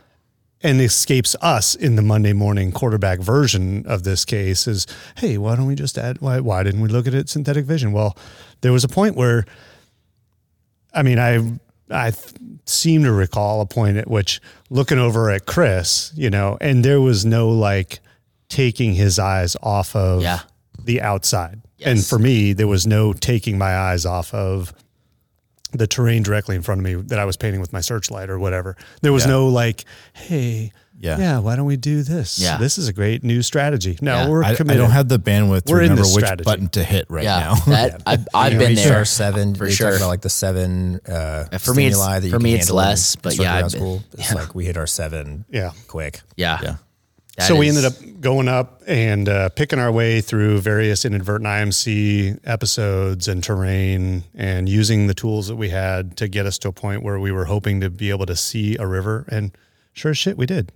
[0.63, 4.87] and escapes us in the Monday morning quarterback version of this case is,
[5.19, 6.21] hey, why don't we just add?
[6.23, 7.93] Why why didn't we look at it synthetic vision?
[7.93, 8.17] Well,
[8.63, 9.45] there was a point where,
[10.95, 11.59] I mean, I
[11.91, 12.13] I
[12.65, 14.41] seem to recall a point at which
[14.71, 18.01] looking over at Chris, you know, and there was no like
[18.49, 20.41] taking his eyes off of Yeah.
[20.89, 21.61] The outside.
[21.85, 24.73] And for me, there was no taking my eyes off of
[25.73, 28.39] the terrain directly in front of me that I was painting with my searchlight or
[28.39, 28.75] whatever.
[29.03, 29.33] There was Yeah.
[29.33, 29.85] no like,
[30.15, 31.19] hey, Yeah.
[31.19, 32.39] yeah, why don't we do this?
[32.39, 32.57] Yeah.
[32.57, 33.99] This is a great new strategy.
[34.01, 34.29] No, Yeah.
[34.29, 36.45] we're I, I don't have the bandwidth to We're in remember this which strategy.
[36.45, 37.39] button to hit right Yeah.
[37.41, 37.55] now.
[37.67, 39.05] That I've, I've You been there.
[39.05, 39.55] seven.
[39.55, 39.95] for sure.
[39.95, 41.01] about like the seven.
[41.07, 43.73] Uh, for me, it's- that you for can me, it's less, but yeah, I've round
[43.73, 44.03] been- school.
[44.15, 45.45] It's like we hit our seven.
[45.51, 45.73] Yeah.
[45.87, 46.23] quick.
[46.37, 46.59] Yeah.
[46.63, 46.77] Yeah.
[47.39, 51.47] That so we ended up going up and uh, picking our way through various inadvertent
[51.47, 56.69] IMC episodes and terrain and using the tools that we had to get us to
[56.69, 59.25] a point where we were hoping to be able to see a river.
[59.29, 59.57] And
[59.93, 60.73] sure as shit, we did.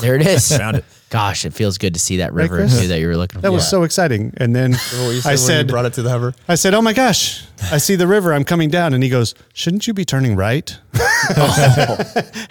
[0.00, 0.48] There it is.
[0.56, 0.84] Found it.
[1.10, 2.80] Gosh, it feels good to see that river Chris?
[2.80, 3.42] too that you were looking for.
[3.42, 4.32] That was so exciting.
[4.38, 4.74] And then
[5.24, 6.34] I said, brought it to the hover.
[6.48, 8.32] I said, "Oh my gosh, I see the river.
[8.34, 10.76] I'm coming down." And he goes, "Shouldn't you be turning right?"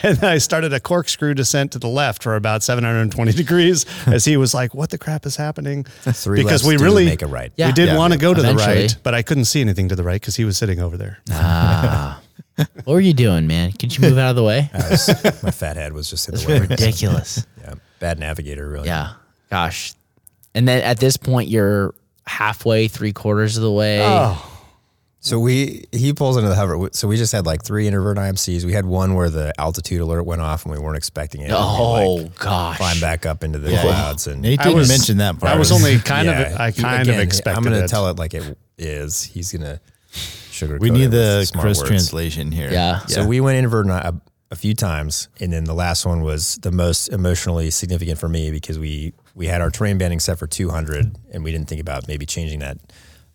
[0.01, 4.23] and then I started a corkscrew descent to the left for about 720 degrees, as
[4.23, 7.21] he was like, "What the crap is happening?" Three because lefts we do really make
[7.21, 7.51] a right.
[7.57, 7.67] Yeah.
[7.67, 7.97] We did Yeah.
[7.97, 10.37] want to go to the right, but I couldn't see anything to the right because
[10.37, 11.19] he was sitting over there.
[11.31, 12.21] Ah.
[12.83, 13.71] what were you doing, man?
[13.71, 14.69] Could you move out of the way?
[14.73, 16.59] I was- my fat head was just in the way.
[16.59, 17.45] Ridiculous.
[17.63, 18.87] Yeah, bad navigator, really.
[18.87, 19.13] Yeah.
[19.49, 19.93] Gosh.
[20.53, 21.95] And then at this point, you're
[22.27, 24.01] halfway, three quarters of the way.
[24.03, 24.37] Oh,
[25.21, 26.89] So we he pulls into the hover.
[26.91, 28.65] So we just had like three introvert IMCs.
[28.65, 31.51] We had one where the altitude alert went off and we weren't expecting it.
[31.53, 32.75] Oh, We, like, gosh.
[32.77, 35.53] climb back up into the clouds and Nate I didn't was- mention that part.
[35.53, 37.57] I was only kind Yeah, of, I kind again, of expected.
[37.57, 39.23] I'm gonna tell it like it is.
[39.23, 39.79] He's gonna
[40.65, 40.77] sugar.
[40.79, 42.71] we need the Chris translation here.
[42.71, 42.99] Yeah.
[43.07, 44.19] So we went invert a,
[44.51, 48.51] a few times, and then the last one was the most emotionally significant for me
[48.51, 52.07] because we we had our terrain banding set for 200, and we didn't think about
[52.07, 52.77] maybe changing that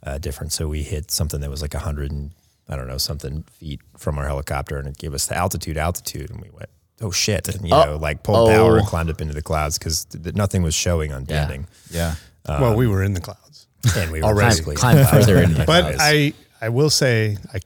[0.04, 0.54] uh, difference.
[0.54, 2.30] So we hit something that was like 100 and
[2.68, 6.30] I don't know something feet from our helicopter, and it gave us the altitude altitude,
[6.30, 6.68] and we went.
[7.00, 7.48] Oh shit!
[7.48, 7.84] And you Oh.
[7.84, 8.78] know, like pulled power Oh.
[8.78, 11.26] and climbed up into the clouds because th- th- nothing was showing on Yeah.
[11.46, 12.16] banding, Yeah.
[12.48, 13.68] well, we were in the clouds.
[13.96, 14.48] and we were Already.
[14.50, 15.94] basically Climb further into the But.
[16.00, 17.61] I, I will say, I,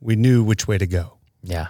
[0.00, 1.14] we knew which way to go.
[1.42, 1.68] Yeah.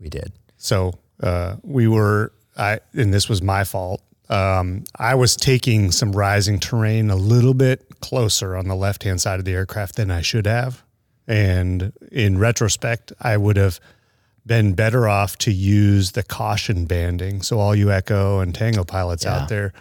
[0.00, 0.32] We did.
[0.56, 4.02] So uh, we were, I and this was my fault.
[4.28, 9.20] Um, I was taking some rising terrain a little bit closer on the left hand
[9.20, 10.82] side of the aircraft than I should have,
[11.28, 13.78] and in retrospect, I would have
[14.44, 17.42] been better off to use the caution banding.
[17.42, 19.36] So all you Echo and Tango pilots Yeah.
[19.42, 19.72] out there,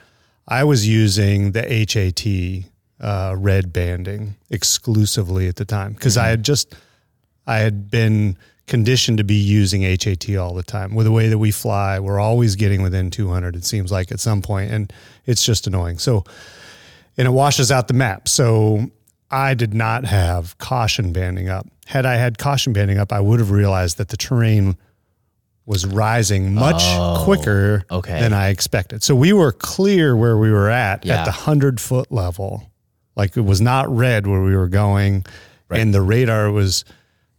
[0.48, 2.70] I was using the HAT
[3.00, 6.76] uh, red banding exclusively at the time because I had just
[7.46, 8.38] I had been
[8.68, 10.96] conditioned to be using HAT all the time.
[10.96, 13.56] With the way that we fly, we're always getting within 200.
[13.56, 14.92] It seems like at some point, and
[15.26, 16.00] it's just annoying.
[16.00, 16.24] So,
[17.18, 18.28] and it washes out the map.
[18.28, 18.90] So
[19.30, 21.68] I did not have caution banding up.
[21.86, 24.78] Had I had caution banding up, I would have realized that the terrain
[25.68, 26.84] was rising much
[27.24, 28.20] quicker okay.
[28.20, 29.02] than I expected.
[29.04, 31.20] So we were clear where we were at Yeah.
[31.20, 32.72] at the 100 foot level.
[33.16, 35.26] Like it was not red where we were going,
[35.70, 36.86] and the radar was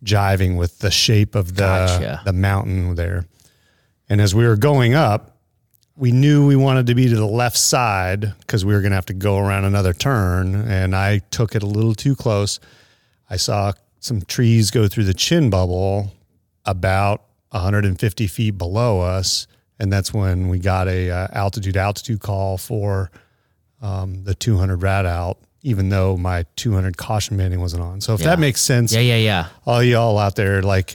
[0.05, 2.23] jiving with the shape of the Gotcha.
[2.25, 3.27] the mountain there.
[4.09, 5.37] And as we were going up,
[5.97, 8.97] we knew we wanted to be to the left side because we were going to
[8.97, 10.55] have to go around another turn.
[10.55, 12.61] And I took it a little too close.
[13.31, 16.13] I saw some trees go through the chin bubble
[16.65, 19.47] about 150 feet below us,
[19.79, 23.11] and that's when we got a uh, altitude altitude call for
[23.81, 25.39] um, the 200 RADALT.
[25.67, 28.27] Even though my 200 caution banding wasn't on, so if Yeah.
[28.29, 29.47] that makes sense, Yeah, yeah, yeah.
[29.67, 30.95] all y'all out there, like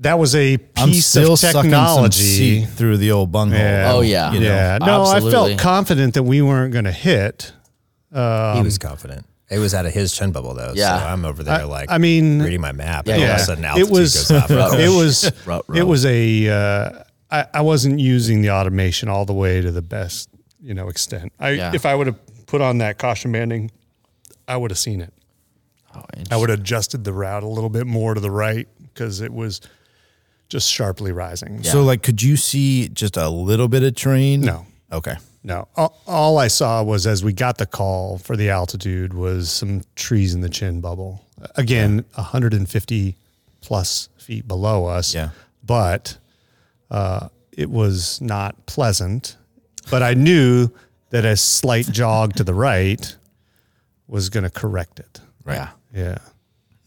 [0.00, 2.22] that was a I'm piece still of sucking some technology.
[2.22, 3.58] seat through the old bunghole.
[3.58, 3.92] Yeah.
[3.94, 4.32] Oh, yeah.
[4.32, 4.46] You know?
[4.46, 7.52] yeah, no, I felt confident that we weren't going to hit.
[8.12, 9.24] he was confident.
[9.50, 10.72] It was out of his chin bubble though.
[10.74, 10.98] Yeah.
[10.98, 13.06] So I'm over there like I mean, reading my map.
[13.06, 15.76] Yeah, and all yeah, of a sudden it was goes it was Ruh, ruh.
[15.78, 16.90] it was a uh,
[17.30, 20.28] I, I wasn't using the automation all the way to the best
[20.62, 21.32] you know extent.
[21.38, 21.72] I Yeah.
[21.74, 22.16] if I would have
[22.54, 23.68] put on that caution banding,
[24.46, 25.12] I would have seen it.
[25.92, 29.20] Oh, I would have adjusted the route a little bit more to the right because
[29.20, 29.60] it was
[30.48, 31.64] just sharply rising.
[31.64, 31.72] Yeah.
[31.72, 34.42] So, like, could you see just a little bit of terrain?
[34.42, 34.66] No.
[34.92, 35.16] Okay.
[35.42, 39.50] No, all, all I saw was as we got the call for the altitude was
[39.50, 41.24] some trees in the chin bubble.
[41.56, 43.16] Again, 150
[43.62, 45.12] plus feet below us.
[45.12, 45.30] Yeah.
[45.64, 46.18] But
[46.88, 49.36] uh, it was not pleasant.
[49.90, 50.70] But I knew
[51.14, 53.16] that a slight jog to the right
[54.08, 55.20] was going to correct it.
[55.46, 55.70] Yeah.
[55.94, 56.18] Yeah.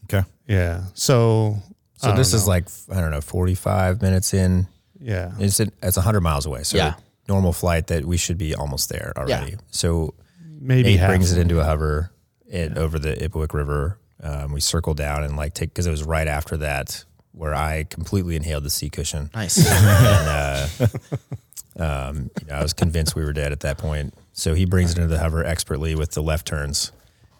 [0.04, 0.22] Okay.
[0.46, 0.84] Yeah.
[0.92, 1.56] So,
[1.96, 4.66] So this is like I don't know, 45 minutes in.
[5.00, 5.32] yeah.
[5.38, 6.62] It's it's 100 miles away.
[6.64, 6.94] So Yeah.
[7.26, 9.52] normal flight that we should be almost there already.
[9.52, 9.58] Yeah.
[9.70, 10.12] So
[10.60, 11.08] Maybe Nate half.
[11.08, 12.10] brings it into a hover
[12.46, 13.98] it over the Ipewik River.
[14.22, 17.84] Um, we circle down and like take because it was right after that where I
[17.84, 19.30] completely inhaled the sea cushion.
[19.34, 19.56] Nice.
[21.78, 24.14] Um, you know, I was convinced we were dead at that point.
[24.32, 26.92] So he brings it into the hover expertly with the left turns,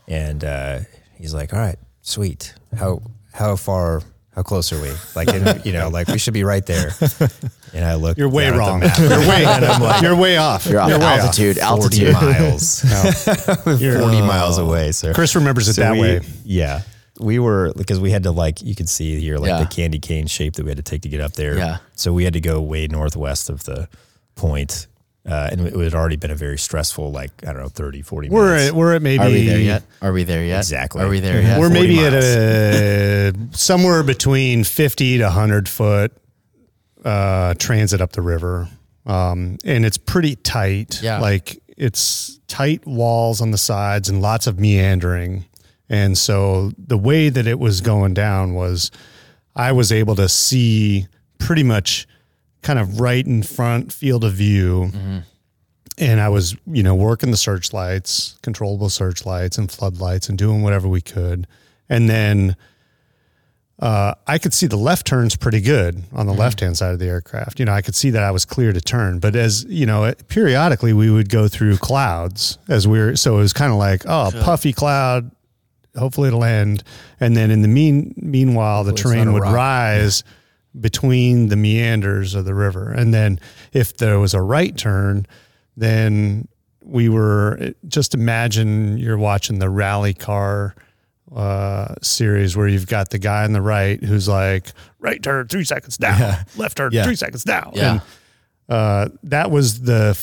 [0.06, 0.80] and uh,
[1.16, 2.54] he's like, "All right, sweet.
[2.76, 4.02] How how far?
[4.34, 4.90] How close are we?
[5.16, 6.90] Like, in, you know, like we should be right there."
[7.74, 8.16] And I look.
[8.18, 9.10] You're way down at the wrong.
[9.20, 10.66] You're way, and I'm like, you're way off.
[10.66, 11.02] You're off way off.
[11.02, 11.56] altitude.
[11.58, 12.12] 40 Altitude.
[12.14, 12.84] miles.
[13.80, 14.92] You're- 40 miles away.
[14.92, 16.20] So Chris remembers it so that we- way.
[16.44, 16.82] Yeah.
[17.20, 19.58] We were because we had to like you could see here like Yeah.
[19.60, 21.56] the candy cane shape that we had to take to get up there.
[21.56, 21.78] Yeah.
[21.96, 23.88] So we had to go way northwest of the
[24.38, 24.86] point.
[25.28, 28.30] Uh, and it had already been a very stressful, like, I don't know, 30, 40
[28.30, 28.68] We're minutes.
[28.68, 29.82] at, we're at maybe Are we there yet?
[30.00, 30.60] Are we there yet?
[30.60, 31.02] Exactly.
[31.02, 31.60] Are we there yet?
[31.60, 32.14] We're maybe miles.
[32.14, 36.12] at a somewhere between 50 to 100 foot
[37.04, 38.68] uh, transit up the river.
[39.04, 41.02] Um, and it's pretty tight.
[41.02, 41.20] Yeah.
[41.20, 45.44] Like it's tight walls on the sides and lots of meandering.
[45.90, 48.90] And so the way that it was going down was
[49.54, 51.06] I was able to see
[51.38, 52.06] pretty much
[52.62, 54.90] kind of right in front field of view.
[55.98, 60.86] And I was, you know, working the searchlights, controllable searchlights and floodlights and doing whatever
[60.86, 61.46] we could.
[61.88, 62.56] And then
[63.80, 66.98] uh, I could see the left turns pretty good on the left hand side of
[66.98, 67.58] the aircraft.
[67.58, 69.18] You know, I could see that I was clear to turn.
[69.18, 73.16] But as you know, periodically we would go through clouds as we were.
[73.16, 75.30] So it was kind of like, oh, puffy cloud.
[75.96, 76.84] Hopefully it'll end.
[77.18, 80.22] And then in the mean meanwhile, the Hopefully it's terrain would rise
[80.80, 82.90] between the meanders of the river.
[82.90, 83.38] And then
[83.72, 85.26] if there was a right turn,
[85.76, 86.48] then
[86.82, 90.74] we were just imagine you're watching the rally car
[91.34, 95.64] uh, series where you've got the guy on the right who's like right turn three
[95.64, 97.04] seconds down, left turn Yeah.
[97.04, 97.72] three seconds down.
[97.74, 97.92] Yeah.
[97.92, 98.02] And
[98.68, 100.14] uh, that was the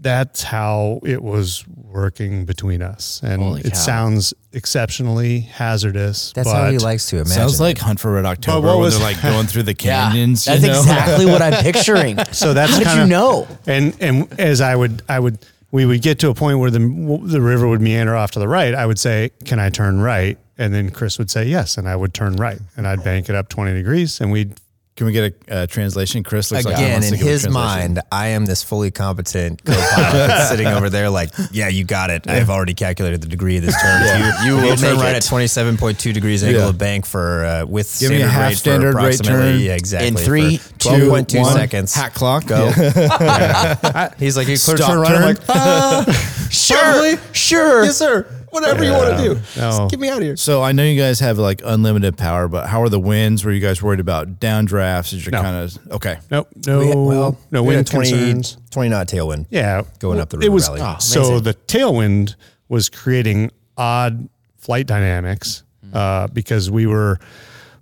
[0.00, 3.78] that's how it was working between us, and Holy it cow.
[3.78, 6.32] sounds exceptionally hazardous.
[6.34, 7.32] That's but how he likes to imagine.
[7.32, 7.62] Sounds it.
[7.62, 10.08] like Hunt for Red October what when was- they're like going through the Yeah.
[10.10, 10.44] canyons.
[10.44, 10.78] That's you know?
[10.78, 12.18] exactly what I'm picturing.
[12.32, 13.48] So that's How did kinda, you know?
[13.66, 15.38] And and as I would I would
[15.72, 16.78] we would get to a point where the
[17.24, 18.74] the river would meander off to the right.
[18.74, 21.94] I would say, "Can I turn right?" And then Chris would say yes, and I
[21.96, 24.54] would turn right, and I'd bank it up twenty degrees, and we'd
[24.98, 26.24] Can we get a uh, translation?
[26.24, 27.94] Chris looks like he Again, wants in to give a his translation.
[27.94, 29.86] mind, I am this fully competent co-pilot
[30.26, 32.28] that's sitting over there like, yeah, you got it.
[32.28, 34.02] I've already calculated the degree of this turn.
[34.04, 34.44] Yeah.
[34.44, 35.18] You, You will turn make right it.
[35.18, 36.68] at 27.2 degrees angle Yeah.
[36.70, 39.52] of bank for, uh, with Give me a standard half rate for standard rate approximately-
[39.52, 39.60] turn.
[39.60, 40.08] Yeah, exactly.
[40.08, 41.94] In for three, 12.2 one, seconds.
[41.94, 42.46] Hat clock.
[42.46, 42.72] Go.
[42.76, 44.14] Yeah.
[44.18, 45.10] He's like, you clear Stop turn right.
[45.12, 45.24] I'm turn.
[45.26, 47.84] like, ah, Sure, sure.
[47.84, 48.26] yes, sir.
[48.50, 49.34] Whatever you want to do.
[49.34, 49.40] No.
[49.70, 50.36] Just get me out of here.
[50.36, 53.44] So I know you guys have like unlimited power, but how are the winds?
[53.44, 55.12] Were you guys worried about downdrafts?
[55.12, 55.42] Is your No.
[55.42, 56.18] kind of okay?
[56.30, 58.56] nope, no, We had- well, no we had wind a 20, concerns.
[58.70, 59.46] 20 knot tailwind.
[59.50, 60.80] Yeah, Going up the It was valley.
[60.82, 61.42] Oh, so amazing.
[61.44, 62.34] the tailwind
[62.68, 67.18] was creating odd flight dynamics uh, because we were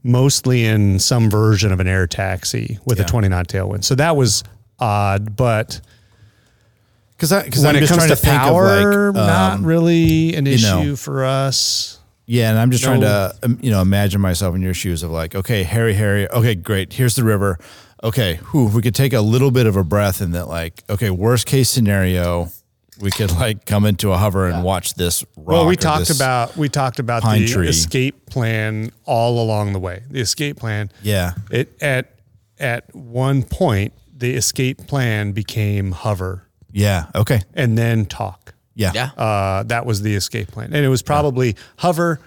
[0.02, 3.04] mostly in some version of an air taxi with Yeah.
[3.04, 3.82] a 20 knot tailwind.
[3.84, 4.44] So that was
[4.78, 5.80] odd, but
[7.16, 10.52] Because because when I'm it comes to to power, like not um, really an you
[10.52, 10.96] issue know.
[10.96, 11.98] for us.
[12.26, 15.10] Yeah, and I'm just trying to um, you know imagine myself in your shoes of
[15.10, 16.92] like, okay, hairy, hairy, okay, great.
[16.92, 17.58] Here's the river.
[18.04, 21.08] Okay, whew, we could take a little bit of a breath in that, like, okay,
[21.08, 22.50] worst case scenario,
[23.00, 25.24] we could like come into a hover and watch this.
[25.36, 27.68] Well, we talked about we talked about the tree.
[27.68, 30.02] escape plan all along the way.
[30.10, 30.90] The escape plan.
[31.02, 32.12] yeah, It at
[32.58, 36.45] at one point the escape plan became hover
[36.76, 38.54] yeah, okay, and then talk.
[38.74, 39.06] yeah, Yeah.
[39.16, 42.20] Uh, that was the escape plan, and it was probably hover,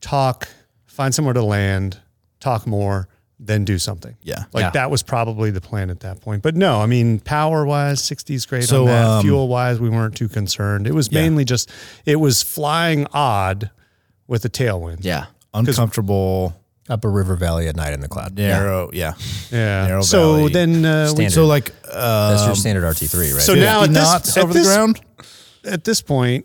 [0.00, 0.48] talk,
[0.86, 1.98] find somewhere to land,
[2.40, 3.08] talk more,
[3.38, 4.16] then do something.
[4.22, 4.44] Yeah.
[4.52, 4.70] like Yeah.
[4.70, 6.42] that was probably the plan at that point.
[6.42, 9.04] But no, I mean, power wise, sixty is great So, on that.
[9.06, 10.86] um, Fuel wise, we weren't too concerned.
[10.86, 11.22] It was Yeah.
[11.22, 11.70] mainly just
[12.04, 13.70] it was flying odd
[14.28, 14.98] with a tailwind.
[15.02, 15.26] Yeah.
[15.54, 16.54] uncomfortable,
[16.92, 18.36] Up a river valley at night in the cloud.
[18.36, 19.14] narrow, yeah.
[19.50, 19.86] yeah.
[19.86, 20.52] Narrow so valley.
[20.52, 21.32] then uh, we, Standard.
[21.32, 23.42] So like, uh, That's your standard RT3, right?
[23.42, 25.00] so now at 50 this, knots at over the this ground.
[25.64, 26.44] at this point,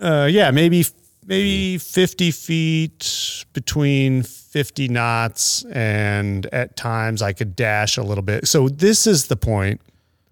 [0.00, 0.84] uh, yeah, maybe
[1.26, 8.46] maybe fifty feet between fifty knots, and at times I could dash a little bit.
[8.46, 9.80] So this is the point.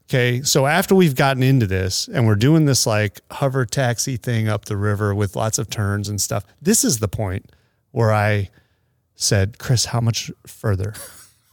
[0.09, 4.49] Okay, so after we've gotten into this and we're doing this like hover taxi thing
[4.49, 7.51] up the river with lots of turns and stuff, this is the point
[7.93, 8.51] where I
[9.21, 10.95] said, "Chris, how much further?"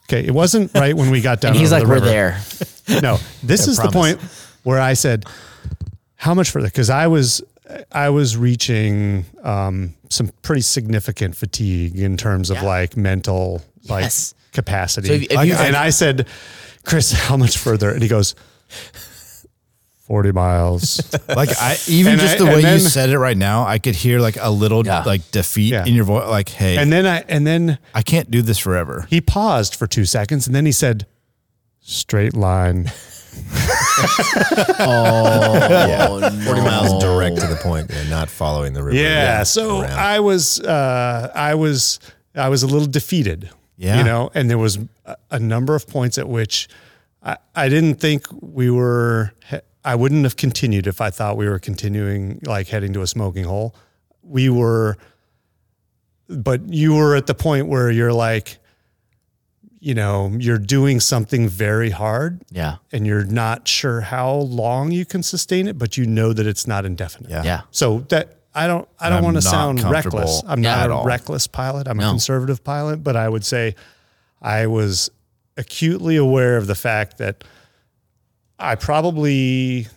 [0.10, 1.54] Okay, it wasn't right when we got down.
[1.54, 2.06] He's like, the we're river.
[2.06, 2.42] there.
[3.02, 4.20] No, this is the point
[4.64, 5.26] where I said,
[6.16, 7.42] "How much further?" Because I was
[7.92, 12.64] I was reaching um, some pretty significant fatigue in terms of Yeah.
[12.64, 14.34] like mental like Yes.
[14.54, 15.08] capacity.
[15.10, 16.28] So if- if you- and I said,
[16.86, 18.36] "Chris, how much further?" And he goes,
[20.08, 21.02] 40 miles.
[21.28, 23.66] Like I even And just I- the way and you then- said it right now,
[23.68, 25.04] I could hear like a little Yeah.
[25.04, 25.86] like defeat Yeah.
[25.86, 26.28] in your voice.
[26.30, 29.06] Like, hey, and then I and then I can't do this forever.
[29.10, 31.06] he paused for two seconds and then he said,
[31.82, 32.92] "Straight line."
[34.80, 36.30] Oh, no.
[36.46, 38.98] 40 miles direct to the point, yeah, not following the river.
[38.98, 39.44] Yeah.
[39.44, 39.92] So around.
[39.94, 42.00] I was, uh, I was,
[42.36, 43.50] I was a little defeated.
[43.78, 43.98] Yeah.
[44.00, 46.68] You know, and there was a, a number of points at which
[47.24, 49.34] I, I didn't think we were.
[49.50, 53.08] he- I wouldn't have continued if I thought we were continuing like heading to a
[53.08, 53.74] smoking hole.
[54.22, 54.98] We were,
[56.28, 58.58] but you were at the point where you're like,
[59.80, 62.78] you know, you're doing something very hard Yeah.
[62.92, 66.68] and you're not sure how long you can sustain it, but you know that it's
[66.68, 67.30] not indefinite.
[67.32, 67.44] Yeah.
[67.44, 67.62] Yeah.
[67.72, 70.42] So that I don't I don't I'm want to sound reckless.
[70.48, 70.76] I'm Yeah.
[70.76, 71.06] not a all.
[71.06, 71.88] reckless pilot.
[71.88, 72.08] I'm No.
[72.08, 73.76] a conservative pilot, but I would say
[74.42, 75.10] I was
[75.56, 77.44] acutely aware of the fact that
[78.60, 79.88] I probably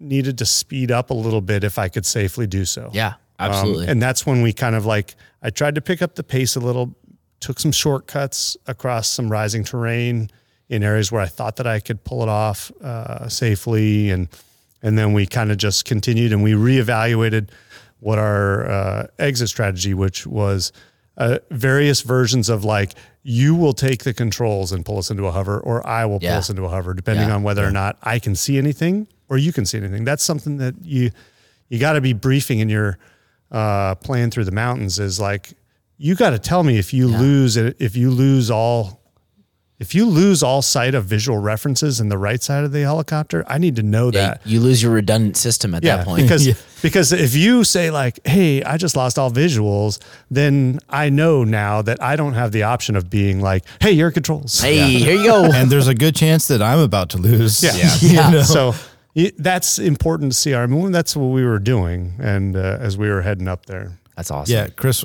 [0.00, 2.90] needed to speed up a little bit if I could safely do so.
[2.92, 3.14] Yeah.
[3.38, 3.88] Um, Absolutely.
[3.88, 6.60] and that's when we kind of like I tried to pick up the pace a
[6.60, 6.94] little,
[7.40, 10.30] took some shortcuts across some rising terrain
[10.68, 14.28] in areas where I thought that I could pull it off uh, safely, and
[14.82, 17.50] and then we kind of just continued and we reevaluated
[18.00, 20.72] what our uh, exit strategy, which was
[21.16, 25.30] uh, various versions of like you will take the controls and pull us into a
[25.32, 26.38] hover, or I will pull Yeah.
[26.38, 27.36] us into a hover, depending Yeah.
[27.36, 30.04] on whether or not I can see anything or you can see anything.
[30.04, 31.10] That's something that you
[31.68, 32.98] you got to be briefing in your
[33.50, 34.98] uh, plan through the mountains.
[34.98, 35.52] Is like
[35.98, 39.00] you got to tell me if you lose it, if you lose all.
[39.78, 43.44] If you lose all sight of visual references in the right side of the helicopter,
[43.48, 44.40] I need to know Yeah, that.
[44.44, 46.22] you lose your redundant system at Yeah, that point.
[46.22, 46.46] because
[46.82, 49.98] because if you say like, "Hey, I just lost all visuals,"
[50.30, 54.10] then I know now that I don't have the option of being like, "Hey, your
[54.10, 55.44] controls." hey, here you go.
[55.54, 57.62] and there's a good chance that I'm about to lose.
[57.62, 57.72] Yeah.
[58.02, 58.42] Yeah.
[58.42, 58.74] So
[59.14, 60.54] y- that's important to see.
[60.54, 63.92] I mean, that's what we were doing, and uh, as we were heading up there,
[64.16, 64.54] That's awesome.
[64.54, 65.04] Yeah, Chris,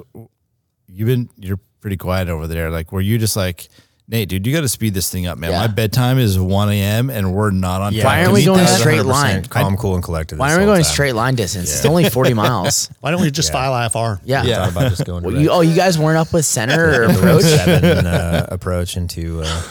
[0.87, 2.69] you've been you're pretty quiet over there.
[2.71, 3.69] Like, were you just like,
[4.09, 5.51] Nate, dude, you got to speed this thing up, man.
[5.51, 5.59] Yeah.
[5.59, 7.09] My bedtime is 1 a.m.
[7.09, 8.79] and we're not on Yeah, track Why aren't we going that?
[8.79, 9.05] straight 100%.
[9.05, 9.43] line?
[9.45, 10.39] Calm, cool, and collected.
[10.39, 10.91] Why aren't we going time.
[10.93, 11.75] straight line distance?
[11.75, 12.89] It's only 40 miles.
[13.01, 14.21] Why don't we just file IFR?
[14.23, 14.43] Yeah.
[14.43, 14.63] Yeah.
[14.63, 17.43] Thought about just going Well, you, oh, you guys weren't up with center or approach?
[17.43, 19.61] seven uh, approach into uh,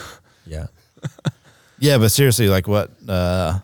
[0.45, 0.67] yeah.
[1.79, 2.91] Yeah, but seriously, like what?
[3.09, 3.59] Uh,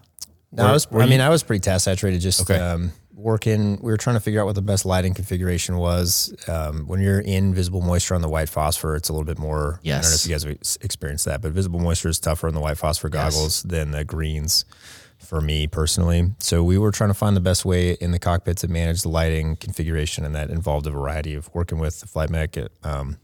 [0.51, 0.89] No, I was.
[0.89, 2.19] were I you- mean, I was pretty task saturated.
[2.19, 2.59] Just Okay.
[2.59, 2.91] um,
[3.23, 3.79] working.
[3.81, 6.33] We were trying to figure out what the best lighting configuration was.
[6.47, 9.59] Um, when you're in visible moisture on the white phosphor, it's a little bit more.
[9.59, 10.23] I don't know Yes.
[10.25, 13.09] if you guys have experienced that, but visible moisture is tougher on the white phosphor
[13.11, 13.33] Yes.
[13.33, 14.65] goggles than the greens.
[15.19, 18.57] For me personally, so we were trying to find the best way in the cockpit
[18.57, 22.29] to manage the lighting configuration, and that involved a variety of working with the flight
[22.29, 23.17] mech, um,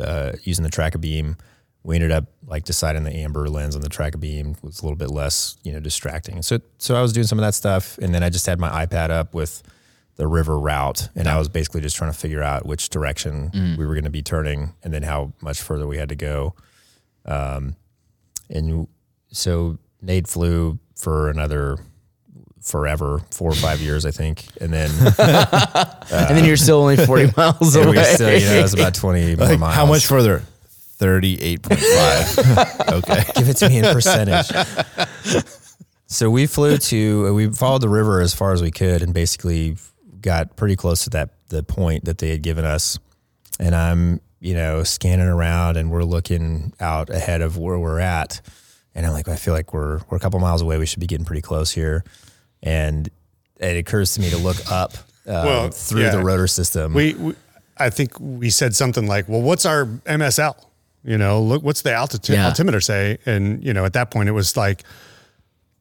[0.00, 1.36] uh, using the track beam.
[1.84, 4.96] We ended up like deciding the amber lens on the track beam was a little
[4.96, 6.40] bit less, you know, distracting.
[6.42, 8.86] So, so I was doing some of that stuff, and then I just had my
[8.86, 9.62] iPad up with
[10.16, 13.84] the river route, and I was basically just trying to figure out which direction we
[13.86, 16.54] were going to be turning, and then how much further we had to go.
[17.24, 17.76] Um,
[18.50, 18.86] and
[19.32, 21.78] so Nate flew for another
[22.60, 27.32] forever, four or five years, I think, and then and then you're still only 40
[27.36, 27.86] miles away.
[27.86, 29.74] we still, you know, it was about twenty more like, miles.
[29.74, 30.42] how much further?
[31.02, 32.92] 38.5.
[32.92, 33.24] okay.
[33.34, 34.46] Give it to me in percentage.
[36.06, 39.76] so we flew to, we followed the river as far as we could and basically
[40.20, 43.00] got pretty close to that, the point that they had given us.
[43.58, 48.40] And I'm, you know, scanning around and we're looking out ahead of where we're at.
[48.94, 50.78] And I'm like, I feel like we're, we're a couple miles away.
[50.78, 52.04] We should be getting pretty close here.
[52.62, 53.10] And
[53.58, 54.94] it occurs to me to look up
[55.26, 56.10] uh, Well, through yeah.
[56.10, 56.94] the rotor system.
[56.94, 57.34] We, we,
[57.76, 60.54] I think we said something like, "Well, what's our MSL?
[61.04, 62.46] You know, look, what's the altitude Yeah.
[62.46, 64.82] altimeter say?" And you know, at that point, it was like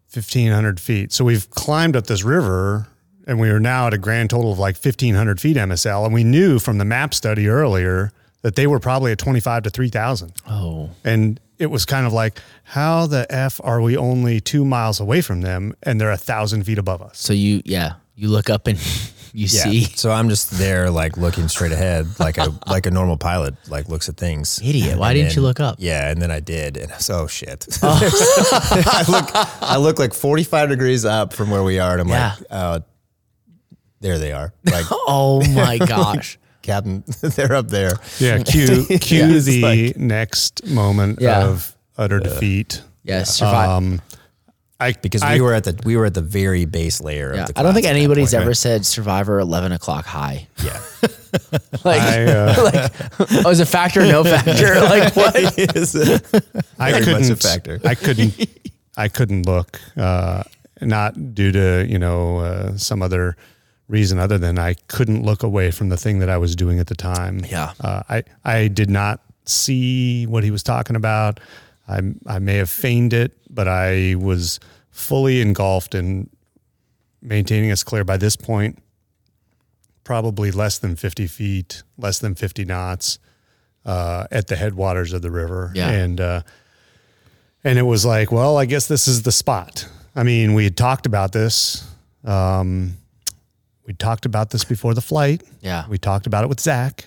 [0.07, 1.11] fifteen hundred feet.
[1.13, 2.87] So we've climbed up this river,
[3.27, 6.05] and we are now at a grand total of like fifteen hundred feet MSL.
[6.05, 8.11] And we knew from the map study earlier
[8.41, 10.33] that they were probably at twenty five to three thousand.
[10.49, 14.99] Oh, And it was kind of like, how the f are we only two miles
[14.99, 17.19] away from them, and they're a thousand feet above us?
[17.19, 18.79] so you, yeah, you look up and
[19.33, 19.63] you Yeah.
[19.63, 19.83] see.
[19.95, 23.87] So I'm just there, like looking straight ahead, like a like a normal pilot, like
[23.89, 24.59] looks at things.
[24.63, 24.97] Idiot.
[24.97, 25.75] Why And didn't you look up?
[25.79, 27.65] Yeah, and then I did, and I was oh shit.
[27.81, 29.29] I look,
[29.61, 32.35] I look like 45 degrees up from where we are, and I'm Yeah.
[32.39, 32.83] like, oh,
[33.99, 36.37] there they are, like Oh my gosh.
[36.63, 37.93] Captain, they're up there.
[38.19, 41.45] Yeah, cue cue Yeah, the like- next moment Yeah.
[41.47, 42.81] of utter defeat.
[43.03, 43.35] Yes.
[43.37, 43.69] survive.
[43.69, 44.01] Um,
[44.81, 47.41] I Because I, we were at the we were at the very base layer yeah.
[47.41, 47.59] of the.
[47.59, 48.43] I don't think clouds at that anybody's point.
[48.43, 50.47] ever said Survivor 11 o'clock high.
[50.63, 50.81] Yeah,
[51.85, 54.79] Like, I, uh, like, oh, is it factor, no factor?
[54.81, 55.35] Like, what?
[56.79, 57.79] I Very much a couldn't factor.
[57.85, 58.49] I couldn't
[58.97, 60.43] I couldn't look, uh,
[60.81, 63.37] not due to you know uh, some other
[63.87, 66.87] reason other than I couldn't look away from the thing that I was doing at
[66.87, 67.43] the time.
[67.49, 67.73] Yeah.
[67.81, 71.39] uh, I I did not see what he was talking about.
[71.91, 74.59] I I may have feigned it, but I was
[74.91, 76.29] fully engulfed in
[77.21, 78.77] maintaining us clear by this point.
[80.03, 83.19] Probably less than fifty feet, less than fifty knots
[83.85, 85.89] uh, at the headwaters of the river, Yeah.
[85.89, 86.41] and uh,
[87.63, 89.87] and it was like, well, I guess this is the spot.
[90.15, 91.87] I mean, we had talked about this.
[92.25, 92.97] Um,
[93.85, 95.43] we talked about this before the flight.
[95.61, 95.87] Yeah.
[95.87, 97.05] We talked about it with Zach.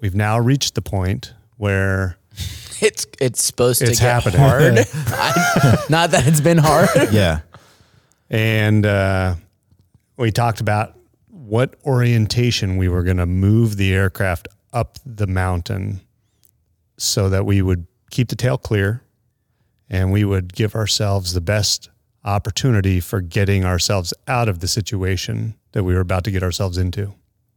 [0.00, 2.16] We've now reached the point where
[2.80, 4.40] It's it's supposed It's to get happening.
[4.40, 4.78] hard.
[4.94, 6.88] I- not that it's been hard.
[7.12, 7.40] Yeah.
[8.30, 9.34] and uh,
[10.16, 10.96] we talked about
[11.28, 16.00] what orientation we were going to move the aircraft up the mountain
[16.96, 19.02] so that we would keep the tail clear
[19.88, 21.88] and we would give ourselves the best
[22.24, 26.78] opportunity for getting ourselves out of the situation that we were about to get ourselves
[26.78, 27.12] into.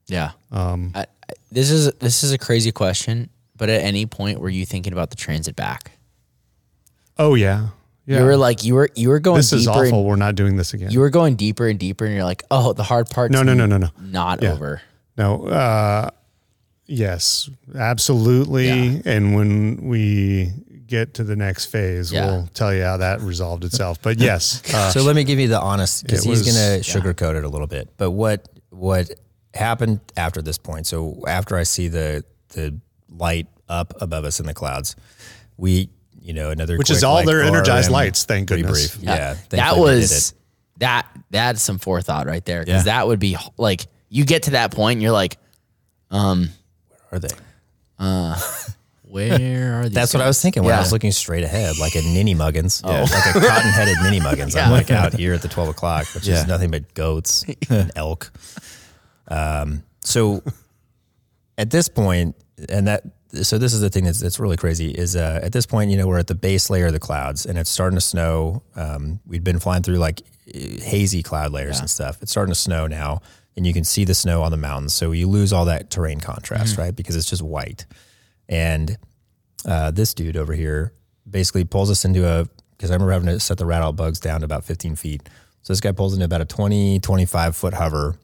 [0.08, 0.32] Yeah.
[0.52, 1.06] Um, I, I-
[1.52, 3.30] this is this is a crazy question,
[3.64, 5.94] but at any point were you thinking about the transit back?
[7.18, 7.70] oh yeah,
[8.06, 8.20] yeah.
[8.20, 10.04] You were like you were you were going this deeper is and- awful.
[10.04, 10.92] we're not doing this again.
[10.92, 13.32] you were going deeper and deeper and you're like, "Oh, the hard part.
[13.32, 13.88] no, no, no, no, no.
[14.02, 14.52] not Yeah.
[14.52, 14.82] over."
[15.18, 16.10] No, uh,
[16.88, 18.68] yes, absolutely.
[18.68, 19.02] Yeah.
[19.06, 20.52] And when we
[20.86, 22.26] get to the next phase, Yeah.
[22.26, 24.02] we'll tell you how that resolved itself.
[24.02, 27.36] But yes, uh, So let me give you the honest, because he's going to sugarcoat
[27.38, 27.90] it a little bit.
[27.96, 29.10] But what what
[29.54, 30.88] happened after this point?
[30.88, 32.76] So after I see the the
[33.10, 34.96] light up above us in the clouds,
[35.58, 35.90] we
[36.22, 38.24] you know another which is all like, their energized ORM lights.
[38.26, 38.96] Thank goodness.
[38.98, 39.04] debrief.
[39.04, 40.38] Yeah, that thankfully did was it.
[40.80, 42.94] that that's some forethought right there because Yeah.
[43.00, 45.38] that would be like you get to that point and you're like,
[46.12, 46.50] um,
[47.10, 47.28] where Are they?
[49.04, 49.94] where are these?
[49.94, 52.84] That's what I was thinking when I was looking straight ahead, like a ninny muggins,
[52.84, 54.56] like a cotton headed ninny muggins.
[54.56, 56.42] I'm like out here at the 12 o'clock, which Yeah.
[56.42, 58.32] is nothing but goats and elk.
[59.28, 60.44] Um, so
[61.58, 62.36] at this point,
[62.70, 63.04] and that
[63.42, 65.98] so this is the thing that's, that's really crazy is uh, at this point, you
[65.98, 68.62] know, we're at the base layer of the clouds and it's starting to snow.
[68.76, 72.22] Um, we'd been flying through like hazy cloud layers and stuff.
[72.22, 73.22] It's starting to snow now
[73.56, 74.94] and you can see the snow on the mountains.
[74.94, 76.96] So you lose all that terrain contrast, right?
[76.96, 77.86] Because it's just white.
[78.48, 78.98] And
[79.66, 80.94] uh, this dude over here
[81.30, 84.42] basically pulls us into a, because I remember having to set the RADALT bugs down
[84.42, 85.28] to about 15 feet.
[85.62, 88.16] So this guy pulls into about a 20, 25 foot hover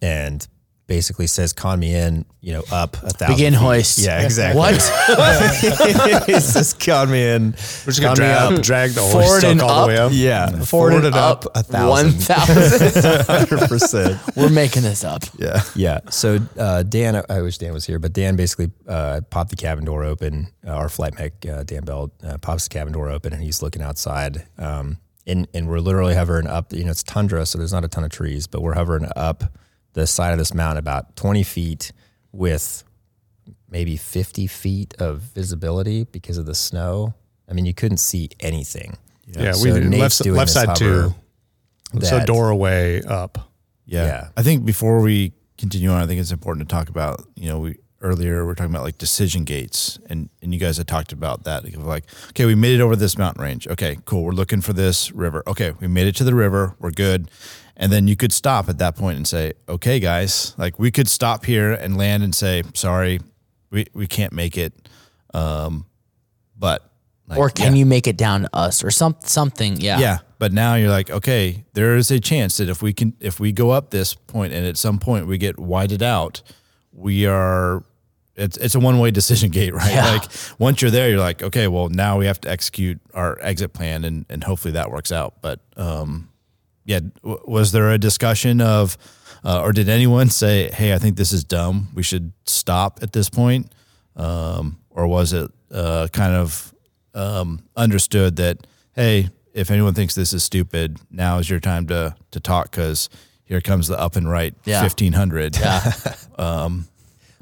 [0.00, 0.46] and
[0.88, 3.36] basically says, con me in, you know, up a thousand.
[3.36, 3.98] Begin feet." hoist.
[4.00, 4.58] Yeah, exactly.
[4.58, 4.74] What?
[6.26, 7.50] he says, con me in.
[7.52, 8.62] We're just gonna drag, up.
[8.62, 9.82] drag the Forward horse and all up?
[9.84, 10.10] the way up.
[10.14, 12.20] Yeah, Forward forward and it up, a One thousand.
[12.20, 13.26] thousand.
[13.26, 14.20] Hundred percent.
[14.34, 15.22] We're making this up.
[15.38, 15.62] Yeah.
[15.76, 16.00] Yeah.
[16.10, 19.84] So uh, Dan, I wish Dan was here, but Dan basically uh, popped the cabin
[19.84, 20.48] door open.
[20.66, 23.62] Uh, our flight mech, uh, Dan Bell, uh, pops the cabin door open, and he's
[23.62, 24.46] looking outside.
[24.58, 26.72] Um, and and we're literally hovering up.
[26.72, 29.44] You know, it's tundra, so there's not a ton of trees, but we're hovering up
[29.98, 31.92] the side of this mountain about 20 feet
[32.32, 32.84] with
[33.70, 37.14] maybe 50 feet of visibility because of the snow.
[37.48, 38.96] I mean, you couldn't see anything.
[39.26, 41.14] Yeah, So we Nate's left, doing left side hover two.
[42.00, 42.52] So that- door
[43.06, 43.50] up.
[43.86, 44.04] Yeah.
[44.04, 44.28] Yeah.
[44.36, 47.58] I think before we continue on, I think it's important to talk about, you know,
[47.58, 51.12] we earlier we are talking about like decision gates and, and you guys had talked
[51.12, 51.64] about that.
[51.64, 53.66] Of Like, okay, we made it over this mountain range.
[53.66, 54.24] Okay, cool.
[54.24, 55.42] We're looking for this river.
[55.46, 56.76] Okay, we made it to the river.
[56.78, 57.30] We're good.
[57.80, 61.08] And then you could stop at that point and say, okay, guys, like we could
[61.08, 63.20] stop here and land and say, sorry,
[63.70, 64.74] we, we can't make it.
[65.32, 65.86] Um,
[66.58, 66.90] but
[67.28, 67.80] like, Or can yeah.
[67.80, 69.76] you make it down to us or some something?
[69.76, 70.00] Yeah.
[70.00, 73.38] Yeah, but now you're like, okay, there is a chance that if we can, if
[73.38, 76.42] we go up this point and at some point we get whited out,
[76.92, 77.84] we are.
[78.34, 79.92] It's it's a one way decision gate, right?
[79.92, 80.12] Yeah.
[80.12, 80.24] Like
[80.58, 84.04] once you're there, you're like, okay, well now we have to execute our exit plan,
[84.04, 85.34] and and hopefully that works out.
[85.42, 86.27] But um,
[86.88, 88.96] yeah, w- was there a discussion of,
[89.44, 93.12] uh, or did anyone say, hey, I think this is dumb, we should stop at
[93.12, 93.70] this point,
[94.16, 96.74] um, or was it uh, kind of
[97.14, 102.14] um, understood that hey, if anyone thinks this is stupid, now is your time to
[102.30, 103.08] to talk because
[103.44, 104.82] here comes the up and right Yeah.
[104.82, 105.56] fifteen hundred.
[105.58, 105.92] Yeah.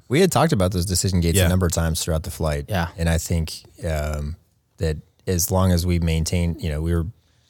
[0.09, 1.47] We had talked about those decision gates Yeah.
[1.47, 2.67] a number of times throughout the flight.
[2.69, 2.89] Yeah.
[2.97, 4.37] And I think um,
[4.77, 7.07] that as long as we maintain, you know, we were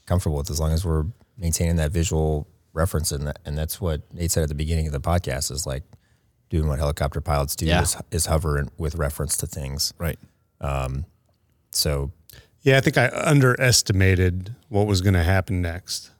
[0.07, 1.05] comfortable with as long as we're
[1.39, 4.93] maintaining that visual reference and that, and that's what Nate said at the beginning of
[4.93, 5.83] the podcast is like
[6.51, 7.83] doing what helicopter pilots do Yeah.
[7.83, 9.93] is, is hover in, with reference to things.
[9.99, 10.19] Right.
[11.73, 12.13] So
[12.63, 16.11] Yeah, I think I underestimated what was going to happen next.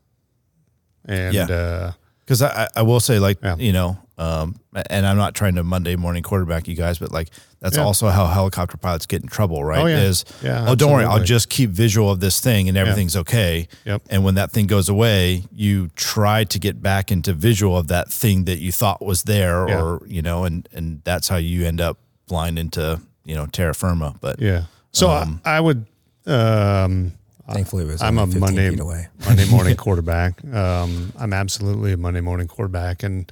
[1.05, 1.45] And Yeah.
[1.45, 3.57] uh, Because I, I- I will say, like, Yeah.
[3.57, 4.57] you know, um,
[4.91, 7.29] and I'm not trying to Monday morning quarterback you guys, but like,
[7.61, 7.83] that's Yeah.
[7.85, 9.81] also how helicopter pilots get in trouble, right?
[9.83, 10.01] Oh, yeah.
[10.03, 13.69] Is, Yeah, oh, don't worry, I'll just keep visual of this thing and everything's okay.
[13.85, 14.03] Yep.
[14.09, 18.11] And when that thing goes away, you try to get back into visual of that
[18.11, 19.83] thing that you thought was there, Yeah.
[19.83, 23.75] or, you know, and, and that's how you end up blind into, you know, terra
[23.75, 24.15] firma.
[24.21, 24.63] But yeah.
[24.93, 25.85] So Um, I, I would,
[26.27, 27.13] um,
[27.53, 29.09] thankfully it was I'm a only 15 Monday away.
[29.27, 30.43] Monday morning quarterback.
[30.53, 33.31] Um, I'm absolutely a Monday morning quarterback, and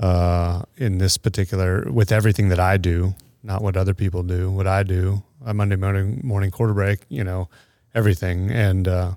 [0.00, 4.66] uh, in this particular, with everything that I do, not what other people do, what
[4.66, 7.48] I do, a Monday morning morning quarter break, You know,
[7.94, 9.14] everything, and uh,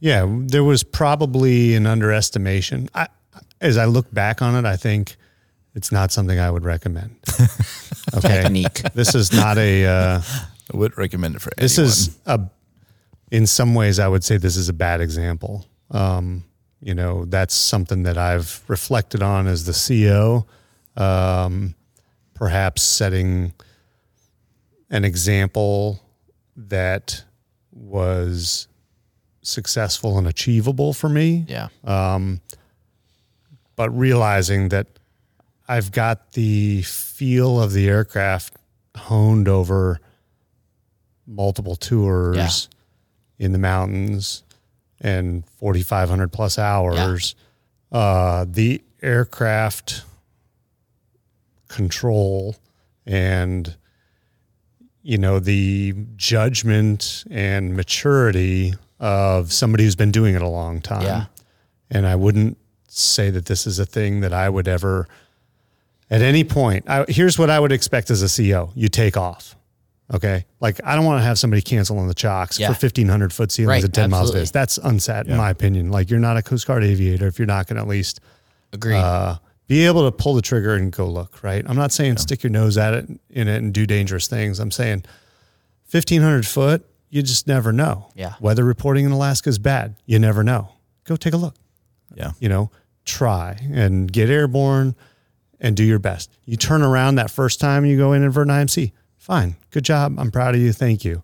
[0.00, 2.88] yeah, there was probably an underestimation.
[2.94, 3.08] I,
[3.60, 5.16] as I look back on it, I think
[5.74, 7.16] it's not something I would recommend.
[8.14, 8.82] Okay, Technique.
[8.94, 9.86] this is not a.
[9.86, 10.20] Uh,
[10.72, 11.88] I would recommend it for this anyone.
[11.88, 12.40] is a
[13.30, 16.44] in some ways i would say this is a bad example um,
[16.82, 20.44] you know that's something that i've reflected on as the ceo
[20.96, 21.74] um,
[22.34, 23.52] perhaps setting
[24.90, 26.02] an example
[26.56, 27.24] that
[27.72, 28.68] was
[29.42, 31.68] successful and achievable for me Yeah.
[33.76, 34.86] but realizing that
[35.68, 38.54] I've got the feel of the aircraft
[38.96, 40.00] honed over
[41.26, 42.68] multiple tours
[43.38, 44.42] in the mountains
[45.02, 47.34] and 4,500 plus hours.
[47.90, 50.04] Uh, the aircraft
[51.68, 52.56] control
[53.06, 53.76] and
[55.02, 61.02] you know the judgment and maturity of somebody who's been doing it a long time
[61.02, 61.24] Yeah.
[61.90, 62.56] and I wouldn't
[62.88, 65.08] say that this is a thing that I would ever,
[66.10, 66.84] at any point.
[66.88, 69.56] I, here's what I would expect as a CEO: you take off.
[70.12, 72.68] Okay, like I don't want to have somebody cancel on the chocks Yeah.
[72.68, 74.46] for fifteen hundred foot ceilings Right, at ten miles a absolutely.
[74.46, 74.50] day.
[74.52, 75.90] That's unsat, in my opinion.
[75.90, 78.20] Like you're not a Coast Guard aviator if you're not going to at least
[78.72, 78.96] Agreed.
[78.96, 79.36] uh,
[79.68, 81.42] be able to pull the trigger and go look.
[81.42, 81.64] Right.
[81.66, 84.58] I'm not saying stick your nose at it in it and do dangerous things.
[84.58, 85.04] I'm saying
[85.84, 86.84] fifteen hundred foot.
[87.08, 88.08] You just never know.
[88.14, 88.34] Yeah.
[88.40, 89.96] Weather reporting in Alaska is bad.
[90.06, 90.70] You never know.
[91.04, 91.54] Go take a look
[92.14, 92.32] yeah.
[92.40, 92.70] you know,
[93.04, 94.94] try and get airborne
[95.60, 96.30] and do your best.
[96.44, 98.92] You turn around that first time you go in and invert an IMC,
[99.22, 100.18] fine, good job.
[100.18, 100.72] I'm proud of you.
[100.72, 101.22] Thank you.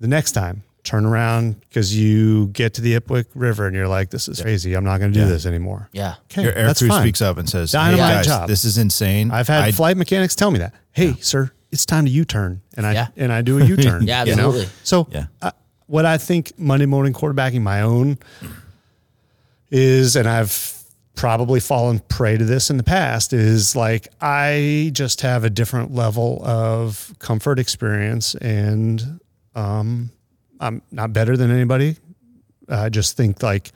[0.00, 4.08] The next time, turn around because you get to the Ipewik River and you're like,
[4.08, 4.72] this is crazy.
[4.72, 5.30] I'm not going to do Yeah.
[5.30, 5.90] this anymore.
[5.92, 6.14] Yeah.
[6.32, 7.02] Okay, Your air that's crew fine.
[7.02, 8.48] speaks up and says, Dynamite hey, guys, job.
[8.48, 9.30] this is insane.
[9.30, 10.72] I've had I- flight mechanics tell me that.
[10.92, 13.06] Hey, sir, it's time to U-turn, and I Yeah.
[13.16, 14.02] and I do a U-turn.
[14.06, 14.46] Yeah, you know?
[14.48, 14.72] absolutely.
[14.84, 15.26] So, Yeah.
[15.42, 15.50] uh,
[15.86, 18.16] what I think Monday morning quarterbacking my own
[19.70, 20.79] is, and I've
[21.20, 25.94] probably fallen prey to this in the past, is like I just have a different
[25.94, 29.20] level of comfort experience, and
[29.54, 30.10] um,
[30.60, 31.98] I'm not better than anybody.
[32.70, 33.70] I just think like,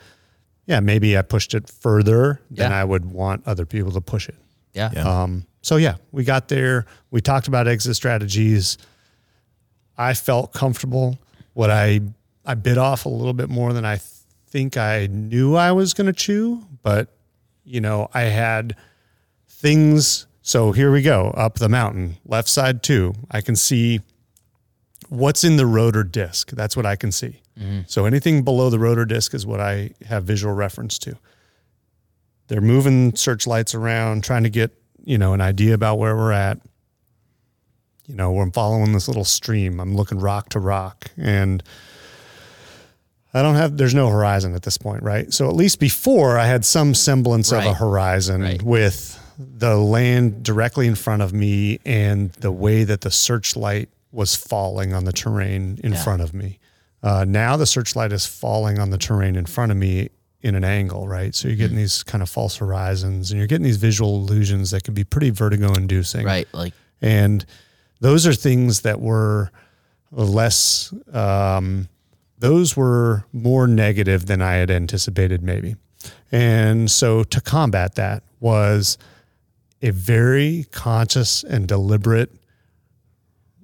[0.65, 2.81] yeah, maybe I pushed it further than Yeah.
[2.81, 4.37] I would want other people to push it.
[4.73, 4.91] Yeah.
[4.95, 5.23] Yeah.
[5.23, 6.87] Um, so yeah, we got there.
[7.11, 8.79] We talked about exit strategies.
[9.99, 11.19] I felt comfortable.
[11.53, 12.01] What I
[12.47, 14.01] I bit off a little bit more than I
[14.49, 17.14] think I knew I was going to chew, but
[17.65, 18.77] you know, I had
[19.49, 20.27] things.
[20.43, 23.15] So here we go up the mountain, left side two.
[23.31, 24.01] I can see
[25.09, 26.51] what's in the rotor disc.
[26.51, 27.41] That's what I can see.
[27.59, 27.81] Mm-hmm.
[27.87, 31.17] So anything below the rotor disc is what I have visual reference to
[32.49, 34.73] they're moving searchlights around trying to get
[35.05, 36.61] you know an idea about where we're at
[38.07, 41.63] you know I'm following this little stream i'm looking rock to rock and
[43.35, 46.47] i don't have there's no horizon at this point right so at least before i
[46.47, 48.63] had some semblance of a horizon Right.
[48.63, 54.35] with the land directly in front of me and the way that the searchlight was
[54.37, 56.03] falling on the terrain in Yeah.
[56.03, 56.59] front of me
[57.03, 60.09] uh, now the searchlight is falling on the terrain in front of me
[60.41, 61.35] in an angle, right?
[61.35, 61.63] So you're Mm-hmm.
[61.63, 65.03] getting these kind of false horizons and you're getting these visual illusions that can be
[65.05, 66.25] pretty vertigo inducing.
[66.25, 66.47] Right.
[66.53, 67.45] Like, And
[68.01, 69.51] those are things that were
[70.13, 71.89] less, um,
[72.39, 75.77] those were more negative than I had anticipated, maybe.
[76.33, 78.99] And so to combat that was
[79.81, 82.31] a very conscious and deliberate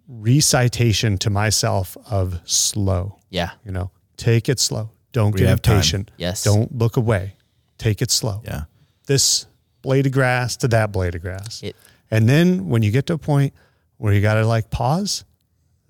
[0.08, 3.18] recitation to myself of slow.
[3.30, 3.50] yeah.
[3.64, 4.90] You know, take it slow.
[5.12, 5.76] Don't We get have time.
[5.76, 6.10] impatient.
[6.16, 6.44] Yes.
[6.44, 7.34] Don't look away.
[7.78, 8.42] Take it slow.
[8.44, 8.62] yeah.
[9.06, 9.46] This
[9.82, 11.62] blade of grass to that blade of grass.
[11.62, 11.76] It-
[12.10, 13.54] and then when you get to a point
[13.98, 15.24] where you got to like pause,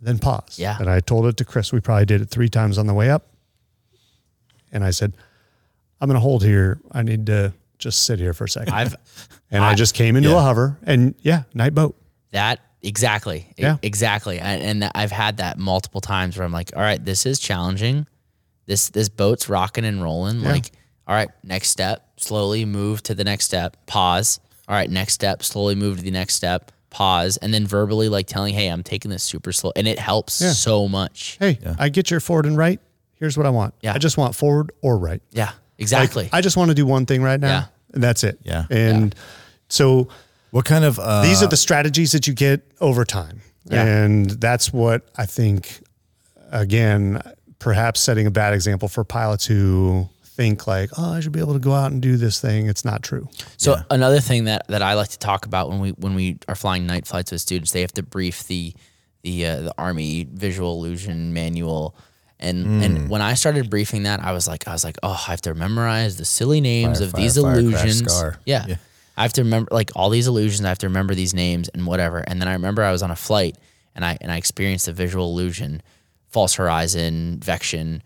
[0.00, 0.58] then pause.
[0.58, 0.76] Yeah.
[0.78, 1.72] And I told it to Chris.
[1.72, 3.26] We probably did it three times on the way up.
[4.72, 5.14] And I said,
[6.00, 6.80] I'm going to hold here.
[6.92, 8.72] I need to just sit here for a second.
[8.72, 8.94] I've,
[9.50, 10.36] and I, I- just came into yeah.
[10.36, 11.96] a hover and yeah, night boat.
[12.32, 13.52] That exactly.
[13.58, 13.76] Yeah.
[13.82, 14.38] Exactly.
[14.38, 18.06] And, and I've had that multiple times where I'm like, all right, this is challenging.
[18.66, 20.42] This this boat's rocking and rolling.
[20.42, 20.70] Like,
[21.08, 24.38] all right, next step, slowly move to the next step, pause.
[24.68, 28.26] All right, next step, slowly move to the next step, pause, and then verbally like
[28.26, 29.72] telling, hey, I'm taking this super slow.
[29.76, 30.52] And it helps Yeah.
[30.52, 31.36] so much.
[31.40, 32.80] Hey, I get your forward and right.
[33.14, 33.74] Here's what I want.
[33.82, 33.92] Yeah.
[33.94, 35.22] I just want forward or right.
[35.30, 36.28] Yeah, Like, exactly.
[36.32, 37.48] I just want to do one thing right now.
[37.48, 37.64] Yeah.
[37.94, 38.38] And that's it.
[38.42, 38.64] Yeah.
[38.70, 39.14] And
[39.68, 40.08] so
[40.50, 43.40] What kind of uh, these are the strategies that you get over time.
[43.66, 43.84] Yeah.
[43.84, 45.82] And that's what I think,
[46.50, 47.20] again,
[47.58, 51.52] perhaps setting a bad example for pilots who think like, oh, I should be able
[51.54, 52.66] to go out and do this thing.
[52.66, 53.28] It's not true.
[53.56, 56.54] So another thing that, that I like to talk about when we when we are
[56.54, 58.74] flying night flights with students, they have to brief the
[59.22, 61.94] the uh, the Army visual illusion manual.
[62.38, 65.30] And and when I started briefing that, I was like I was like, oh, I
[65.32, 68.12] have to memorize the silly names Fire, of fire, these fire, crash, illusions.
[68.12, 68.36] scar.
[68.46, 68.64] Yeah.
[68.66, 68.76] Yeah.
[69.16, 70.64] I have to remember like all these illusions.
[70.64, 72.18] I have to remember these names and whatever.
[72.20, 73.58] And then I remember I was on a flight
[73.94, 75.82] and I and I experienced a visual illusion,
[76.28, 78.02] false horizon, vection,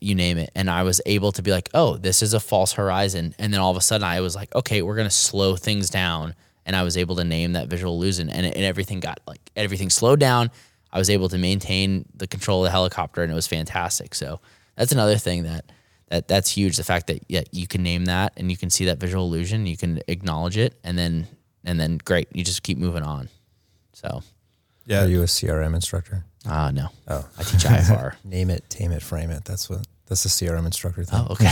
[0.00, 0.50] you name it.
[0.54, 3.34] And I was able to be like, oh, this is a false horizon.
[3.38, 6.34] And then all of a sudden I was like, okay, we're gonna slow things down.
[6.66, 9.90] And I was able to name that visual illusion, and, and everything got like everything
[9.90, 10.50] slowed down.
[10.90, 14.14] I was able to maintain the control of the helicopter, and it was fantastic.
[14.14, 14.40] So
[14.74, 15.72] that's another thing that
[16.08, 16.76] that that's huge.
[16.76, 19.66] The fact that yeah, you can name that and you can see that visual illusion,
[19.66, 21.26] you can acknowledge it, and then
[21.64, 23.28] and then great, you just keep moving on.
[23.92, 24.22] So
[24.86, 26.24] yeah, Are you a CRM instructor?
[26.48, 27.24] Uh no, Oh.
[27.38, 28.14] I teach IFR.
[28.24, 29.44] Name it, tame it, frame it.
[29.44, 31.18] That's what that's the CRM instructor thing.
[31.28, 31.50] oh, okay,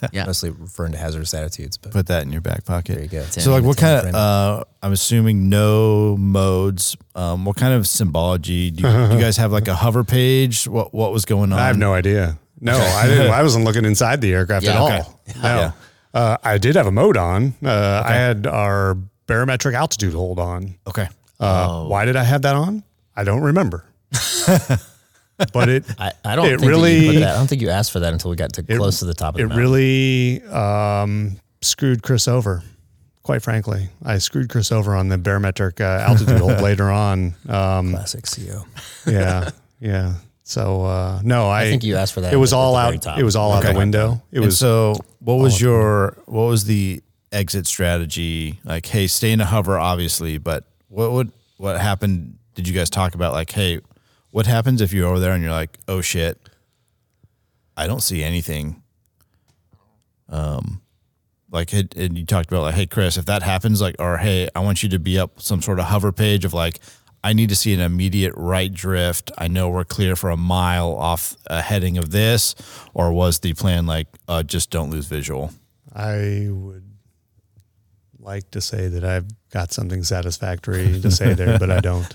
[0.12, 2.94] yeah, Mostly referring to hazardous attitudes, but put that in your back pocket.
[2.94, 3.22] there you go.
[3.24, 4.14] So, like, what kind of?
[4.14, 6.96] Uh, I'm assuming no modes.
[7.14, 9.52] Um, what kind of symbology do you, do you guys have?
[9.52, 10.66] Like a hover page?
[10.66, 11.58] What What was going on?
[11.58, 12.38] I have no idea.
[12.58, 13.30] No, I didn't.
[13.32, 14.88] I wasn't looking inside the aircraft at Yeah, all.
[14.88, 15.02] okay.
[15.42, 15.42] No.
[15.42, 15.72] Yeah.
[16.12, 17.54] Uh, I did have a mode on.
[17.62, 18.96] Uh, I had our
[19.26, 20.74] barometric altitude hold on.
[20.86, 21.06] Okay.
[21.38, 21.88] Uh, Oh.
[21.88, 22.82] Why did I have that on?
[23.14, 23.84] I don't remember.
[25.52, 27.34] but it I, I don't it think that you really- put that.
[27.34, 29.34] I don't think you asked for that until we got to close to the top
[29.34, 29.58] of the it mountain.
[29.62, 32.62] really um, screwed Chris over.
[33.22, 37.34] Quite frankly, I screwed Chris over on the barometric uh, altitude hold later on.
[37.48, 38.64] Um, Classic CO.
[39.10, 40.14] yeah, yeah.
[40.42, 43.02] So uh, no, I, I think you asked for that It was all very out.
[43.02, 43.18] top.
[43.18, 44.22] It was all out the window.
[44.32, 44.96] It And was so.
[45.20, 46.16] What was your?
[46.26, 48.58] What was the exit strategy?
[48.64, 52.38] Like, hey, stay in a hover, obviously, but what would what happened?
[52.54, 53.80] Did you guys talk about like, hey,
[54.30, 56.40] what happens if you're over there and you're like, oh shit,
[57.76, 58.82] I don't see anything.
[60.28, 60.80] Um,
[61.50, 64.60] like and you talked about like, hey Chris, if that happens, like, or hey, I
[64.60, 66.78] want you to be up some sort of hover page of like,
[67.22, 69.30] I need to see an immediate right drift.
[69.36, 72.54] I know we're clear for a mile off a heading of this,
[72.94, 75.52] or was the plan like, uh, just don't lose visual?
[75.92, 76.90] I would
[78.18, 82.14] like to say that I've got something satisfactory to say there, but I don't.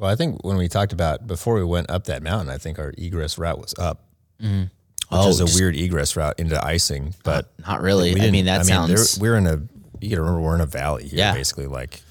[0.00, 2.78] Well, I think when we talked about before we went up that mountain, I think
[2.78, 4.04] our egress route was up,
[4.42, 4.60] Mm-hmm.
[4.62, 4.70] which
[5.12, 7.14] Oh, is a just- weird egress route into icing.
[7.22, 8.14] But Not really.
[8.14, 9.18] we I didn't- mean, that there- sounds.
[9.20, 9.60] we're in a.
[10.00, 11.34] You got to remember, we're in a valley here, Yeah.
[11.34, 12.02] basically, like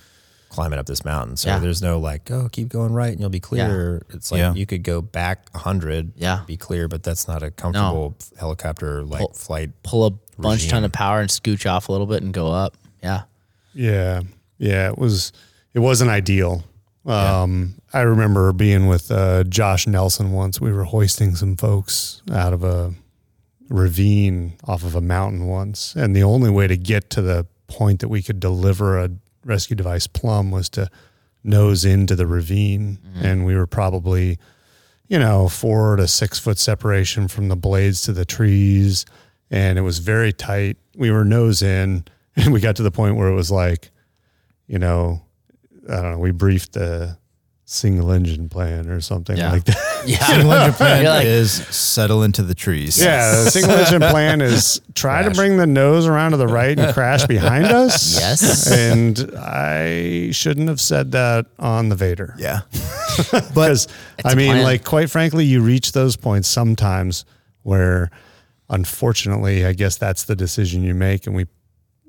[0.49, 1.35] climbing up this mountain.
[1.37, 1.57] So Yeah.
[1.59, 4.03] there's no like, oh, keep going right and you'll be clear.
[4.11, 4.53] It's like Yeah.
[4.53, 6.41] you could go back hundred, Yeah.
[6.45, 9.71] be clear, but that's not a comfortable helicopter like Pull- flight.
[9.81, 10.11] pull a
[10.41, 12.75] bunch ton of power and scooch off a little bit and go up.
[13.01, 13.23] Yeah.
[13.73, 14.21] Yeah,
[14.59, 15.31] yeah, it was
[15.73, 16.63] it wasn't ideal.
[17.05, 20.61] Um, I remember being with uh, Josh Nelson once.
[20.61, 22.93] We were hoisting some folks out of a
[23.69, 27.99] ravine off of a mountain once, and the only way to get to the point
[28.01, 29.11] that we could deliver a
[29.43, 30.89] rescue device plumb was to
[31.43, 34.37] nose into the ravine, and we were probably
[35.09, 39.05] you know, four to six foot separation from the blades to the trees.
[39.51, 40.77] And it was very tight.
[40.95, 42.05] We were nose in
[42.35, 43.89] and we got to the point where it was like,
[44.67, 45.23] you know,
[45.89, 47.17] I don't know, we briefed the
[47.71, 49.51] single engine plan or something Yeah.
[49.51, 49.77] like that.
[50.05, 50.17] Yeah.
[50.25, 52.97] Single engine plan You're like- is settle into the trees.
[52.99, 56.79] Yeah, the single engine plan is try to bring the nose around to the right
[56.79, 58.17] and crash behind us.
[58.17, 58.65] Yes.
[58.71, 62.33] And I shouldn't have said that on the Vader.
[62.37, 62.61] Yeah.
[63.17, 63.89] because
[64.23, 64.63] I a mean, plan.
[64.63, 67.25] like quite frankly, you reach those points sometimes
[67.63, 68.09] where,
[68.69, 71.45] unfortunately, I guess that's the decision you make, and we,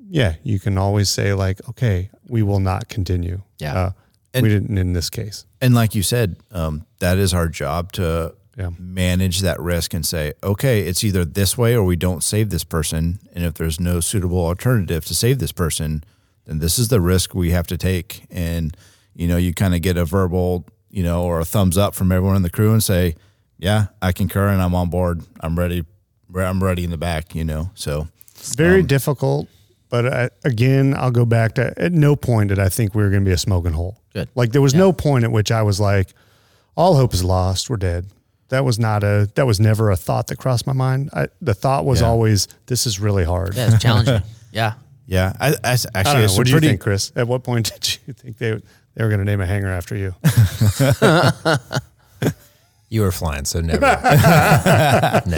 [0.09, 3.43] yeah, you can always say like, okay, we will not continue.
[3.59, 3.75] Yeah.
[3.75, 3.91] Uh,
[4.35, 5.45] And- we didn't in this case.
[5.61, 8.71] And like you said, um, that is our job to Yeah.
[8.79, 12.65] manage that risk and say, okay, it's either this way or we don't save this
[12.65, 13.19] person.
[13.35, 16.05] And if there's no suitable alternative to save this person,
[16.47, 18.25] then this is the risk we have to take.
[18.31, 18.77] And,
[19.15, 22.13] you know, you kind of get a verbal, you know, or a thumbs up from
[22.13, 23.15] everyone in the crew and say,
[23.59, 25.23] yeah, I concur and I'm on board.
[25.41, 25.85] I'm ready.
[26.35, 27.71] I'm ready in the back, you know?
[27.75, 28.09] So,
[28.57, 29.49] Very difficult.
[29.91, 33.11] But I, again, I'll go back to at no point did I think we were
[33.11, 34.01] going to be a smoking hole.
[34.15, 34.29] Good.
[34.35, 36.15] Like there was no point at which I was like,
[36.77, 37.69] all hope is lost.
[37.69, 38.07] We're dead.
[38.49, 39.29] That was not a.
[39.35, 41.11] That was never a thought that crossed my mind.
[41.13, 42.07] I, the thought was Yeah.
[42.09, 43.55] always, this is really hard.
[43.55, 44.23] Yeah, it's challenging.
[44.53, 44.75] yeah.
[45.07, 46.21] yeah, I, I actually, I know.
[46.25, 47.13] it's What do you pretty- think, Chris?
[47.15, 48.61] At what point did you think they
[48.95, 50.15] they were going to name a hangar after you?
[52.93, 53.87] You were flying, so never.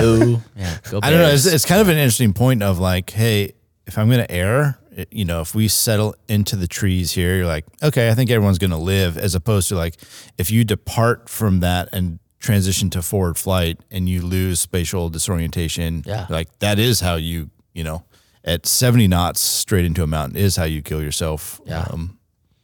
[0.01, 0.41] Ooh.
[0.57, 0.79] Yeah.
[0.91, 1.29] Go I don't know.
[1.29, 3.53] It's, it's kind of an interesting point of like, hey,
[3.87, 7.37] if I'm going to err, it- you know, if we settle into the trees here,
[7.37, 9.97] you're like, okay, I think everyone's going to live, as opposed to like,
[10.39, 16.03] if you depart from that and transition to forward flight and you lose spatial disorientation,
[16.07, 16.27] Yeah.
[16.29, 18.05] like that is how you, you know,
[18.45, 21.61] at 70 knots straight into a mountain is how you kill yourself.
[21.65, 21.87] Yeah.
[21.91, 22.19] Um,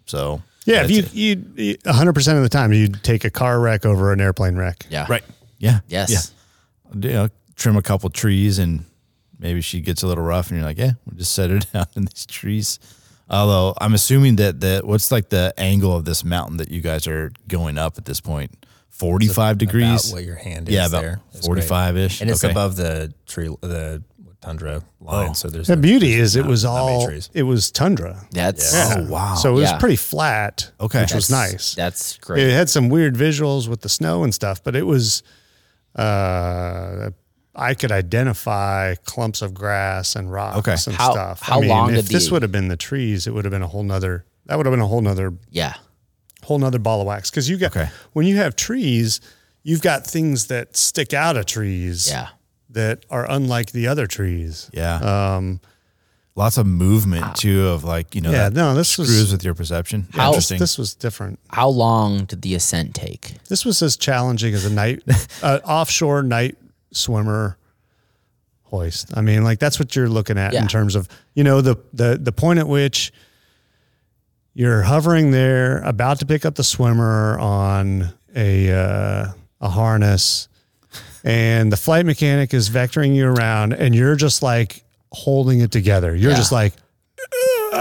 [0.06, 1.58] so Yeah, if that's you it.
[1.60, 4.56] you one hundred percent of the time you'd take a car wreck over an airplane
[4.56, 4.84] wreck.
[4.90, 5.06] Yeah.
[5.08, 5.22] right.
[5.58, 5.80] Yeah.
[5.88, 6.10] Yes.
[6.92, 7.00] Yeah.
[7.08, 8.84] You know, trim a couple trees and
[9.38, 11.86] maybe she gets a little rough and you're like, yeah, we'll just set her down
[11.96, 12.78] in these trees.
[13.30, 17.06] Although I'm assuming that that what's like the angle of this mountain that you guys
[17.06, 18.52] are going up at this point?
[18.90, 20.08] 45 degrees.
[20.10, 21.20] About what your hand is yeah, about there.
[21.32, 22.20] It's 45 ish.
[22.20, 24.02] And it's above the tree, the
[24.40, 25.28] tundra line.
[25.30, 25.32] Oh.
[25.34, 27.28] So there's The no- beauty is it was all trees.
[27.34, 28.26] it was tundra.
[28.32, 29.34] That's Oh, wow.
[29.34, 29.78] So it was Yeah.
[29.78, 30.70] pretty flat.
[30.80, 31.02] Okay.
[31.02, 31.74] which was nice.
[31.74, 32.42] That's great.
[32.44, 35.22] It had some weird visuals with the snow and stuff, but it was
[35.94, 37.10] uh
[37.58, 40.76] I could identify clumps of grass and rocks Okay.
[40.86, 41.42] and How- stuff.
[41.42, 43.44] how I mean, long if did this the- would have been the trees, it would
[43.44, 45.74] have been a whole nother that would have been a whole nother Yeah.
[46.44, 47.28] whole nother ball of wax.
[47.30, 47.90] Because you got Okay.
[48.14, 49.20] when you have trees,
[49.62, 52.28] you've got things that stick out of trees Yeah.
[52.70, 54.70] that are unlike the other trees.
[54.72, 54.96] Yeah.
[55.36, 55.60] Um,
[56.36, 59.42] Lots of movement too of like, you know, Yeah, that no, this was- screws with
[59.44, 60.06] your perception.
[60.12, 60.60] How- Interesting.
[60.60, 61.40] This was different.
[61.50, 63.34] How long did the ascent take?
[63.48, 65.02] This was as challenging as a night
[65.42, 66.56] uh, offshore night
[66.92, 67.56] swimmer
[68.64, 69.16] hoist.
[69.16, 70.62] I mean, like that's what you're looking at Yeah.
[70.62, 73.12] in terms of you know the the the point at which
[74.54, 80.48] you're hovering there, about to pick up the swimmer on a uh, a harness,
[81.24, 84.82] and the flight mechanic is vectoring you around, and you're just like
[85.12, 86.14] holding it together.
[86.14, 86.36] You're Yeah.
[86.36, 86.74] just like.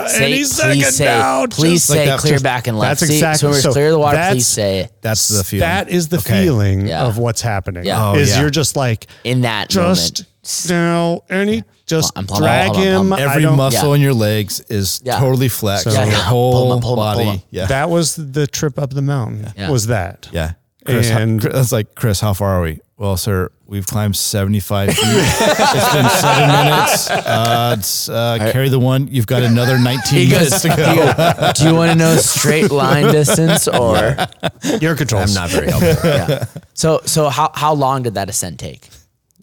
[0.05, 2.19] Uh, say, any second please say, now, please just say, like that.
[2.19, 2.99] clear Just- back and left.
[3.01, 4.27] that's See, exactly- swimmers so clear the water.
[4.31, 5.59] Please say it That's the feeling.
[5.61, 6.43] That is the Okay.
[6.43, 7.03] feeling Yeah.
[7.05, 7.85] of what's happening.
[7.85, 8.11] Yeah.
[8.11, 8.41] Oh, is yeah.
[8.41, 10.25] you're just like in that just
[10.69, 10.69] moment.
[10.69, 13.07] no, and he just I'm plumb- drag hold on, him.
[13.07, 13.13] plumb.
[13.19, 13.95] I Every muscle yeah.
[13.95, 15.19] in your legs is Yeah.
[15.19, 15.85] totally flexed.
[15.91, 17.45] So- your whole pull 'em up, pull 'em up, pull 'em body.
[17.51, 17.65] Yeah.
[17.67, 19.53] That was the trip up the mountain.
[19.57, 19.69] Yeah.
[19.69, 20.27] Was that?
[20.31, 20.51] Yeah.
[20.85, 22.79] Chris, And- that's like, Chris, how far are we?
[22.99, 24.97] Well, sir, we've climbed 75 feet.
[24.99, 27.09] it's been seven minutes.
[27.11, 29.07] Uh, it's, uh, carry the one.
[29.07, 31.13] You've got another 19 minutes goes, to go.
[31.13, 34.17] goes, do you want to know straight line distance or?
[34.81, 35.37] Your controls.
[35.37, 36.09] I'm not very helpful.
[36.17, 36.45] Yeah.
[36.73, 38.89] So, so how, how long did that ascent take?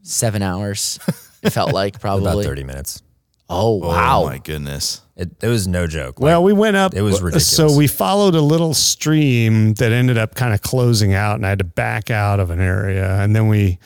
[0.02, 0.98] Seven hours.
[1.42, 2.30] It felt like probably.
[2.32, 3.02] About 30 minutes.
[3.48, 4.22] Oh, wow.
[4.22, 5.00] Oh, my goodness.
[5.16, 6.18] It, it was no joke.
[6.18, 6.92] Well, we went up.
[6.94, 7.46] It was ridiculous.
[7.46, 11.50] So we followed a little stream that ended up kind of closing out, and I
[11.50, 13.78] had to back out of an area, and then we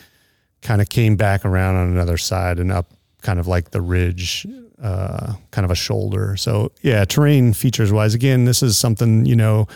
[0.62, 4.46] kind of came back around on another side and up, kind of like the ridge,
[4.82, 6.34] uh, kind of a shoulder.
[6.36, 9.68] So yeah, terrain features wise, again, this is something you know.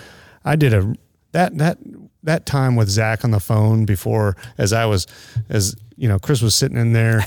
[0.45, 0.95] I did a
[1.33, 1.79] that that
[2.23, 5.07] that time with Zach on the phone before, as I was,
[5.51, 7.27] as you know, Chris was sitting in there.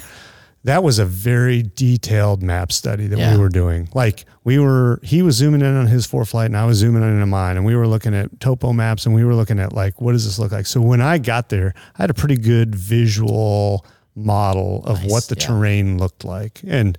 [0.65, 3.33] That was a very detailed map study that Yeah.
[3.33, 3.87] we were doing.
[3.93, 7.03] Like we were, he was zooming in on his four flight and I was zooming
[7.03, 9.73] in on mine and we were looking at topo maps and we were looking at
[9.73, 10.65] like, what does this look like?
[10.65, 13.85] So when I got there, I had a pretty good visual
[14.15, 15.47] model of Nice, what the yeah.
[15.47, 16.61] terrain looked like.
[16.67, 16.97] And,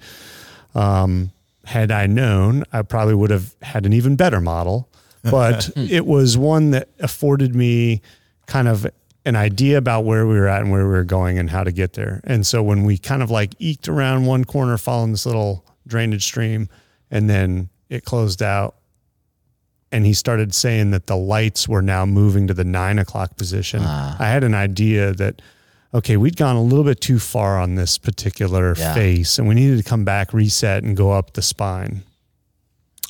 [0.74, 1.32] um,
[1.64, 4.88] had I known, I probably would have had an even better model,
[5.24, 8.00] but it was one that afforded me
[8.46, 8.86] kind of
[9.26, 11.72] an idea about where we were at and where we were going and how to
[11.72, 12.20] get there.
[12.24, 16.24] And so when we kind of like eked around one corner following this little drainage
[16.24, 16.68] stream
[17.10, 18.76] and then it closed out
[19.92, 23.80] and he started saying that the lights were now moving to the nine o'clock position.
[23.84, 24.16] Ah.
[24.18, 25.42] I had an idea that,
[25.92, 28.94] okay, we'd gone a little bit too far on this particular Yeah.
[28.94, 32.02] face and we needed to come back, reset and go up the spine.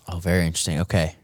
[0.08, 0.80] Oh, very interesting.
[0.80, 1.14] Okay.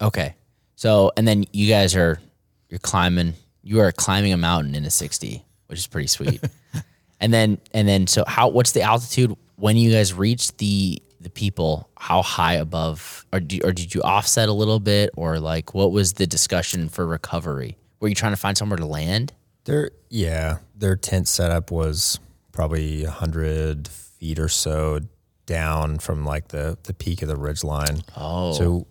[0.00, 0.34] Okay.
[0.76, 2.20] So, and then you guys are,
[2.68, 3.34] you're climbing,
[3.66, 6.40] you are climbing a mountain in a 60, which is pretty sweet.
[7.20, 11.30] and then, and then, so how, what's the altitude when you guys reach the, the
[11.30, 15.10] people, how high above, or, do, or did you offset a little bit?
[15.16, 17.76] Or like, what was the discussion for recovery?
[17.98, 19.32] Were you trying to find somewhere to land?
[19.64, 22.20] Their yeah, their tent setup was
[22.52, 25.00] probably a hundred feet or so
[25.44, 28.02] down from like the the peak of the ridge line.
[28.16, 28.52] Oh.
[28.52, 28.86] So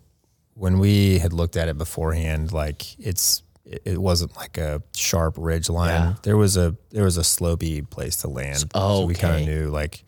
[0.52, 5.34] when we had looked at it beforehand, like it's it, it wasn't like a sharp
[5.38, 5.90] ridge line.
[5.90, 6.14] Yeah.
[6.22, 8.64] There was a there was a slopey place to land.
[8.74, 10.04] Oh, So we kind of knew like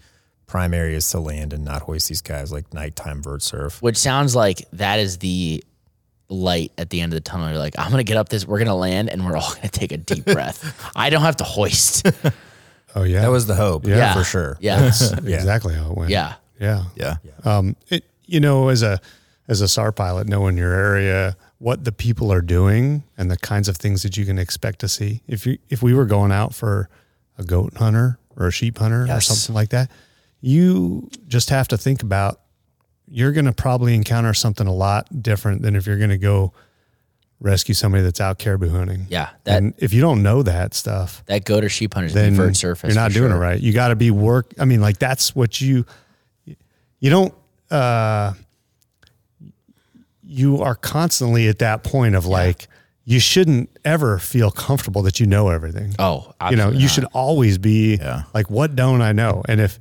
[0.47, 3.83] prime areas to land and not hoist these guys like nighttime vert surf.
[3.83, 5.63] which sounds like that is the
[6.31, 7.49] light at the end of the tunnel.
[7.51, 9.93] You're like, I'm gonna get up this, we're gonna land, and we're all gonna take
[9.93, 10.91] a deep breath.
[10.97, 12.07] I don't have to hoist.
[12.95, 13.21] Oh yeah.
[13.21, 13.87] That was the hope.
[13.87, 13.97] Yeah.
[13.99, 14.15] Yeah.
[14.15, 14.57] for sure.
[14.61, 14.81] Yeah.
[14.81, 15.37] That's Yeah.
[15.37, 16.11] exactly how it went.
[16.11, 16.37] yeah.
[16.59, 16.85] Yeah.
[16.97, 17.17] Yeah.
[17.45, 18.99] Um, it, you know, as a
[19.47, 23.69] as a SAR pilot, knowing your area, what the people are doing, and the kinds
[23.69, 25.23] of things that you can expect to see.
[25.27, 26.89] If you if we were going out for
[27.37, 29.91] a goat hunter or a sheep hunter or something like that,
[30.41, 32.41] you just have to think about
[33.11, 36.53] you're going to probably encounter something a lot different than if you're going to go
[37.41, 39.07] rescue somebody that's out caribou hunting.
[39.09, 39.31] Yeah.
[39.45, 42.57] That and if you don't know that stuff, that goat or sheep hunter's then preferred
[42.57, 42.95] surface.
[42.95, 43.37] you're not doing sure.
[43.37, 43.61] it right.
[43.61, 44.55] You got to be work.
[44.59, 45.87] I mean, like that's what you,
[47.01, 47.35] you don't,
[47.71, 48.35] uh,
[50.31, 52.69] you are constantly at that point of like,
[53.05, 55.95] you shouldn't ever feel comfortable that you know everything.
[55.99, 56.91] Oh, you know, you not.
[56.91, 58.25] should always be Yeah.
[58.35, 59.43] like, what don't I know?
[59.49, 59.79] And if,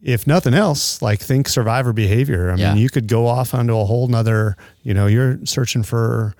[0.00, 2.52] if nothing else, like think survivor behavior.
[2.52, 2.74] I Yeah.
[2.74, 6.34] mean, you could go off onto a whole nother, you know, you're searching for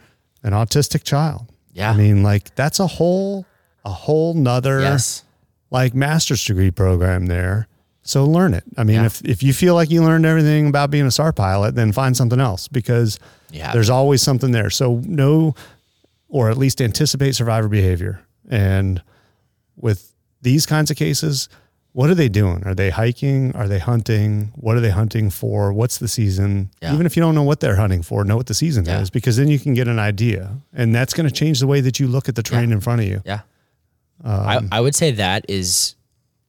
[0.44, 1.46] an autistic child.
[1.72, 1.90] Yeah.
[1.90, 3.44] I mean, like that's a whole,
[3.84, 5.24] a whole nother Yes.
[5.72, 7.66] like master's degree program there.
[8.08, 8.64] So learn it.
[8.78, 9.04] I mean, Yeah.
[9.04, 12.16] if, if you feel like you learned everything about being a SAR pilot, then find
[12.16, 13.18] something else because
[13.50, 13.70] Yeah.
[13.74, 14.70] there's always something there.
[14.70, 15.54] So know,
[16.30, 18.22] or at least anticipate survivor behavior.
[18.48, 19.02] And
[19.76, 20.10] with
[20.40, 21.50] these kinds of cases,
[21.92, 22.62] what are they doing?
[22.64, 23.54] Are they hiking?
[23.54, 24.52] Are they hunting?
[24.54, 25.70] What are they hunting for?
[25.74, 26.70] What's the season?
[26.80, 26.94] Yeah.
[26.94, 29.02] Even if you don't know what they're hunting for, know what the season Yeah.
[29.02, 30.56] is because then you can get an idea.
[30.72, 33.02] And that's going to change the way that you look at the terrain in front
[33.02, 33.20] of you.
[33.26, 33.40] Yeah.
[34.24, 35.94] Um, I, I would say that is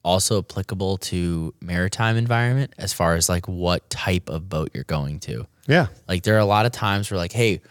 [0.04, 5.20] also applicable to maritime environment as far as like what type of boat you're going
[5.20, 5.46] to.
[5.68, 5.88] Yeah.
[6.08, 7.62] Like there are a lot of times where like, hey,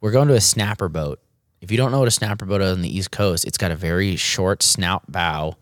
[0.00, 1.20] we're going to a snapper boat.
[1.60, 3.70] If you don't know what a snapper boat is on the East Coast, it's got
[3.70, 5.56] a very short snout bow,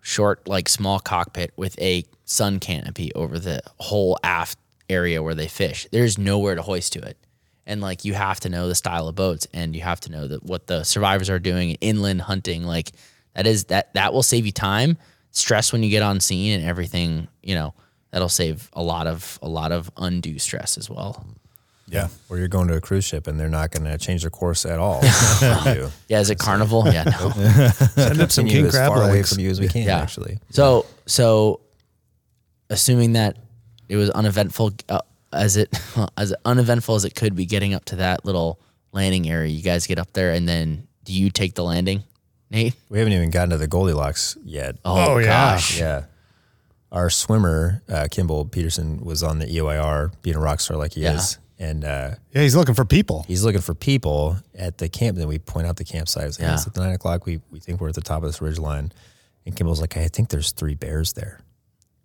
[0.00, 4.58] short like small cockpit with a sun canopy over the whole aft
[4.88, 5.86] area where they fish.
[5.92, 7.16] There's nowhere to hoist to it.
[7.66, 10.26] And like you have to know the style of boats and you have to know
[10.26, 12.90] that what the survivors are doing inland hunting like
[13.34, 14.98] that is that that will save you time,
[15.32, 17.74] stress when you get on scene and everything, you know,
[18.10, 21.26] that'll save a lot of a lot of undue stress as well.
[21.88, 22.08] Yeah.
[22.30, 24.64] Or you're going to a cruise ship and they're not going to change their course
[24.64, 25.02] at all.
[26.08, 26.84] Yeah, is it carnival?
[26.86, 27.30] Yeah, no.
[27.94, 29.82] Send up some king as crab far away from you as we can.
[29.82, 29.98] Yeah.
[29.98, 31.60] Actually, So so,
[32.70, 33.36] assuming that
[33.88, 35.00] it was uneventful uh,
[35.32, 35.68] as it
[36.16, 38.60] as uneventful as it could be getting up to that little
[38.92, 42.04] landing area, you guys get up there and then do you take the landing,
[42.52, 42.74] Nate?
[42.88, 44.76] we haven't even gotten to the Goldilocks yet.
[44.84, 45.26] Oh, yeah.
[45.26, 45.78] gosh.
[45.80, 46.04] Yeah.
[46.92, 51.00] Our swimmer, uh, Kimball Peterson, was on the EOIR being a rock star like he
[51.02, 51.14] Yeah.
[51.16, 51.38] is.
[51.58, 53.24] And uh, Yeah, he's looking for people.
[53.28, 55.16] he's looking for people at the camp.
[55.16, 56.26] Then we point out the campsite.
[56.26, 56.54] It's, like, Yeah.
[56.54, 57.24] it's at nine o'clock.
[57.24, 58.92] We, we think we're at the top of this ridge line.
[59.46, 61.40] And Kimball's like, I think there's three bears there.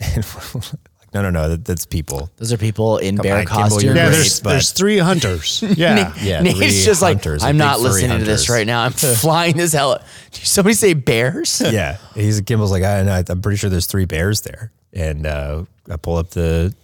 [0.00, 0.72] And we're like,
[1.14, 2.30] no, no, no, that, that's people.
[2.36, 3.84] Those are people in Come bear on, Kimball, costumes.
[3.84, 5.62] you're Yeah, great, there's but- there's three hunters.
[5.76, 6.12] Yeah.
[6.20, 8.82] Yeah, Nate's three just like, hunters, I'm big not furry listening to this right now.
[8.84, 9.98] I'm flying this hell.
[10.32, 11.60] Did somebody say bears?
[11.64, 11.96] yeah.
[12.14, 14.70] He's Kimball's like, I, I, I'm pretty sure there's three bears there.
[14.92, 16.74] And uh, I pull up the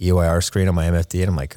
[0.00, 1.56] EOIR screen on my MFD and I'm like,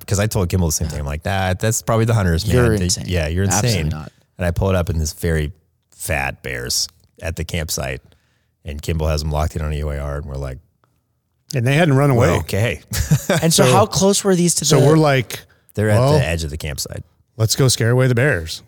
[0.00, 1.00] because I told Kimball the same thing.
[1.00, 2.56] I'm like, nah, that's probably the hunters, man.
[2.56, 3.04] You're They- insane.
[3.06, 3.64] yeah, you're insane.
[3.64, 4.12] Absolutely not.
[4.38, 5.52] And I pull it up and this very
[5.90, 6.88] fat bears
[7.22, 8.02] at the campsite.
[8.64, 10.16] And Kimball has them locked in on EOIR.
[10.18, 10.58] And we're like,
[11.56, 12.28] And they hadn't run away.
[12.28, 12.80] well, okay.
[13.42, 14.86] And so, how close were these to the So the?
[14.86, 15.40] we're like,
[15.74, 17.02] They're Well- at the edge of the campsite,
[17.36, 18.62] let's go scare away the bears.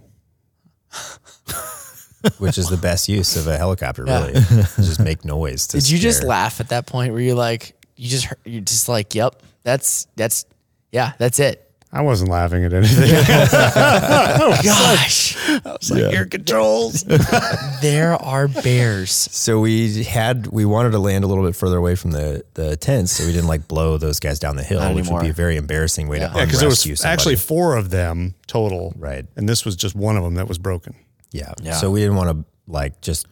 [2.39, 4.27] which is the best use of a helicopter, Yeah.
[4.27, 4.33] really.
[4.43, 5.67] just make noise.
[5.69, 6.29] To Did you just scare.
[6.31, 7.13] laugh at that point?
[7.13, 10.47] Were you like, you just, heard- you're just like, yep, that's that's,
[10.91, 11.68] yeah, that's it.
[11.91, 13.09] I wasn't laughing at anything.
[14.41, 17.03] Oh, gosh, It's like your controls.
[17.83, 19.11] there are bears.
[19.11, 22.77] So we had we wanted to land a little bit further away from the the
[22.77, 25.21] tents, so we didn't like blow those guys down the hill, Not which anymore.
[25.21, 26.29] would be a very embarrassing way Yeah.
[26.29, 27.13] to Yeah, because there was unrescue somebody.
[27.13, 28.93] actually four of them total.
[28.97, 29.27] Right.
[29.37, 30.95] And this was just one of them that was broken.
[31.33, 31.53] yeah.
[31.63, 31.73] Yeah.
[31.75, 33.27] So we didn't want to like just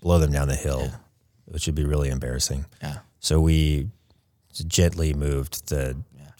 [0.00, 0.90] blow them down the hill,
[1.46, 2.64] which would be really embarrassing.
[2.82, 2.98] Yeah.
[3.20, 3.88] So we
[4.66, 5.96] gently moved the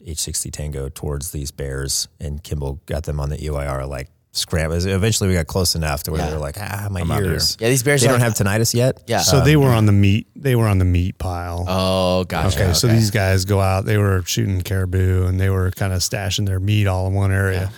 [0.07, 4.73] H60 Tango towards these bears, and Kimball got them on the EOIR like scram.
[4.73, 6.29] Eventually, we got close enough to where Yeah.
[6.29, 9.03] they were like, "Ah, my out ears." Yeah, these bears They don't have tinnitus yet.
[9.07, 9.21] Yeah.
[9.21, 10.27] So they were on the meat.
[10.35, 11.65] They were on the meat pile.
[11.69, 12.59] oh, gotcha.
[12.63, 13.85] okay, so these guys go out.
[13.85, 17.31] They were shooting caribou, and they were kind of stashing their meat all in one
[17.31, 17.71] area.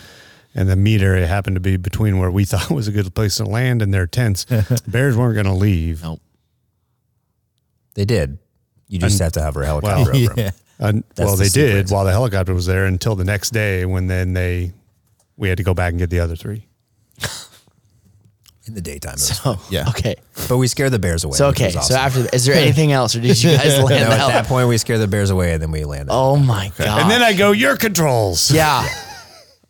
[0.56, 3.36] And the meat area happened to be between where we thought was a good place
[3.38, 4.46] to land and their tents.
[4.86, 6.04] Bears weren't going to leave.
[6.04, 6.20] Nope.
[7.94, 8.38] They did.
[8.88, 10.52] You just have to hover a helicopter Well, over them.
[10.80, 13.84] Uh, That's well, the they did while the helicopter was there until the next day
[13.84, 14.72] when then they
[15.36, 16.66] we had to go back and get the other three.
[18.66, 19.16] in the daytime.
[19.16, 19.88] So, was Yeah.
[19.88, 20.16] Okay.
[20.48, 21.36] But we scared the bears away.
[21.36, 21.72] So okay.
[21.72, 24.18] was So after, is there anything else, or did you guys land no, the at
[24.18, 24.28] hell?
[24.28, 26.08] that point we scared the bears away and then we land.
[26.10, 27.02] Oh my god.
[27.02, 28.50] And then I go, your controls.
[28.50, 28.88] Yeah.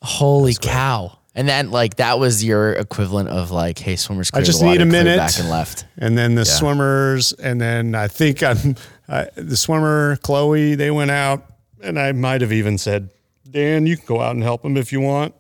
[0.01, 1.19] Holy cow.
[1.35, 4.79] And then like that was your equivalent of like, hey, swimmers clear just the water,
[4.79, 5.17] need a minute.
[5.17, 5.85] back and left.
[5.99, 8.77] And then the swimmers, and then I think I'm
[9.09, 10.75] I, the swimmer, Chloe.
[10.75, 11.45] They went out,
[11.83, 13.11] and I might have even said,
[13.49, 15.35] "Dan, you can go out and help them if you want."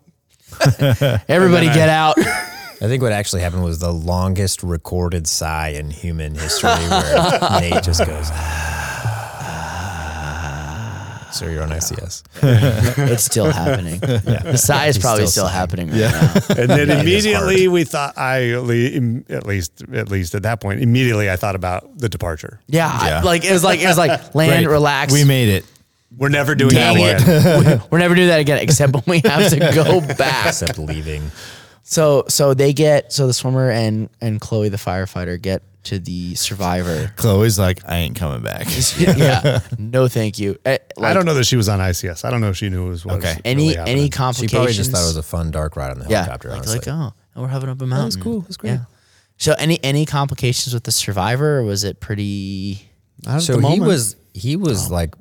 [1.28, 2.16] Everybody get out.
[2.84, 7.82] I think what actually happened was the longest recorded sigh in human history where Nate
[7.82, 8.73] just goes, "Ah."
[11.34, 12.22] Sir, you're on ICS.
[13.12, 13.98] it's still happening.
[14.00, 16.34] The sigh is probably still, still happening right now.
[16.56, 21.28] And then is immediately we thought, I at least at least at that point, immediately
[21.30, 22.60] I thought about the departure.
[22.68, 24.72] Yeah, I- like it was like it was like land, Right.
[24.72, 25.12] relax.
[25.12, 25.64] We made it.
[26.16, 27.60] We're never doing Dang that it.
[27.66, 27.82] again.
[27.90, 30.46] We're never doing that again, except when we have to go back.
[30.46, 31.30] Except leaving.
[31.82, 36.34] So so they get so the swimmer and and Chloe the firefighter get to the
[36.34, 37.12] survivor.
[37.16, 38.66] Chloe's like, I ain't coming back.
[38.98, 40.58] yeah, no, thank you.
[40.64, 42.24] Eh, I don't know that she was on ICS.
[42.24, 43.28] I don't know if she knew it was what Okay.
[43.34, 44.02] was any really any happening.
[44.04, 44.52] She complications.
[44.52, 46.78] probably just thought it was a fun dark ride on the yeah, helicopter, like, honestly.
[46.78, 47.98] like oh, we're having up a mountain.
[47.98, 48.40] That was cool.
[48.42, 48.70] It was great.
[48.72, 48.84] Yeah.
[49.36, 52.88] So any any complications with the survivor, or was it pretty?
[53.24, 55.14] Not at so the he was he was like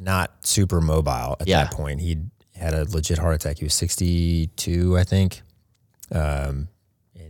[0.00, 1.64] not super mobile at Yeah.
[1.64, 2.00] that point.
[2.00, 2.18] He
[2.56, 3.58] had a legit heart attack.
[3.58, 5.42] He was 62, I think.
[6.12, 6.68] Um,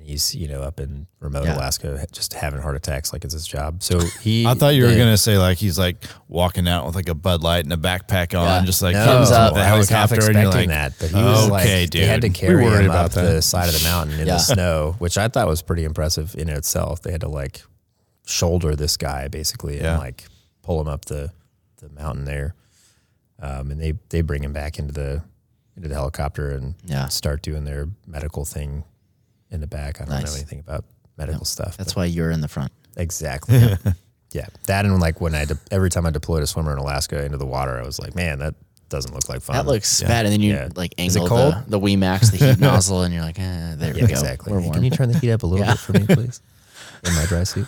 [0.03, 1.57] and he's you know up in remote Yeah.
[1.57, 3.83] Alaska, just having heart attacks like it's his job.
[3.85, 4.45] So he.
[4.47, 7.15] I thought you were the- gonna say like he's like walking out with like a
[7.15, 8.65] Bud Light and a backpack on, Yeah.
[8.65, 9.55] just like No, Thumbs up.
[9.55, 11.51] the I was half helicopter, and you're expecting like, that, but he was okay,
[11.83, 12.03] like, dude.
[12.03, 13.23] they had to carry worried him about up that.
[13.33, 14.35] the side of the mountain in Yeah.
[14.35, 17.03] the snow, which I thought was pretty impressive in itself.
[17.03, 17.63] They had to like
[18.27, 19.93] shoulder this guy basically Yeah.
[19.93, 20.25] and like
[20.63, 21.31] pull him up the
[21.79, 22.55] the mountain there,
[23.41, 25.23] um, and they they bring him back into the
[25.77, 27.07] into the helicopter and Yeah.
[27.09, 28.85] start doing their medical thing
[29.53, 30.01] in the back.
[30.01, 30.33] I don't Nice.
[30.33, 30.85] know anything about
[31.17, 31.77] medical stuff.
[31.77, 32.73] That's why you're in the front.
[32.97, 33.59] exactly.
[33.59, 33.77] yeah.
[34.33, 37.25] yeah, that and like when I de- every time I deployed a swimmer in Alaska
[37.25, 38.55] into the water, I was like, man, that
[38.89, 39.57] doesn't look like fun.
[39.57, 40.69] That looks bad, and then you Yeah.
[40.75, 44.01] like angle the, the WeMax, the heat nozzle, and you're like, eh, there Yeah, we
[44.01, 44.07] go.
[44.07, 44.63] exactly.
[44.63, 44.71] Hey.
[44.71, 45.73] Can you turn the heat up a little Yeah.
[45.75, 46.41] bit for me, please?
[47.07, 47.67] In my dry suit.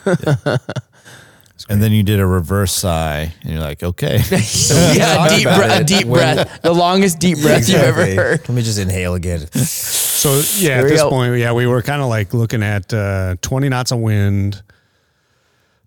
[1.64, 4.16] It's And then you did a reverse sigh, and you're like, okay.
[4.30, 8.40] yeah, talked deep about breath, it deep breath, the longest deep breath you've ever heard.
[8.40, 9.46] Let me just inhale again.
[9.52, 11.10] So yeah, Here at we this go.
[11.10, 14.62] point, yeah, we were kind of like looking at uh, 20 knots of wind,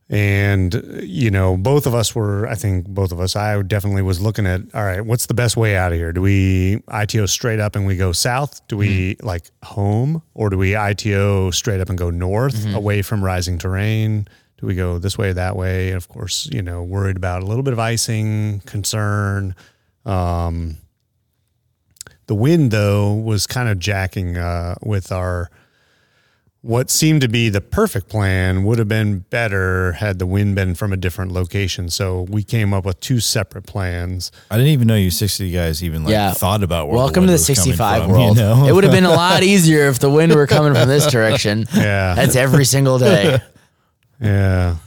[0.09, 0.73] and
[1.03, 2.47] you know, both of us were.
[2.47, 3.35] I think both of us.
[3.35, 4.61] I definitely was looking at.
[4.73, 6.13] All right, what's the best way out of here?
[6.13, 8.65] Do we ITO straight up and we go south?
[8.67, 9.27] Do we Mm-hmm.
[9.27, 12.75] like home, or do we ITO straight up and go north, Mm-hmm.
[12.75, 14.27] away from rising terrain?
[14.57, 15.89] Do we go this way, that way?
[15.89, 19.55] And Of course, you know, worried about a little bit of icing concern.
[20.05, 20.77] Um,
[22.25, 25.49] the wind, though, was kind of jacking uh, with our
[26.61, 30.75] what seemed to be the perfect plan would have been better had the wind been
[30.75, 31.89] from a different location.
[31.89, 34.31] So we came up with two separate plans.
[34.51, 36.31] I didn't even know you 60 guys even like Yeah.
[36.33, 38.35] thought about where Welcome the to the was 65 from, world.
[38.37, 38.67] You know?
[38.67, 41.67] It would have been a lot easier if the wind were coming from this direction.
[41.73, 42.15] Yeah.
[42.15, 43.39] That's every single day.
[44.19, 44.77] Yeah.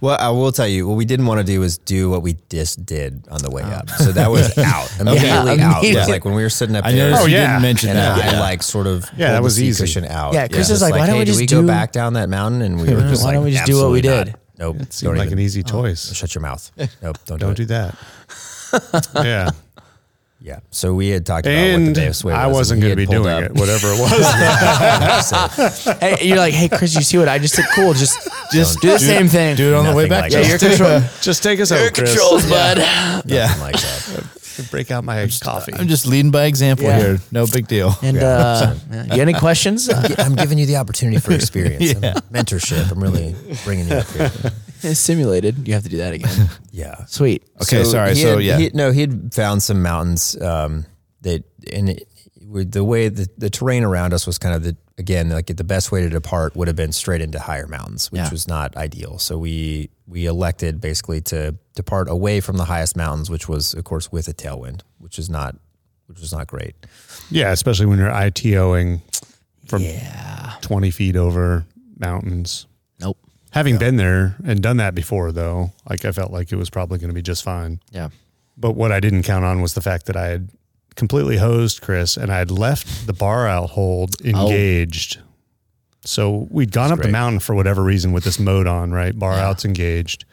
[0.00, 2.36] Well, I will tell you, what we didn't want to do was do what we
[2.50, 3.88] just did on the way up.
[3.90, 5.28] So that was out immediately.
[5.30, 5.46] out.
[5.48, 6.12] It was immediately.
[6.12, 7.10] like when we were sitting up I there.
[7.10, 7.46] noticed Oh, you yeah.
[7.52, 8.18] didn't mention and that.
[8.24, 8.40] I yeah.
[8.40, 9.82] like sort of Yeah, that the was seat easy.
[9.84, 10.34] cushion out.
[10.34, 11.92] Yeah, Chris Just is like, why don't hey, we do just we go do- back
[11.92, 12.60] down that mountain?
[12.62, 14.40] And we were just Why like, don't we just do what we "Absolutely did?" not.
[14.58, 14.76] Nope.
[14.82, 16.14] It seemed like even- an easy oh, choice.
[16.14, 16.70] Shut your mouth.
[17.02, 17.18] Nope.
[17.24, 17.96] Don't, Don't do do that.
[19.24, 19.50] yeah.
[20.44, 20.60] Yeah.
[20.70, 22.38] So we had talked about what And the best way was.
[22.38, 23.44] I wasn't going to be doing up.
[23.44, 23.98] it, whatever it
[25.24, 25.30] was.
[26.00, 27.64] Hey, you're like, hey, Chris, you see what I just did?
[27.74, 27.94] Cool.
[27.94, 29.56] Just, just do the same thing.
[29.56, 30.24] Do it on the way back.
[30.24, 30.48] like yeah, that.
[30.60, 32.76] you're control, Just take us over, Your controls, bud.
[33.24, 33.46] yeah.
[33.46, 34.24] Nothing like that.
[34.70, 35.72] Break out my coffee.
[35.74, 36.98] I'm just leading by example Yeah.
[37.00, 37.18] here.
[37.32, 37.94] No big deal.
[38.02, 39.88] And uh, you got any questions?
[39.88, 42.90] I'm giving you the opportunity for experience, and mentorship.
[42.90, 44.30] I'm really bringing you up here.
[44.82, 45.66] it's simulated.
[45.66, 46.48] You have to do that again.
[46.70, 47.04] Yeah.
[47.06, 47.44] Sweet.
[47.62, 48.14] Okay, sorry.
[48.16, 48.58] he So, had- yeah.
[48.58, 50.86] he- no, he had found some mountains um,
[51.22, 52.08] that, and it,
[52.48, 55.64] with the way the, the terrain around us was kind of the again like the
[55.64, 58.30] best way to depart would have been straight into higher mountains, which Yeah.
[58.30, 59.18] was not ideal.
[59.18, 63.84] So we we elected basically to depart away from the highest mountains, which was of
[63.84, 65.56] course with a tailwind, which is not
[66.06, 66.74] which was not great.
[67.30, 69.00] yeah, especially when you're ITOing
[69.66, 70.54] from Yeah.
[70.60, 71.64] 20 feet over
[71.98, 72.66] mountains.
[73.00, 73.16] Nope.
[73.52, 76.98] Having been there and done that before, though, like I felt like it was probably
[76.98, 77.80] going to be just fine.
[77.90, 78.10] Yeah.
[78.56, 80.50] But what I didn't count on was the fact that I had
[80.96, 84.28] completely hosed Chris and I had left the BARALT hold oh.
[84.28, 85.20] engaged.
[86.02, 89.18] So we'd gone up the mountain for whatever reason with this mode on, right?
[89.18, 90.26] BARALT's engaged.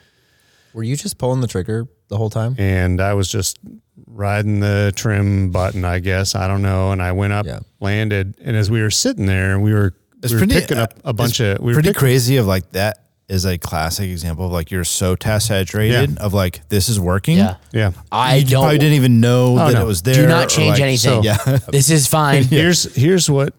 [0.74, 2.56] Were you just pulling the trigger the whole time?
[2.58, 3.58] And I was just
[4.06, 6.36] riding the trim button, I guess.
[6.36, 6.92] I don't know.
[6.92, 7.60] And I went up, Yeah.
[7.80, 8.36] landed.
[8.42, 11.10] And as we were sitting there, we were, It's we were pretty- picking up uh,
[11.10, 13.01] a bunch of, we were pretty picking, crazy of like that
[13.32, 17.38] is a classic example of like you're so task saturated of like this is working.
[17.38, 17.56] Yeah.
[17.72, 17.92] yeah.
[18.12, 18.64] I you don't.
[18.64, 19.82] probably didn't even know that no.
[19.84, 20.16] it was there.
[20.16, 21.24] do or, not change like- anything.
[21.24, 21.38] Yeah.
[21.72, 22.44] This is fine.
[22.44, 23.54] here's here's what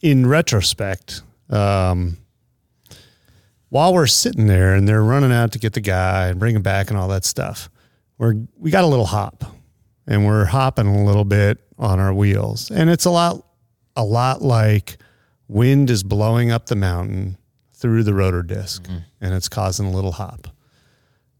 [0.00, 2.16] in retrospect um
[3.68, 6.62] while we're sitting there and they're running out to get the guy and bring him
[6.62, 7.68] back and all that stuff
[8.16, 9.44] we're we got a little hop
[10.06, 13.44] and we're hopping a little bit on our wheels and it's a lot
[13.96, 14.98] a lot like
[15.48, 17.36] wind is blowing up the mountain
[17.78, 18.98] through the rotor disk mm-hmm.
[19.20, 20.48] and it's causing a little hop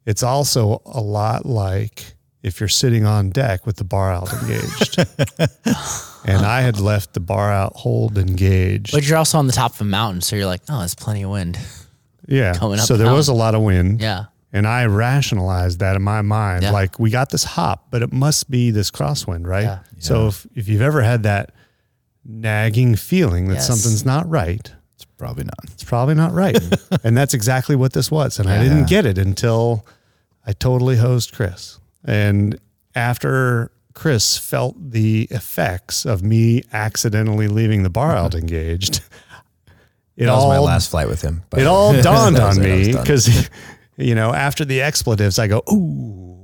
[0.07, 4.99] it's also a lot like if you're sitting on deck with the BARALT engaged
[6.25, 8.93] and I had left the BARALT hold engaged.
[8.93, 11.25] But you're also on the top of a mountain, so you're like, oh, there's plenty
[11.25, 11.59] of wind.
[12.27, 12.55] yeah.
[12.57, 14.01] coming up so there was a lot of wind.
[14.01, 14.27] Yeah.
[14.53, 16.63] And I rationalized that in my mind.
[16.63, 16.71] Yeah.
[16.71, 19.65] Like we got this hop, but it must be this crosswind, right?
[19.65, 19.79] Yeah.
[19.99, 21.53] So if, if you've ever had that
[22.25, 23.67] nagging feeling that Yes.
[23.67, 24.73] something's not right, It's
[25.19, 25.59] probably not.
[25.65, 26.59] it's probably not right.
[27.05, 28.39] and that's exactly what this was.
[28.39, 29.85] And I didn't get it until
[30.47, 31.79] I totally hosed Chris.
[32.05, 32.59] And
[32.95, 38.25] after Chris felt the effects of me accidentally leaving the bar mm-hmm.
[38.25, 39.01] out engaged,
[40.17, 41.43] it That was all my last flight with him.
[41.51, 42.87] by it all dawned on it.
[42.87, 43.51] Me because
[43.97, 46.38] you know after the expletives, I go, "Ooh,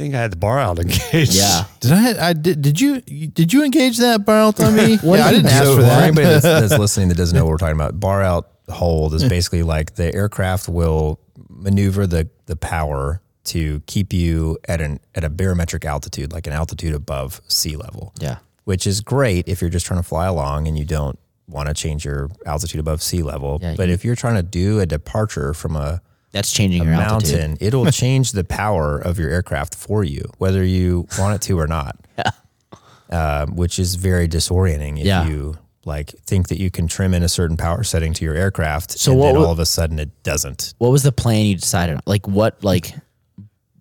[0.00, 1.64] think I had the BARALT engaged." Yeah.
[1.80, 2.28] Did I?
[2.28, 2.60] I did.
[2.62, 3.00] Did you?
[3.02, 4.98] Did you engage that BARALT on me?
[5.02, 6.02] yeah, I didn't ask So for that.
[6.02, 9.62] anybody that's, that's listening that doesn't know what we're talking about, BARALT hold is basically
[9.62, 15.30] like the aircraft will maneuver the the power to keep you at an at a
[15.30, 18.12] barometric altitude, like an altitude above sea level.
[18.20, 18.38] Yeah.
[18.64, 21.18] Which is great if you're just trying to fly along and you don't
[21.48, 23.58] want to change your altitude above sea level.
[23.60, 26.00] Yeah, but you- if you're trying to do a departure from a
[26.32, 27.58] That's changing a your mountain, altitude.
[27.60, 31.66] it'll change the power of your aircraft for you, whether you want it to or
[31.66, 31.96] not.
[33.12, 35.26] Um, which is very disorienting if Yeah.
[35.26, 38.92] you like think that you can trim in a certain power setting to your aircraft,
[38.92, 40.74] So and what then would- all of a sudden it doesn't.
[40.78, 42.02] What was the plan you decided on?
[42.06, 42.94] Like what, like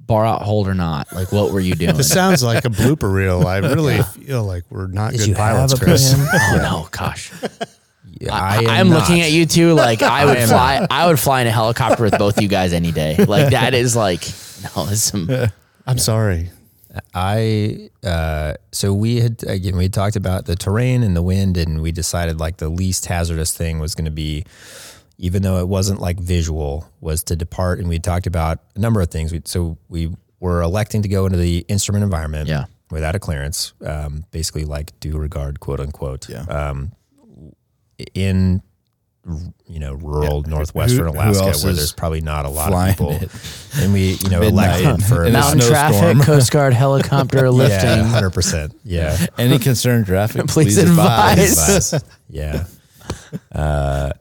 [0.08, 1.14] BARALT hold or not?
[1.14, 1.96] Like what were you doing?
[1.96, 3.46] This sounds like a blooper reel.
[3.46, 6.12] I really feel like we're not Did good you pilots, have a Chris.
[6.16, 6.28] plan?
[6.34, 7.32] oh no, gosh.
[8.32, 10.88] I, am am looking at you two like I would I am fly.
[10.90, 13.16] I would fly in a helicopter with both you guys any day.
[13.18, 14.22] Like that is like
[14.76, 15.30] no, it's some
[15.88, 16.50] I'm sorry.
[17.14, 21.56] I uh, so we had again we had talked about the terrain and the wind,
[21.58, 24.44] and we decided like the least hazardous thing was going to be,
[25.18, 27.80] even though it wasn't like visual, was to depart.
[27.80, 29.32] And we talked about a number of things.
[29.32, 32.66] We, so we were electing to go into the instrument environment, Yeah.
[32.90, 36.42] without a clearance, um, basically like due regard, quote unquote, Yeah.
[36.44, 36.92] um,
[38.14, 38.62] in
[39.68, 42.72] you know rural northwestern Who- who Alaska else where is there's probably not a lot
[42.74, 43.30] of people, it?
[43.78, 46.22] and we you know Midnight elected for in a mountain traffic, snowstorm.
[46.26, 47.80] Coast Guard helicopter lifting.
[47.90, 48.74] yeah, hundred percent.
[48.84, 51.94] Yeah, Any concerned traffic, Please please, advise.
[51.94, 52.04] advise.
[52.30, 52.66] yeah.
[53.52, 54.12] Uh,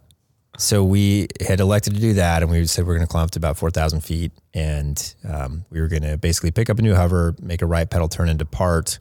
[0.58, 3.30] so we had elected to do that, and we said we're going to climb up
[3.32, 6.82] to about four thousand feet, and um, we were going to basically pick up a
[6.82, 8.98] new hover, make a right pedal turn, and depart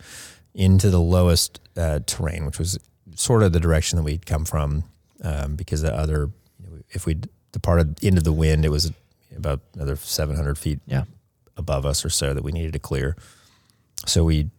[0.53, 2.77] into the lowest uh, terrain, which was
[3.17, 4.83] sort of the direction that we'd come from,
[5.23, 6.29] um, because the other,
[6.63, 7.17] you know, if we
[7.51, 8.91] departed into the wind, it was
[9.35, 11.03] about another seven hundred feet Yeah.
[11.57, 13.15] above us or so that we needed to clear.
[14.05, 14.49] So we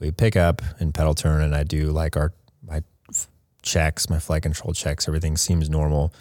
[0.00, 2.32] we pick up and pedal turn, and I do like our
[2.64, 3.26] my f-
[3.62, 5.08] checks, my flight control checks.
[5.08, 6.12] Everything seems normal,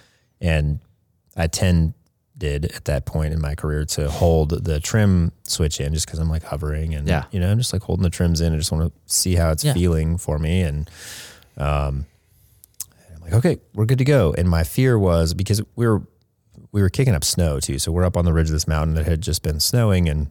[0.41, 0.79] and
[1.35, 1.93] I tended
[2.41, 6.29] at that point in my career to hold the trim switch in just because I'm
[6.29, 7.25] like hovering and Yeah.
[7.31, 8.53] you know I'm just like holding the trims in.
[8.53, 9.73] I just want to see how it's Yeah.
[9.73, 10.89] feeling for me, and
[11.57, 12.05] um,
[13.15, 14.33] I'm like, okay, we're good to go.
[14.37, 16.01] And my fear was because we were
[16.71, 18.95] we were kicking up snow too, so we're up on the ridge of this mountain
[18.95, 20.27] that had just been snowing, and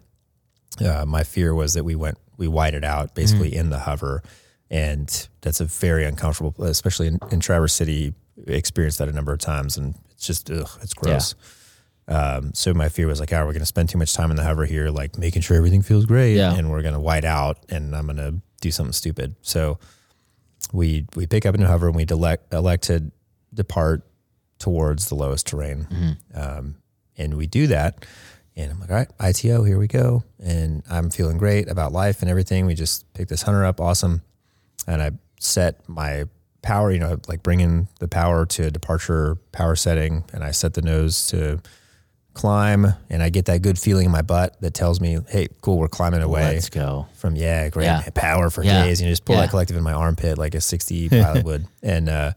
[0.84, 3.60] uh, my fear was that we went we whited out basically Mm-hmm.
[3.60, 4.22] in the hover,
[4.70, 8.14] and that's a very uncomfortable, especially in, in Traverse City.
[8.46, 11.34] Experienced that a number of times, and it's just ugh, it's gross.
[12.08, 14.36] Um, so my fear was like, oh, we're going to spend too much time in
[14.36, 16.54] the hover here, like making sure everything feels great, Yeah.
[16.54, 19.34] and we're going to white out, and I'm going to do something stupid.
[19.40, 19.78] So
[20.72, 23.10] we we pick up in a hover and we elect, elect to
[23.54, 24.02] depart
[24.58, 25.86] towards the lowest terrain,
[26.34, 26.76] um,
[27.16, 28.04] and we do that.
[28.56, 30.24] And I'm like, all right, ITO, here we go.
[30.42, 32.64] And I'm feeling great about life and everything.
[32.64, 34.22] We just picked this hunter up, awesome.
[34.86, 36.24] And I set my
[36.62, 40.82] power, you know, like bringing the power to departure power setting, and I set the
[40.82, 41.60] nose to
[42.36, 45.78] climb, and I get that good feeling in my butt that tells me, hey, cool,
[45.78, 47.06] we're climbing away Let's go.
[47.14, 48.02] from yeah, great Yeah.
[48.14, 48.84] power for Yeah.
[48.84, 49.00] days.
[49.00, 49.42] And you just pull Yeah.
[49.42, 51.66] that collective in my armpit like a 60 pilot would.
[51.82, 52.32] And uh,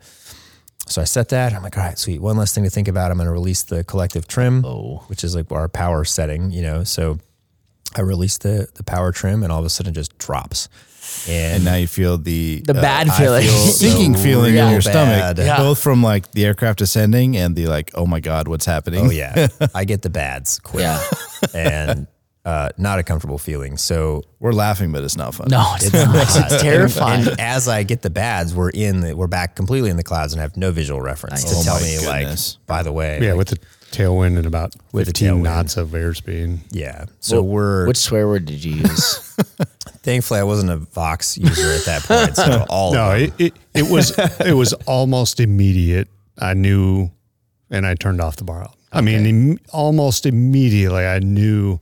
[0.87, 1.53] so I set that.
[1.53, 2.19] I'm like, all right, sweet.
[2.21, 3.11] One less thing to think about.
[3.11, 5.03] I'm going to release the collective trim, Oh.
[5.07, 6.83] which is like our power setting, you know.
[6.83, 7.19] So
[7.95, 10.69] I release the the power trim, and all of a sudden it just drops.
[11.27, 13.43] And, And now you feel the The bad I feeling.
[13.43, 14.83] feel sinking so feeling in your bad.
[14.83, 15.57] stomach, Yeah.
[15.57, 19.07] both from like the aircraft descending and the like, oh my god, what's happening?
[19.07, 21.01] oh yeah, I get the bads quick, Yeah.
[21.53, 22.07] and
[22.45, 23.77] uh, not a comfortable feeling.
[23.77, 25.49] So We're laughing, but it's not fun.
[25.51, 26.15] No, it's, not.
[26.15, 27.27] It's terrifying.
[27.27, 30.33] And as I get the bads, we're in the, we're back completely in the clouds
[30.33, 31.51] and have no visual reference Nice.
[31.51, 32.57] to Oh tell me goodness.
[32.61, 33.57] like, by the way, Yeah, like, with the
[33.91, 36.59] tailwind and about With 15 knots of airspeed.
[36.71, 37.05] yeah.
[37.19, 39.17] So Well, we're Which swear word did you use?
[40.03, 42.35] thankfully I wasn't a Vox user at that point.
[42.35, 46.07] So all No, of it, it, it was it was almost immediate.
[46.37, 47.09] I knew,
[47.69, 48.69] and I turned off the bar.
[48.93, 51.79] I mean, Im- almost immediately, I knew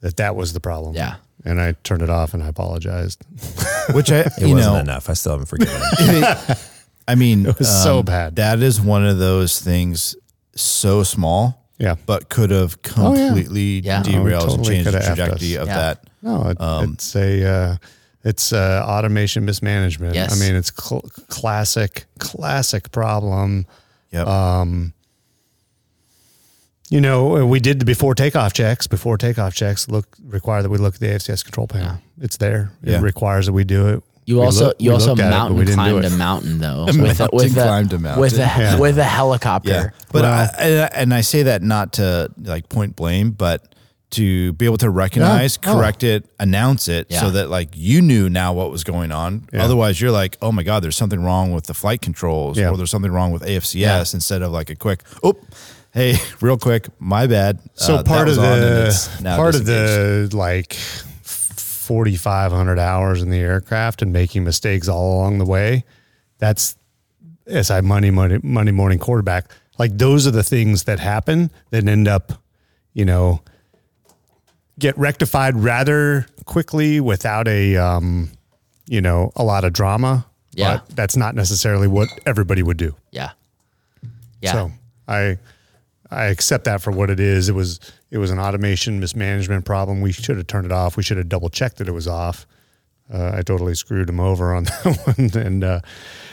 [0.00, 0.94] that that was the problem.
[0.96, 1.16] Yeah.
[1.44, 3.22] and I turned it off, and I apologized.
[3.92, 5.08] Which I, it you wasn't know, enough.
[5.08, 6.56] I still haven't forgiven him.
[7.06, 8.36] I mean, It was so um, bad.
[8.36, 10.16] That is one of those things
[10.56, 11.94] so small, Yeah.
[12.06, 13.26] but could have Oh, yeah.
[13.28, 14.02] completely Yeah.
[14.02, 15.76] derailed Oh, and changed the coulda trajectory of Yeah.
[15.76, 16.04] that.
[16.22, 16.56] No, it,
[16.90, 17.76] it's a uh,
[18.24, 20.14] it's uh, automation mismanagement.
[20.14, 20.32] Yes.
[20.32, 23.66] I mean, it's cl- classic classic problem.
[24.12, 24.26] Yep.
[26.90, 28.86] You know, we did the before takeoff checks.
[28.86, 31.96] Before takeoff checks look require that we look at the AFCS control panel.
[32.20, 32.70] It's there.
[32.82, 32.98] Yeah.
[32.98, 34.02] It requires that we do it.
[34.26, 37.28] You We also look- you also it, mountain do climbed a mountain though with a,
[37.32, 38.20] with a, climbed a mountain.
[38.22, 38.78] with a Yeah.
[38.78, 39.70] with a helicopter.
[39.70, 40.44] Yeah, but I,
[40.94, 43.74] and I say that not to like point blame, but
[44.12, 45.70] to be able to recognize, Yeah.
[45.72, 45.74] Oh.
[45.76, 47.20] correct it, announce it, Yeah.
[47.20, 49.46] so that like you knew now what was going on.
[49.52, 49.64] Yeah.
[49.64, 52.90] Otherwise, you're like, oh my god, there's something wrong with the flight controls, or there's
[52.90, 54.14] something wrong with AFCS.
[54.14, 55.34] Instead of like a quick, oh,
[55.92, 57.58] hey, real quick, my bad.
[57.74, 58.44] So Uh, part of was on
[59.18, 60.78] and the part of the like
[61.84, 65.84] forty five hundred hours in the aircraft and making mistakes all along the way.
[66.38, 66.76] That's
[67.46, 69.50] as I Monday Monday Monday morning quarterback.
[69.78, 72.32] Like those are the things that happen that end up,
[72.92, 73.42] you know,
[74.78, 78.30] get rectified rather quickly without a um,
[78.86, 80.26] you know, a lot of drama.
[80.52, 80.78] Yeah.
[80.86, 82.94] But that's not necessarily what everybody would do.
[83.10, 83.32] Yeah.
[84.40, 84.52] Yeah.
[84.52, 84.72] So
[85.08, 85.38] I
[86.10, 87.48] I accept that for what it is.
[87.48, 87.80] It was
[88.14, 90.00] it was an automation mismanagement problem.
[90.00, 90.96] We should have turned it off.
[90.96, 92.46] We should have double checked that it was off.
[93.12, 95.80] uh, I totally screwed him over on that one, and uh,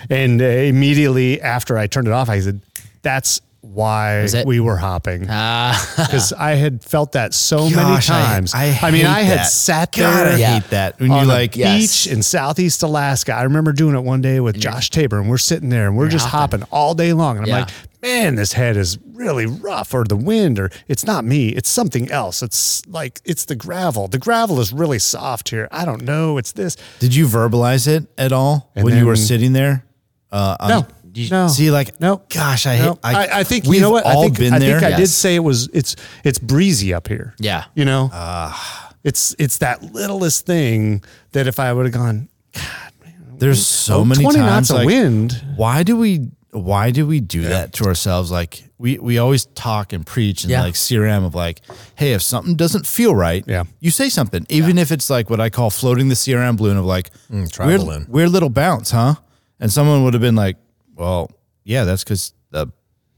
[0.07, 2.61] and uh, immediately after I turned it off, I said,
[3.01, 8.09] "That's why it- we were hopping." Ah, Because I had felt that so many Gosh,
[8.09, 8.53] I- times.
[8.53, 9.51] I mean, hate I had that.
[9.51, 10.53] sat God, there I Yeah.
[10.59, 11.55] hate that when on you like.
[11.55, 12.05] Yes.
[12.05, 13.33] beach in Southeast Alaska.
[13.33, 16.09] I remember doing it one day with Josh Tabor, and we're sitting there and we're
[16.09, 16.61] just hopping.
[16.61, 17.37] hopping all day long.
[17.37, 17.59] And I'm Yeah.
[17.61, 17.69] like,
[18.01, 22.09] man, this head is really rough, or the wind, or it's not me, it's something
[22.11, 22.41] else.
[22.41, 24.07] It's like it's the gravel.
[24.07, 25.67] The gravel is really soft here.
[25.71, 26.39] I don't know.
[26.39, 26.75] It's this.
[26.99, 29.83] Did you verbalize it at all And when you were sitting there?
[30.31, 31.47] Uh, on- No, no.
[31.47, 32.21] See, like, No.
[32.29, 32.99] gosh, I No, hate.
[33.03, 34.05] I, I think we've you know what.
[34.05, 34.79] All I think been I there.
[34.79, 35.69] think I did say it was.
[35.73, 37.33] It's it's breezy up here.
[37.39, 37.65] yeah.
[37.75, 38.93] You know, Ah.
[39.03, 42.63] it's it's that littlest thing that if I would have gone, God,
[43.03, 45.43] man, There's so oh, many 20 times knots of like, wind.
[45.55, 49.93] why do we why do we do that to ourselves like we we always talk
[49.93, 50.63] and preach and Yeah.
[50.63, 51.61] like crm of like
[51.95, 53.63] hey if something doesn't feel right Yeah.
[53.79, 56.83] you say something even if it's like what i call floating the crm balloon of
[56.83, 57.09] like
[57.51, 58.05] try weird, balloon.
[58.09, 59.15] weird little bounce huh
[59.61, 60.57] and someone would have been like
[61.01, 61.29] well
[61.63, 62.67] yeah that's because the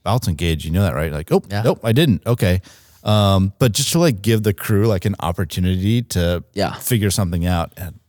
[0.04, 1.62] bounce engaged you know that right like oh Yeah.
[1.64, 2.62] nope i didn't okay
[3.04, 6.74] um, but just to like give the crew like an opportunity to Yeah.
[6.76, 8.00] figure something out and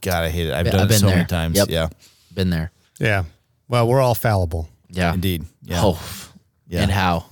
[0.00, 1.68] god i hate it i've Yeah, done I've it been so many times Yep.
[1.70, 1.88] yeah
[2.34, 2.70] Been there.
[2.98, 3.24] Yeah.
[3.68, 4.68] Well, we're all fallible.
[4.88, 5.14] Yeah.
[5.14, 5.98] indeed yeah Oh,
[6.68, 6.82] Yeah.
[6.82, 7.26] and how?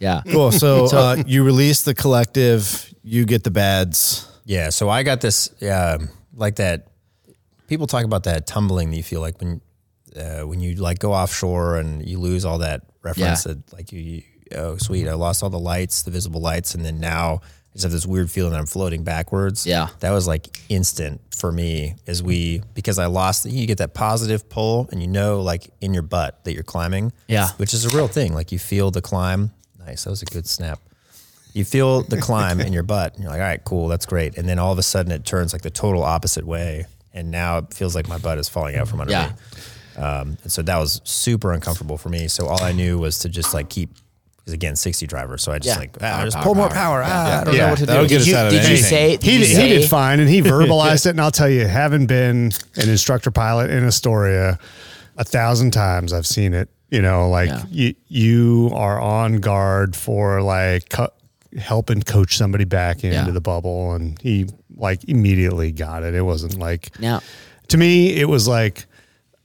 [0.00, 0.22] Yeah.
[0.32, 0.50] Cool.
[0.62, 4.28] So, uh, you release the collective, you get the bads.
[4.44, 6.88] Yeah, so I got this um like that.
[7.68, 9.60] People talk about that tumbling that you feel like when
[10.16, 13.52] uh, when you like go offshore and you lose all that reference Yeah.
[13.54, 14.22] that like you, you
[14.56, 17.84] oh sweet I lost all the lights the visible lights and then now I just
[17.84, 19.66] have this weird feeling that I'm floating backwards.
[19.66, 19.88] Yeah.
[20.00, 24.48] that was like instant for me as we because I lost you get that positive
[24.48, 27.12] pull and you know like in your butt that you're climbing.
[27.28, 27.48] Yeah.
[27.56, 28.34] which is a real thing.
[28.34, 29.50] Like you feel the climb.
[29.78, 30.78] Nice, that was a good snap
[31.54, 34.38] you feel the climb in your butt and you're like, all right, cool, that's great.
[34.38, 36.86] And then all of a sudden it turns like the total opposite way.
[37.12, 39.26] And now it feels like my butt is falling out from under Yeah.
[39.26, 39.32] me.
[39.96, 42.28] Um, and so that was super uncomfortable for me.
[42.28, 43.90] So all I knew was to just like keep,
[44.38, 45.38] because again, 60 driver.
[45.38, 45.80] So I just Yeah.
[45.80, 47.02] like, ah, Power, just power, pull more power.
[47.02, 47.04] power.
[47.06, 48.08] Ah, I don't Yeah, know what to that'll do.
[48.08, 49.10] get Did us you, out of did you say?
[49.16, 51.10] Did He you did, he say, did fine and he verbalized it.
[51.10, 54.58] And I'll tell you, having been an instructor pilot in Astoria
[55.16, 56.68] a thousand times, I've seen it.
[56.90, 57.62] You know, like Yeah.
[57.70, 61.12] you, you are on guard for like co-
[61.58, 63.30] helping coach somebody back into Yeah.
[63.30, 63.94] the bubble.
[63.94, 64.46] And he
[64.76, 66.14] like immediately got it.
[66.14, 67.20] It wasn't like, Now,
[67.68, 68.86] to me, it was like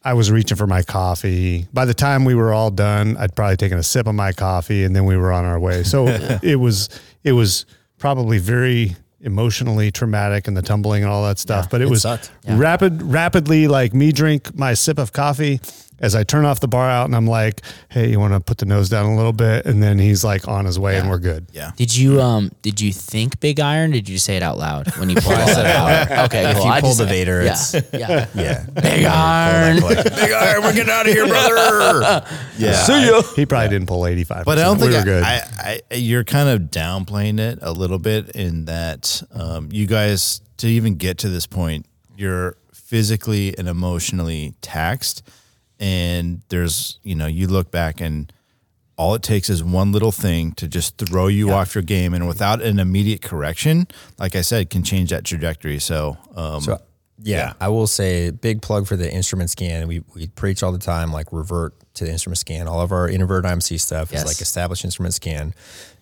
[0.08, 1.68] I was reaching for my coffee.
[1.74, 4.86] By the time we were all done, I'd probably taken a sip of my coffee,
[4.86, 5.84] and then we were on our way.
[5.84, 6.08] So
[6.42, 6.88] it was
[7.26, 7.66] it was
[7.98, 11.70] probably very emotionally traumatic and the tumbling and all that stuff.
[11.70, 12.32] but it, it was sucked.
[12.48, 15.60] rapid, rapidly like me drink my sip of coffee.
[16.00, 18.66] As I turn off the BARALT and I'm like, "Hey, you want to put the
[18.66, 21.48] nose down a little bit?" And then he's like on his way, and we're good.
[21.54, 21.72] Yeah.
[21.76, 23.92] did you um did you think big iron?
[23.92, 25.66] Did you say it out loud when you pulled all that
[26.12, 26.26] out?
[26.26, 26.66] Okay, If cool.
[26.66, 28.28] you pull just- the Vader, yeah, it's, yeah.
[28.36, 28.66] yeah.
[28.82, 29.80] Big iron.
[30.04, 32.24] Big iron, we're getting out of here, brother.
[32.58, 32.74] Yeah.
[32.84, 33.22] See ya.
[33.36, 34.46] He probably didn't pull 85.
[34.46, 35.24] But I don't think we were I, good.
[35.24, 40.42] I, I, you're kind of downplaying it a little bit in that um, you guys,
[40.58, 45.22] to even get to this point, you're physically and emotionally taxed.
[45.80, 48.32] And there's, you know, you look back and
[48.98, 52.16] all it takes is one little thing to just throw you off your game.
[52.16, 53.88] And without an immediate correction,
[54.18, 55.78] like I said, can change that trajectory.
[55.80, 56.82] So, um, So
[57.22, 59.88] yeah, I will say big plug for the instrument scan.
[59.88, 62.68] We we preach all the time like revert to the instrument scan.
[62.68, 64.22] All of our invert IMC stuff Yes.
[64.22, 65.54] is like established instrument scan.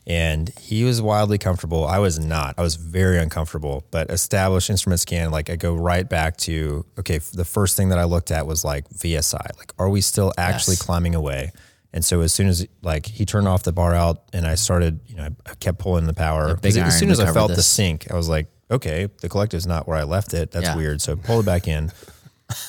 [0.07, 1.86] And he was wildly comfortable.
[1.88, 2.53] I was not.
[2.57, 3.84] I was very uncomfortable.
[3.90, 7.18] But established instrument scan, like I go right back to okay.
[7.18, 9.57] The first thing that I looked at was like VSI.
[9.57, 10.84] Like, are we still actually Yes.
[10.84, 11.52] climbing away?
[11.91, 15.15] And so as soon as like he turned off the BARALT and I started, you
[15.15, 16.60] know, I kept pulling the power.
[16.64, 19.98] As soon as I felt the sink, I was like, okay, the collective's not where
[19.98, 20.52] I left it.
[20.52, 20.76] That's Yeah.
[20.76, 21.02] weird.
[21.02, 21.91] So pull it back in.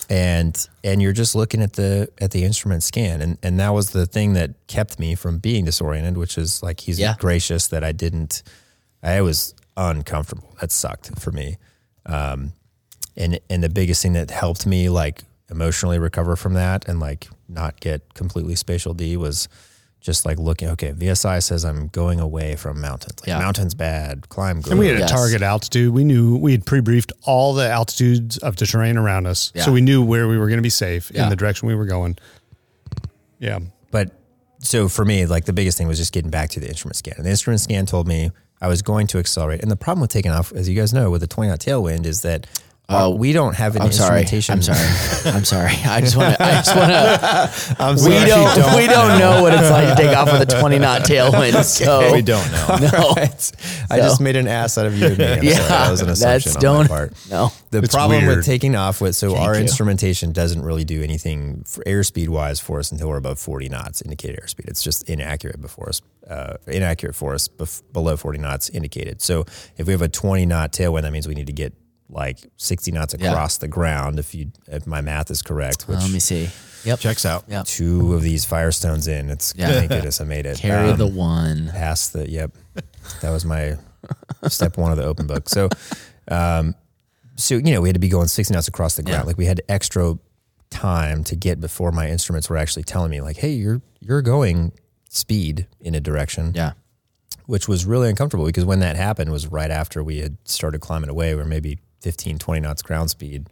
[0.08, 3.20] And and you're just looking at the at the instrument scan.
[3.20, 6.80] And and that was the thing that kept me from being disoriented, which is like
[6.80, 7.14] he's Yeah.
[7.18, 8.42] gracious that I didn't
[9.02, 10.54] I was uncomfortable.
[10.60, 11.58] That sucked for me.
[12.06, 12.52] Um
[13.16, 17.28] and and the biggest thing that helped me like emotionally recover from that and like
[17.48, 19.48] not get completely spatial D was
[20.06, 23.40] just like looking okay VSI says I'm going away from mountains like Yeah.
[23.40, 25.10] mountains bad climb good And we had a Yes.
[25.10, 25.92] target altitude.
[25.92, 29.64] We knew we had pre-briefed all the altitudes of the terrain around us, Yeah.
[29.64, 31.24] so we knew where we were going to be safe Yeah.
[31.24, 32.16] in the direction we were going.
[33.38, 33.58] Yeah,
[33.90, 34.12] but
[34.60, 37.14] so for me, like the biggest thing was just getting back to the instrument scan.
[37.18, 38.30] And the instrument scan told me
[38.60, 39.60] I was going to accelerate.
[39.60, 42.06] And the problem with taking off, as you guys know, with a 20 knot tailwind
[42.06, 42.46] is that
[42.88, 44.20] Oh, we don't have an I'm sorry.
[44.20, 44.52] instrumentation.
[44.54, 45.34] I'm sorry.
[45.34, 45.72] I'm sorry.
[45.84, 46.42] I just want to.
[46.44, 47.76] I just want to.
[47.82, 48.26] I'm We sorry.
[48.28, 51.64] don't, We don't know what it's like to take off with a 20 knot tailwind.
[51.64, 52.66] So we don't know.
[52.92, 53.14] No.
[53.16, 53.52] Right.
[53.90, 55.24] I just made an ass out of you and me.
[55.24, 55.68] I'm yeah, sorry.
[55.68, 56.88] That was an assumption that's on my don't.
[56.88, 57.12] part.
[57.30, 57.52] No.
[57.70, 58.36] The It's problem weird.
[58.38, 59.62] with taking off with so our you.
[59.62, 64.00] instrumentation doesn't really do anything for airspeed wise for us until we're above 40 knots
[64.02, 64.68] indicated airspeed.
[64.68, 69.20] It's just inaccurate before us, uh, inaccurate for us bef- below 40 knots indicated.
[69.22, 69.44] So
[69.76, 71.72] if we have a 20 knot tailwind, that means we need to get
[72.08, 73.30] like 60 knots Yeah.
[73.30, 74.18] across the ground.
[74.18, 76.48] If you, if my math is correct, which Let me see.
[76.84, 77.00] Yep.
[77.00, 77.44] Checks out.
[77.48, 77.64] Yep.
[77.66, 79.68] two of these firestones in, it's Yeah.
[79.72, 80.58] thank goodness I made it.
[80.58, 81.68] Carry Um, the one.
[81.72, 82.52] past the yep
[83.22, 83.76] that was my
[84.48, 85.68] step one of the open book so
[86.28, 86.74] um
[87.36, 89.26] so you know we had to be going 60 knots across the ground Yeah.
[89.26, 90.16] like we had extra
[90.70, 94.72] time to get before my instruments were actually telling me like hey you're you're going
[95.08, 96.72] speed in a direction Yeah.
[97.46, 101.10] which was really uncomfortable because when that happened was right after we had started climbing
[101.10, 103.48] away we are maybe 15 20 knots ground speed.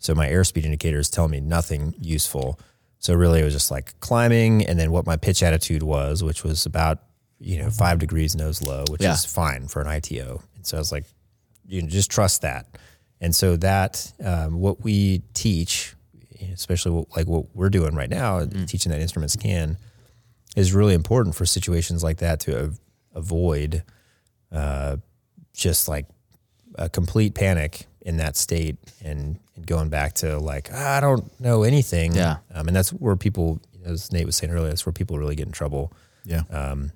[0.00, 2.58] So my airspeed indicators tell me nothing useful.
[2.98, 6.42] So really it was just like climbing and then what my pitch attitude was which
[6.42, 6.98] was about
[7.38, 9.12] you know five degrees nose low which Yeah.
[9.12, 11.04] is fine for an ito and so i was like
[11.68, 12.66] you know, just trust that.
[13.20, 15.94] And so that um, what we teach
[16.52, 19.76] especially what, like what we're doing right now teaching that instrument scan
[20.56, 22.80] is really important for situations like that to av-
[23.14, 23.84] avoid
[24.50, 24.96] uh,
[25.54, 26.06] just like
[26.76, 31.62] a complete panic in that state and, and going back to like I don't know
[31.62, 32.14] anything.
[32.14, 32.38] Yeah.
[32.54, 35.46] um, and that's where people, as Nate was saying earlier, that's where people really get
[35.46, 35.92] in trouble
[36.24, 36.42] Yeah.
[36.50, 36.92] Um,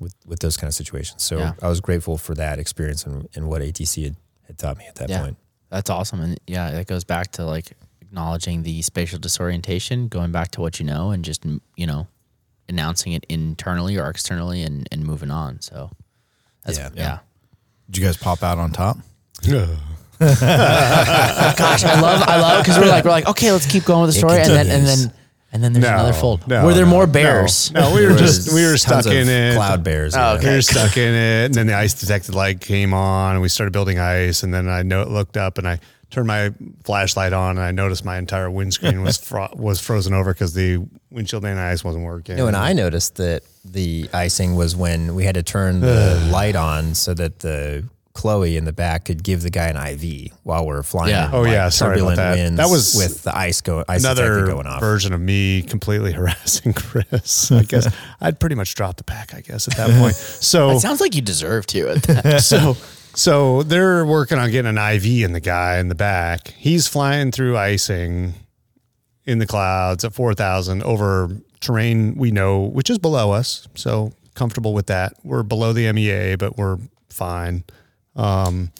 [0.00, 1.22] with with those kind of situations.
[1.22, 1.54] So Yeah.
[1.62, 4.16] I was grateful for that experience and, and what ATC had,
[4.46, 5.22] had taught me at that Yeah.
[5.22, 5.36] point.
[5.70, 6.20] That's awesome.
[6.20, 10.78] And yeah, that goes back to like acknowledging the spatial disorientation, going back to what
[10.78, 11.44] you know, and just,
[11.76, 12.06] you know,
[12.68, 15.60] announcing it internally or externally and, and moving on.
[15.60, 15.90] So
[16.64, 16.90] that's, Yeah.
[16.94, 17.18] yeah.
[17.90, 18.98] Did you guys pop out on top?
[20.20, 24.14] Gosh, I love, I love, because we're like, we're like, okay, let's keep going with
[24.14, 24.40] the story.
[24.40, 25.12] And then, and then,
[25.52, 26.46] and then there's another fold.
[26.48, 27.70] no, Were there no, more bears?
[27.72, 29.54] No, we were just we were stuck in it.
[29.54, 30.14] Cloud bears.
[30.16, 30.48] Oh, okay.
[30.48, 33.48] We were stuck in it, and then the ice detected light came on, and we
[33.48, 34.42] started building ice.
[34.42, 35.80] And then I know, looked up, and I
[36.10, 36.52] turned my
[36.84, 40.86] flashlight on, and I noticed my entire windscreen was fro- was frozen over because the
[41.10, 42.36] windshield and ice wasn't working.
[42.36, 46.56] No, and I noticed that the icing was when we had to turn the light
[46.56, 50.66] on so that the Chloe in the back could give the guy an IV while
[50.66, 51.10] we're flying.
[51.10, 51.30] Yeah.
[51.32, 52.36] Oh, like, yeah, sorry about that.
[52.36, 54.80] winds That was with the ice go ice another going off.
[54.80, 57.52] version of me completely harassing Chris.
[57.52, 59.34] I guess I'd pretty much dropped the pack.
[59.34, 60.14] I guess at that point.
[60.14, 61.90] So It sounds like you deserve to.
[61.90, 62.40] At that.
[62.42, 62.76] so
[63.14, 66.48] so they're working on getting an IV in the guy in the back.
[66.56, 68.34] He's flying through icing
[69.24, 71.30] in the clouds at 4,000 over
[71.60, 73.68] terrain we know, which is below us.
[73.74, 75.14] So comfortable with that.
[75.24, 76.78] We're below the MEA, but we're
[77.10, 77.64] fine.
[78.16, 78.70] Um,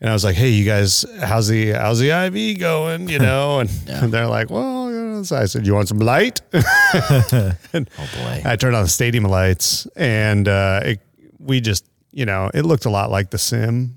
[0.00, 3.60] and I was like, "Hey, you guys, how's the how's the IV going?" You know,
[3.60, 7.52] and, and they're like, "Well," you know, so I said, "You want some light?" oh
[7.72, 8.42] boy.
[8.44, 11.00] I turned on the stadium lights, and uh, it,
[11.38, 13.96] we just, you know, it looked a lot like the sim.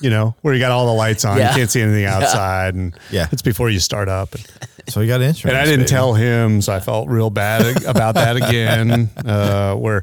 [0.00, 1.50] You know, where you got all the lights on, Yeah.
[1.50, 3.26] you can't see anything outside, and Yeah.
[3.32, 4.32] it's before you start up.
[4.34, 4.46] And,
[4.88, 5.44] So you got insurance.
[5.46, 5.88] and I didn't baby.
[5.88, 9.10] tell him, so I felt real bad about that again.
[9.26, 10.02] Uh, where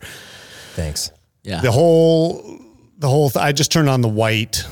[0.74, 1.12] Thanks.
[1.46, 1.62] Yeah.
[1.62, 2.60] the whole,
[2.98, 4.66] the whole, th- I just turned on the white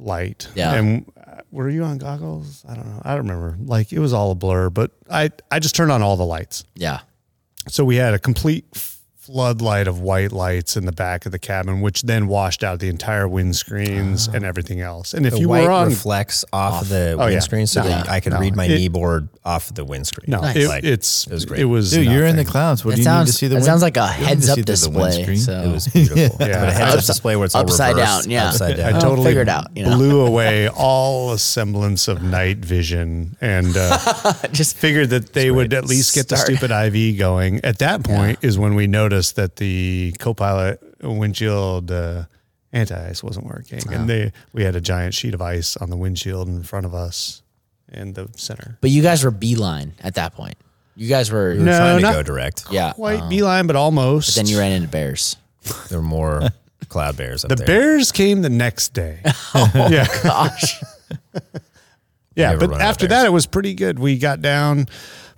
[0.00, 0.48] light.
[0.54, 0.74] Yeah.
[0.74, 2.64] And uh, were you on goggles?
[2.68, 3.02] I don't know.
[3.04, 3.56] I don't remember.
[3.64, 6.64] Like it was all a blur, but I, I just turned on all the lights.
[6.74, 7.00] yeah.
[7.68, 8.64] So we had a complete
[9.26, 12.88] floodlight of white lights in the back of the cabin, which then washed out the
[12.88, 15.14] entire windscreens and everything else.
[15.14, 17.30] And if The you white were on, reflects off, the Oh, yeah.
[17.34, 17.88] windscreen so No.
[17.88, 18.40] that I could No.
[18.40, 20.26] read my It- knee board off of the windscreen.
[20.28, 20.56] no, Nice.
[20.56, 21.60] it, Like, it's it was great.
[21.60, 22.84] It was Dude, you're in the clouds.
[22.84, 23.64] What That do you sounds, need to see the that wind?
[23.66, 25.36] sounds like a You don't need to heads up display.
[25.36, 25.52] So.
[25.62, 26.16] It was beautiful.
[26.18, 26.28] Yeah.
[26.62, 28.48] But a heads up display where it's all Upside reversed, down, yeah.
[28.48, 28.94] upside I down.
[28.96, 29.96] Oh, totally figure it out, you know.
[29.96, 35.84] blew away all semblance of night vision and uh, just figured that they would at
[35.84, 37.60] least get the stupid IV going.
[37.64, 42.24] At that point is when we noticed that the co-pilot windshield uh,
[42.72, 46.48] anti-ice wasn't working, and they we had a giant sheet of ice on the windshield
[46.48, 47.42] in front of us
[47.92, 48.78] in the center.
[48.80, 50.56] But you guys were beeline at that point.
[50.94, 52.64] You guys were, We were No, trying to not go direct.
[52.70, 52.92] yeah.
[52.94, 54.30] White beeline, but almost.
[54.30, 55.36] But Then you ran into bears.
[55.88, 56.42] There were more
[56.88, 57.66] cloud bears up the there.
[57.66, 59.20] Bears came the next day.
[59.54, 60.82] oh yeah, Gosh.
[62.34, 62.56] yeah.
[62.56, 63.98] But run out of after that, it was pretty good.
[63.98, 64.86] We got down,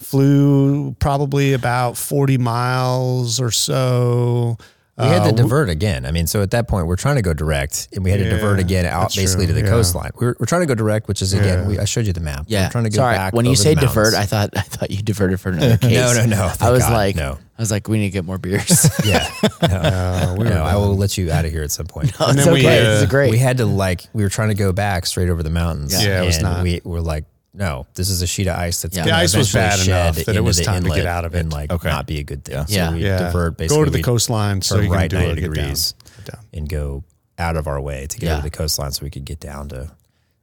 [0.05, 4.57] flew probably about forty miles or so.
[4.97, 6.07] We had Uh, to divert again.
[6.07, 8.31] I mean, so at that point, we're trying to go direct, and we had to
[8.31, 9.75] divert again out basically true, to the yeah.
[9.75, 10.13] coastline.
[10.15, 11.67] We're, we're trying to go direct, which is again, Yeah.
[11.67, 12.45] we, I showed you the map.
[12.47, 12.67] Yeah.
[12.67, 13.33] we're trying to go Sorry, back.
[13.35, 14.15] when you say divert.
[14.15, 15.91] I thought I thought you diverted for another case.
[15.95, 17.39] No, no, no, I was God, like, no.
[17.59, 18.89] I was like, we need to get more beers.
[19.05, 19.29] yeah,
[19.63, 22.13] no, Uh, we were no, I will let you out of here at some point.
[22.21, 23.33] No, it's then we, uh, this is great.
[23.33, 25.93] We had to like we were trying to go back straight over the mountains.
[26.05, 26.63] Yeah, it was and not.
[26.63, 27.25] We were like,
[27.55, 29.05] no, this is a sheet of ice that's Yeah.
[29.05, 31.41] gonna The ice was bad enough that it was time to get out of it.
[31.41, 31.89] and like Okay.
[31.89, 32.65] not be a good thing.
[32.69, 32.89] Yeah.
[32.91, 33.19] So we yeah.
[33.19, 35.35] divert basically Go to the we coastline so you turn can right do 90 it,
[35.35, 35.53] get down.
[35.55, 36.45] degrees Get down.
[36.53, 37.05] and go
[37.39, 38.33] out of our way to get Yeah.
[38.35, 39.91] over the coastline so we could get down to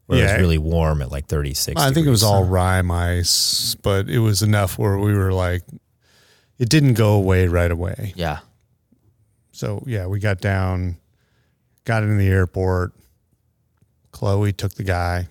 [0.07, 1.79] where it was really warm at like 36.
[1.81, 2.31] I think it was degrees.
[2.33, 5.63] all rime ice, but it was enough where we were like,
[6.59, 8.13] it didn't go away right away.
[8.15, 8.39] yeah.
[9.51, 10.97] So yeah, we got down,
[11.85, 12.93] got into the airport.
[14.11, 15.27] Chloe took the guy.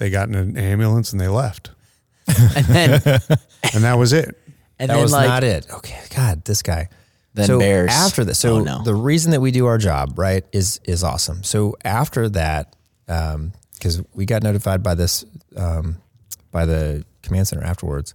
[0.00, 1.70] They got in an ambulance and they left,
[2.26, 2.90] And then
[3.74, 4.36] and that was it.
[4.78, 5.66] and that then was like not it.
[5.70, 6.88] Okay, God, this guy.
[7.34, 7.90] Then so bears.
[7.92, 8.82] after this, so Oh, no.
[8.82, 11.44] the reason that we do our job, right, is is awesome.
[11.44, 12.74] So after that,
[13.06, 15.24] because we got notified by this
[15.56, 15.98] um,
[16.50, 18.14] by the command center afterwards.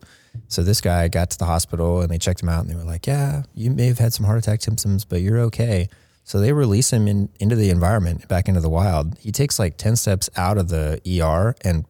[0.50, 2.84] So this guy got to the hospital and they checked him out and they were
[2.84, 5.88] like, "Yeah, you may have had some heart attack symptoms, but you're okay."
[6.26, 9.18] So they release him in, into the environment, back into the wild.
[9.20, 11.86] He takes like ten steps out of the ER and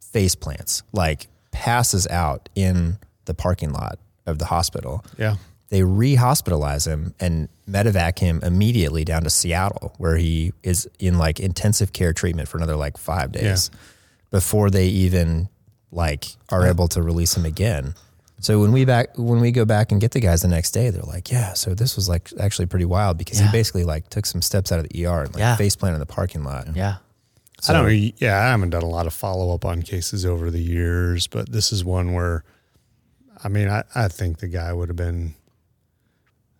[0.00, 5.36] face plants, like passes out in the parking lot of the hospital Yeah,
[5.70, 11.40] they re-hospitalize him and medevac him immediately down to Seattle, where he is in like
[11.40, 13.70] intensive care treatment for another like five days
[14.30, 15.48] before they even
[15.90, 17.94] like are able to release him again.
[18.44, 20.90] So when we back when we go back and get the guys the next day,
[20.90, 23.46] they're like, "Yeah, so this was like actually pretty wild because Yeah.
[23.46, 25.56] he basically like took some steps out of the ER and like Yeah.
[25.56, 26.96] face planted in the parking lot." yeah.
[27.66, 28.12] I don't.
[28.20, 31.50] Yeah, I haven't done a lot of follow up on cases over the years, but
[31.50, 32.44] this is one where,
[33.42, 35.34] I mean, I, I think the guy would have been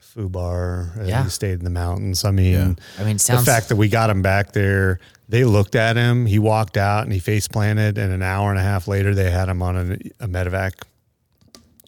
[0.01, 1.07] Fubar.
[1.07, 1.25] Yeah.
[1.25, 2.25] He stayed in the mountains.
[2.25, 2.75] I mean, Yeah.
[2.99, 4.99] I mean, the fact that we got him back there,
[5.29, 6.25] they looked at him.
[6.25, 9.31] He walked out and he face planted, and an hour and a half later, they
[9.31, 10.73] had him on a, a medevac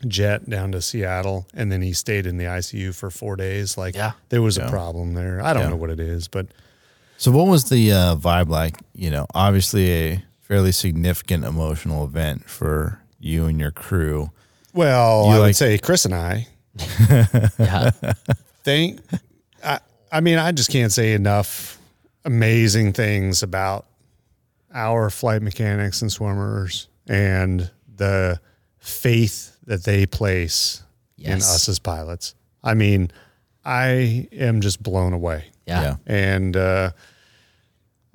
[0.09, 3.77] jet down to Seattle, and then he stayed in the ICU for four days.
[3.77, 4.13] Like, Yeah.
[4.29, 4.67] there was Yeah.
[4.67, 5.41] a problem there.
[5.43, 5.69] I don't Yeah.
[5.71, 6.47] know what it is, but
[7.19, 8.77] So, what was the uh, vibe like?
[8.95, 14.31] You know, obviously a fairly significant emotional event for you and your crew.
[14.75, 16.47] well, You I like- would say Chris and I
[17.59, 17.91] yeah.
[18.65, 19.01] think.
[19.65, 19.81] I,
[20.13, 21.79] I mean, I just can't say enough
[22.25, 23.87] amazing things about
[24.75, 28.39] our flight mechanics and swimmers and the
[28.87, 30.83] faith that they place
[31.19, 32.35] in us as pilots.
[32.63, 33.11] I mean,
[33.65, 35.47] I am just blown away.
[35.67, 35.83] Yeah.
[35.83, 35.97] Yeah.
[36.07, 36.91] And uh,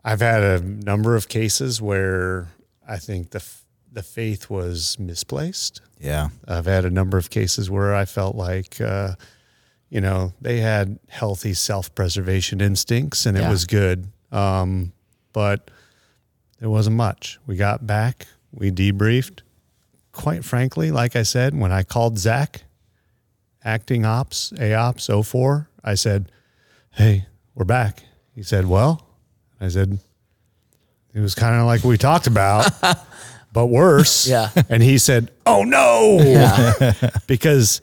[0.04, 2.48] I've had a number of cases where
[2.88, 5.82] I think the f- the faith was misplaced.
[6.00, 6.30] Yeah.
[6.48, 9.16] I've had a number of cases where I felt like, uh,
[9.90, 13.50] you know, they had healthy self preservation instincts and it Yeah.
[13.50, 14.08] was good.
[14.32, 14.94] Um,
[15.34, 15.70] but
[16.60, 17.38] there wasn't much.
[17.46, 19.42] We got back, we debriefed.
[20.12, 22.64] Quite frankly, like I said, when I called Zach,
[23.64, 26.32] acting ops, AOps 04, I said,
[26.92, 28.04] Hey, we're back.
[28.36, 29.08] He said, Well,
[29.60, 30.00] I said,
[31.14, 32.70] it was kind of like we talked about,
[33.54, 34.28] but worse.
[34.28, 34.50] Yeah.
[34.70, 36.20] And he said, Oh no.
[36.22, 36.94] Yeah.
[37.28, 37.82] because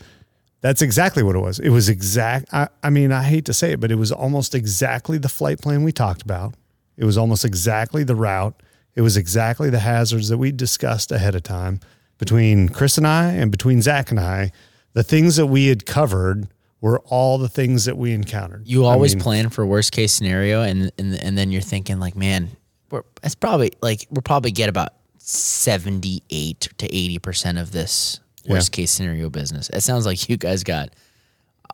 [0.60, 1.58] that's exactly what it was.
[1.58, 2.52] It was exact.
[2.52, 5.60] I, I mean, I hate to say it, but it was almost exactly the flight
[5.60, 6.54] plan we talked about.
[6.96, 8.60] It was almost exactly the route.
[8.94, 11.80] It was exactly the hazards that we discussed ahead of time
[12.18, 14.52] between Chris and I and between Zach and I.
[14.94, 16.48] The things that we had covered
[16.80, 18.66] were all the things that we encountered.
[18.66, 21.98] You I always mean, plan for worst case scenario, and and and then you're thinking
[22.00, 22.50] like, man,
[22.90, 28.20] we're it's probably like we'll probably get about seventy eight to eighty percent of this
[28.48, 29.68] worst case scenario business.
[29.70, 30.88] It sounds like you guys got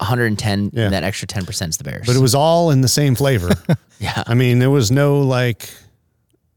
[0.00, 0.84] 110, Yeah.
[0.86, 2.06] and that extra ten percent is the Bears.
[2.06, 3.50] but it was all in the same flavor.
[4.00, 5.68] yeah, I mean, there was no like,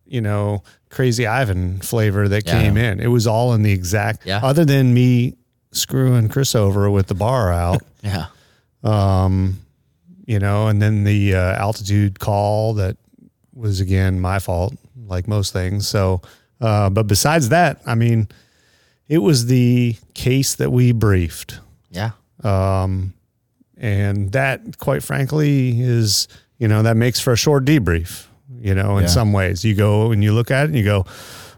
[0.08, 0.64] you know,
[0.98, 2.60] crazy Ivan flavor that Yeah.
[2.60, 3.00] came in.
[3.00, 4.40] It was all in the exact, Yeah.
[4.44, 5.36] other than me
[5.72, 8.26] screwing Chris over with the BARALT, yeah,
[8.84, 9.60] Um,
[10.26, 12.98] you know, and then the uh, altitude call that
[13.54, 14.74] was again my fault,
[15.08, 15.88] like most things.
[15.88, 16.22] So,
[16.62, 18.28] uh, but besides that, I mean,
[19.08, 21.60] it was the case that we briefed.
[21.92, 22.12] yeah,
[22.44, 23.14] Um,
[23.80, 28.26] And that, quite frankly, is, you know, that makes for a short debrief,
[28.62, 29.10] you know, in Yeah.
[29.10, 29.64] some ways.
[29.66, 31.06] You go and you look at it and you go,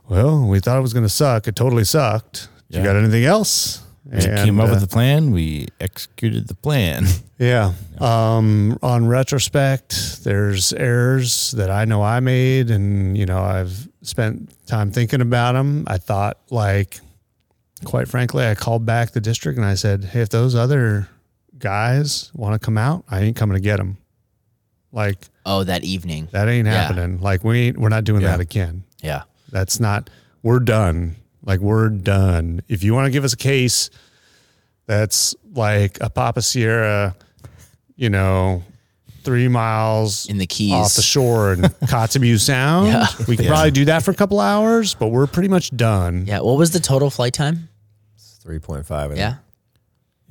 [0.07, 1.47] well, we thought it was going to suck.
[1.47, 2.47] It totally sucked.
[2.69, 2.85] You Yeah.
[2.85, 3.81] got anything else?
[4.05, 5.31] We And, came up uh, with the plan.
[5.31, 7.05] We executed the plan.
[7.39, 7.71] Yeah.
[7.99, 14.51] Um, on retrospect, there's errors that I know I made, and you know I've spent
[14.67, 15.85] time thinking about them.
[15.87, 16.99] I thought, like,
[17.85, 21.07] quite frankly, I called back the district and I said, "Hey, if those other
[21.57, 23.99] guys want to come out, I ain't coming to get them.
[24.91, 26.27] Like Oh, that evening.
[26.31, 26.73] that ain't Yeah.
[26.83, 27.19] happening.
[27.19, 28.31] Like we ain't, we're not doing Yeah.
[28.31, 28.83] that again.
[29.01, 29.23] Yeah.
[29.51, 30.09] That's not.
[30.43, 31.15] We're done.
[31.43, 32.61] Like we're done.
[32.67, 33.89] If you want to give us a case
[34.85, 37.15] that's like a Papa Sierra,
[37.95, 38.63] you know,
[39.23, 40.73] three miles In the Keys.
[40.73, 41.61] off the shore in
[41.91, 43.07] Kotzebue Sound, Yeah.
[43.27, 46.25] we could probably do that for a couple hours, but we're pretty much done.
[46.27, 46.39] Yeah.
[46.41, 47.69] What was the total flight time?
[48.41, 49.15] Three point five.
[49.17, 49.35] Yeah.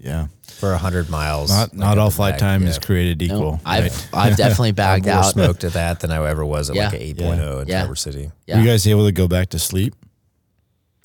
[0.00, 0.28] Yeah.
[0.46, 1.50] for hundred miles.
[1.50, 2.68] Not Like not at the flight back, time yeah.
[2.68, 3.52] is created equal.
[3.52, 4.08] No, I've right?
[4.12, 5.22] I've definitely I'm bagged more out.
[5.32, 6.98] smoked at that than I ever was at like Yeah.
[6.98, 7.80] an 8.0 in Yeah.
[7.80, 8.30] Traverse City.
[8.46, 8.56] Yeah.
[8.56, 9.94] Were you guys able to go back to sleep?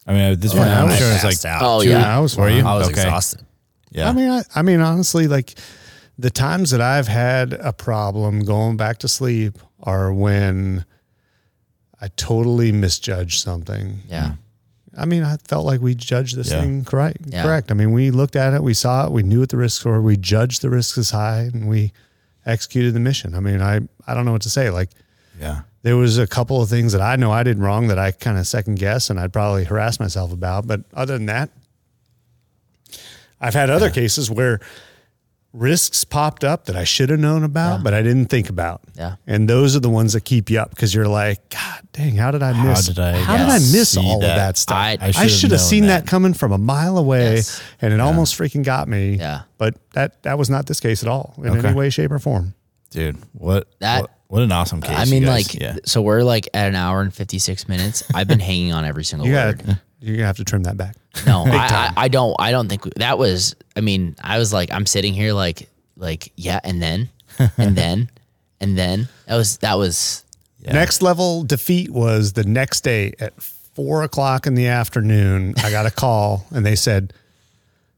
[0.06, 1.62] I mean, at this oh, point, Yeah, I'm sure it's like, passed out.
[1.64, 2.04] Oh Two yeah.
[2.18, 2.58] hours Were fine.
[2.58, 2.66] you?
[2.68, 3.02] I was Okay.
[3.02, 3.46] exhausted.
[3.92, 4.10] yeah.
[4.10, 5.56] I mean, I, I mean, honestly, like
[6.20, 10.86] the times that I've had a problem going back to sleep are when
[12.00, 14.02] I totally misjudged something.
[14.08, 14.34] Yeah.
[14.98, 16.62] I mean, I felt like we judged this Yeah.
[16.62, 17.18] thing correct.
[17.26, 17.44] Yeah.
[17.44, 17.72] Correct.
[17.72, 20.02] I mean, we looked at it, we saw it, we knew what the risks were,
[20.02, 21.92] we judged the risks as high, and we
[22.46, 23.36] executed the mission.
[23.36, 24.70] I mean, I I don't know what to say.
[24.70, 24.90] Like
[25.40, 25.62] yeah.
[25.82, 28.38] there was a couple of things that I know I did wrong that I kind
[28.38, 30.68] of second guess and I'd probably harass myself about.
[30.68, 31.50] But other than that,
[33.42, 34.60] I've had other cases where
[35.54, 38.82] risks popped up that I should have known about, but I didn't think about.
[38.96, 39.16] Yeah.
[39.28, 42.32] And those are the ones that keep you up because you're like, God dang, how
[42.32, 42.88] did I How miss?
[42.88, 44.32] did I how did I miss all that?
[44.32, 44.76] of that stuff?
[44.78, 46.06] I- I, I should have should have known seen that.
[46.06, 46.10] that.
[46.10, 47.62] coming from a mile away, Yes.
[47.82, 49.16] and it almost freaking got me.
[49.16, 49.44] Yeah.
[49.60, 51.68] But that that was not this case at all in Okay.
[51.68, 52.56] any way, shape, or form.
[52.90, 54.98] Dude, what, That- what, what an awesome case.
[54.98, 55.78] I mean, like, yeah.
[55.86, 58.04] so we're like at an hour and 56 minutes.
[58.14, 59.64] I've been hanging on every single You word.
[59.66, 60.96] got you're gonna have to trim that back.
[61.26, 61.94] No, I, I.
[62.06, 62.36] I don't.
[62.40, 63.56] I don't think that was.
[63.76, 67.10] I mean, I was like, I'm sitting here like, like, yeah, and then,
[67.58, 68.10] and then,
[68.60, 69.08] and then.
[69.28, 70.26] That was that was.
[70.60, 70.74] Yeah.
[70.74, 75.56] Next level defeat was the next day at four o'clock in the afternoon.
[75.58, 77.14] I got a call and they said,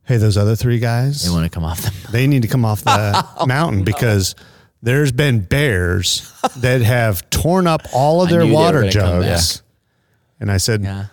[0.04, 1.94] Hey, those other three guys, They want to come off them.
[2.12, 4.36] they need to come off the oh, mountain because
[4.82, 9.62] there's been bears that have torn up all of their knew they were water jugs.
[10.40, 11.06] And I said, Yeah,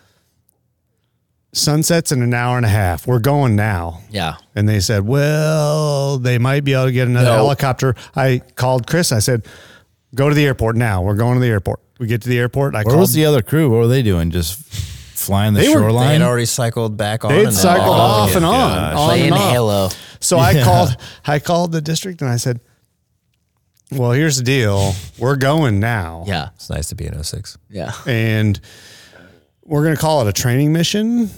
[1.53, 3.05] Sunset's in an hour and a half.
[3.07, 4.01] We're going now.
[4.09, 4.35] yeah.
[4.55, 7.35] And they said, well, they might be able to get another No.
[7.35, 7.95] helicopter.
[8.15, 9.11] I called Chris.
[9.11, 9.45] I said,
[10.15, 11.01] go to the airport now.
[11.03, 11.79] We're going to the airport.
[11.99, 12.73] We get to the airport.
[12.75, 12.99] I Where called.
[12.99, 13.69] was the other crew?
[13.69, 14.31] What were they doing?
[14.31, 16.21] Just flying the They were- they had shoreline?
[16.21, 17.31] had already cycled back on.
[17.31, 18.95] They'd and cycled Oh, off and on, gosh.
[18.97, 19.51] on Playing and off.
[19.51, 19.89] Halo.
[20.19, 20.97] So I called.
[21.25, 22.59] I called the district and I said,
[23.91, 24.95] well, here's the deal.
[25.19, 26.23] We're going now.
[26.27, 27.57] Yeah, It's nice to be in 06.
[27.69, 27.93] yeah.
[28.07, 28.59] And
[29.63, 31.29] we're going to call it a training mission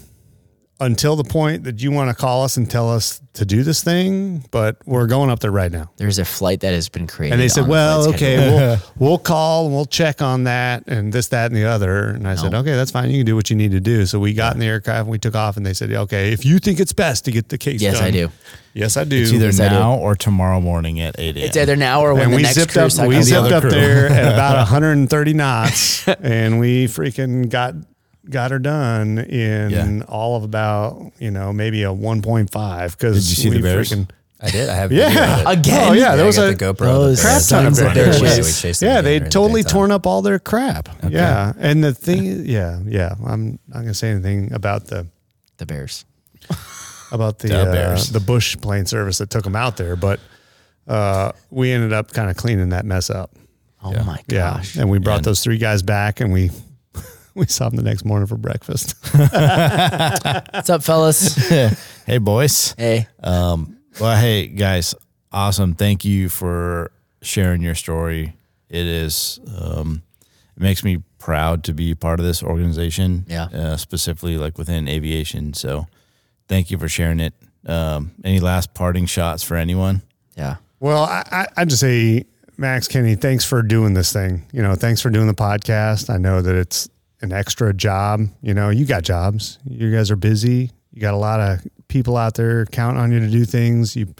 [0.79, 3.81] until the point that you want to call us and tell us to do this
[3.83, 4.43] thing.
[4.51, 5.89] But we're going up there right now.
[5.95, 7.33] There's a flight that has been created.
[7.33, 8.77] And they said, on the well, okay, we'll,
[9.09, 12.09] we'll call and we'll check on that and this, that, and the other.
[12.09, 13.09] And I said, okay, that's fine.
[13.09, 14.05] You can do what you need to do.
[14.05, 16.43] So we got in the aircraft and we took off and they said, okay, if
[16.45, 18.03] you think it's best to get the case Yes, done.
[18.03, 18.29] I do.
[18.73, 19.21] Yes, I do.
[19.21, 19.75] It's either Yes, I do.
[19.75, 21.45] now or tomorrow morning at 8 a.m.
[21.45, 23.39] It's either now or when and the we next zipped crew up, we comes zipped
[23.39, 23.71] other up crew.
[23.71, 27.75] there at about 130 knots and we freaking got,
[28.29, 30.03] got her done in Yeah.
[30.07, 32.97] all of about, you know, maybe a 1.5.
[32.97, 33.91] Cause Did you see we the bears?
[33.91, 34.09] freaking-
[34.41, 34.69] I did.
[34.69, 35.07] I have Yeah.
[35.09, 35.59] video of it.
[35.59, 35.89] Again?
[35.89, 36.15] Oh yeah.
[36.15, 36.77] There I was a, the GoPro.
[36.79, 37.93] Those crap the ton of bears.
[37.95, 38.21] bears.
[38.21, 40.89] Yeah, we chased them Yeah, they during the totally torn up all their crap.
[41.09, 43.15] Yeah, and the thing, yeah, yeah.
[43.25, 45.07] I'm not gonna say anything about the
[45.57, 46.03] the Bears.
[47.11, 48.09] about the The uh, bears.
[48.09, 50.19] the Bush plane service that took them out there, but
[50.87, 53.31] uh, we ended up kind of cleaning that mess up.
[53.83, 54.75] Oh my Yeah, gosh.
[54.75, 55.29] and we brought Yeah.
[55.29, 56.51] those three guys back, and we
[57.45, 58.95] we saw him the next morning for breakfast.
[59.11, 61.35] What's up, fellas?
[62.05, 62.73] hey, boys.
[62.77, 63.07] hey.
[63.21, 64.95] Um, well, hey, guys,
[65.33, 65.75] awesome.
[65.75, 66.91] Thank you for
[67.21, 68.37] sharing your story.
[68.69, 70.03] It is, um,
[70.55, 73.25] it makes me proud to be part of this organization.
[73.27, 73.45] Yeah.
[73.45, 75.53] Uh, specifically, like within aviation.
[75.53, 75.87] So,
[76.47, 77.33] thank you for sharing it.
[77.65, 80.03] Um, any last parting shots for anyone?
[80.37, 80.57] Yeah.
[80.79, 82.25] Well, I, I, I just say,
[82.57, 84.45] Max Kenny, thanks for doing this thing.
[84.53, 86.09] You know, thanks for doing the podcast.
[86.09, 86.87] I know that it's
[87.21, 88.21] an extra job.
[88.41, 89.59] You know, you got jobs.
[89.67, 90.71] You guys are busy.
[90.91, 93.95] You got a lot of people out there counting on you to do things.
[93.95, 94.13] You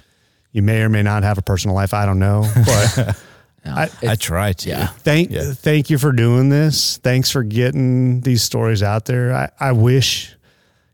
[0.52, 1.94] you may or may not have a personal life.
[1.94, 3.18] I don't know, but
[3.66, 4.70] I, I try to.
[4.70, 4.88] Yeah.
[4.88, 5.52] thank Yeah.
[5.54, 6.98] thank you for doing this.
[6.98, 9.34] Thanks for getting these stories out there.
[9.34, 10.36] I, I wish,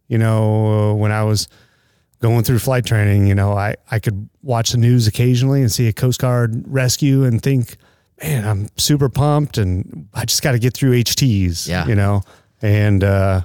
[0.08, 1.48] you know, when I was
[2.22, 5.88] going through flight training, you know, I, I could watch the news occasionally and see
[5.88, 7.78] a Coast Guard rescue and think,
[8.24, 11.88] man, I'm super pumped and I just got to get through HTs, Yeah.
[11.88, 12.24] you know,
[12.62, 13.42] and, uh,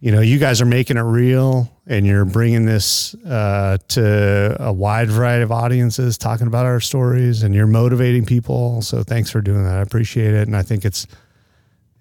[0.00, 4.72] you know, you guys are making it real and you're bringing this uh, to a
[4.72, 8.82] wide variety of audiences, talking about our stories, and you're motivating people.
[8.82, 9.74] So thanks for doing that.
[9.78, 11.06] I appreciate it, and I think it's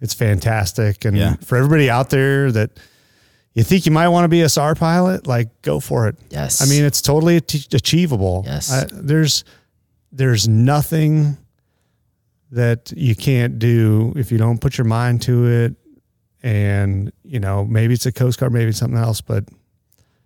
[0.01, 1.05] it's fantastic.
[1.05, 1.35] And Yeah.
[1.45, 2.71] for everybody out there that
[3.53, 6.17] you think you might want to be a SAR pilot, like go for it.
[6.29, 6.61] Yes.
[6.61, 8.43] I mean, it's totally achievable.
[8.45, 8.69] Yes.
[8.71, 9.45] I, there's
[10.11, 11.37] there's nothing
[12.53, 15.75] that you can't do if you don't put your mind to it.
[16.41, 19.45] And you know, maybe it's a Coast Guard, maybe it's something else, but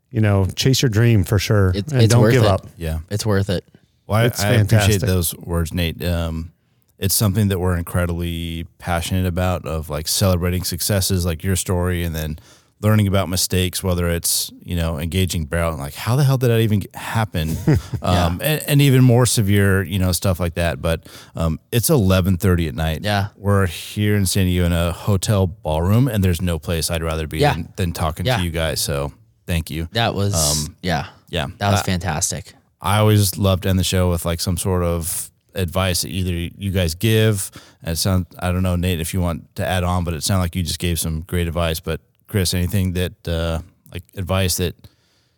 [0.10, 2.48] you know, chase your dream for sure, It's- and it's don't worth give it.
[2.50, 2.68] up.
[2.78, 3.00] Yeah.
[3.10, 3.64] it's worth it.
[4.08, 6.04] Well, I, It's I appreciate those words, Nate.
[6.04, 6.54] Um,
[6.98, 12.16] it's something that we're incredibly passionate about of like celebrating successes like your story and
[12.16, 12.40] then
[12.80, 16.50] learning about mistakes, whether it's, you know, engaging barrel and like, how the hell did
[16.52, 17.56] that even happen?
[18.04, 20.80] um, and, and even more severe, you know, stuff like that.
[20.82, 23.00] But um, it's 1130 at night.
[23.04, 23.30] Yeah.
[23.36, 27.26] We're here in San Diego in a hotel ballroom and there's no place I'd rather
[27.28, 27.54] be Yeah.
[27.54, 28.38] than, than talking Yeah.
[28.38, 28.80] to you guys.
[28.80, 29.12] So
[29.48, 29.88] thank you.
[29.94, 31.08] That was yeah.
[31.30, 31.48] Yeah.
[31.58, 32.54] That was I- fantastic.
[32.80, 36.54] I always love to end the show with like some sort of advice that either
[36.60, 37.50] you guys give.
[37.82, 40.22] And it sounds, I don't know, Nate, if you want to add on, but it
[40.22, 41.80] sounded like you just gave some great advice.
[41.80, 43.60] But Chris, anything that, uh,
[43.92, 44.76] like advice that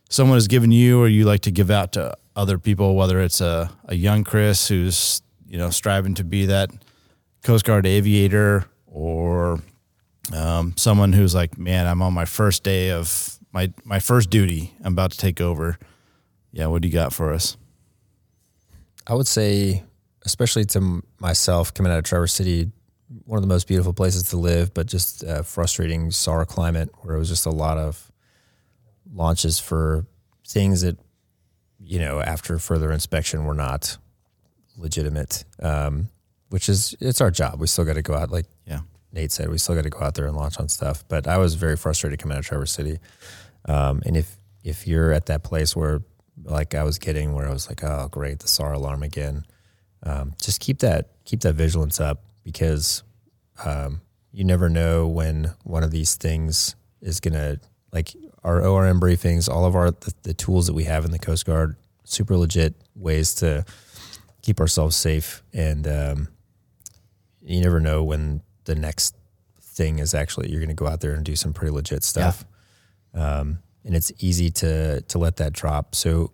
[0.09, 3.41] someone has given you or you like to give out to other people, whether it's
[3.41, 6.69] a, a young Chris who's, you know, striving to be that
[7.43, 9.61] Coast Guard aviator or
[10.33, 14.73] um, someone who's like, man, I'm on my first day of my, my first duty.
[14.83, 15.77] I'm about to take over.
[16.51, 16.67] Yeah.
[16.67, 17.57] What do you got for us?
[19.07, 19.83] I would say,
[20.23, 22.71] especially to myself coming out of Traverse City,
[23.25, 27.15] one of the most beautiful places to live, but just uh, frustrating SAR climate where
[27.15, 28.11] it was just a lot of
[29.11, 30.05] launches for
[30.47, 30.97] things that,
[31.79, 33.97] you know, after further inspection were not
[34.77, 35.43] legitimate.
[35.61, 36.09] Um,
[36.49, 37.59] which is it's our job.
[37.59, 38.81] We still got to go out, like Yeah.
[39.11, 41.03] Nate said, we still got to go out there and launch on stuff.
[41.07, 42.99] But I was very frustrated coming out of Traverse City.
[43.65, 46.01] Um, and if if you're at that place where,
[46.43, 49.45] like I was getting, where I was like, oh great, the SAR alarm again,
[50.03, 53.03] um, just keep that keep that vigilance up because
[53.63, 54.01] um,
[54.31, 57.59] you never know when one of these things is gonna
[57.91, 61.19] like our ORM briefings, all of our the, the tools that we have in the
[61.19, 63.65] Coast Guard, super legit ways to
[64.41, 65.43] keep ourselves safe.
[65.53, 66.27] And um,
[67.43, 69.15] you never know when the next
[69.61, 72.45] thing is actually you're going to go out there and do some pretty legit stuff.
[73.13, 75.93] Um, and it's easy to to let that drop.
[75.93, 76.31] So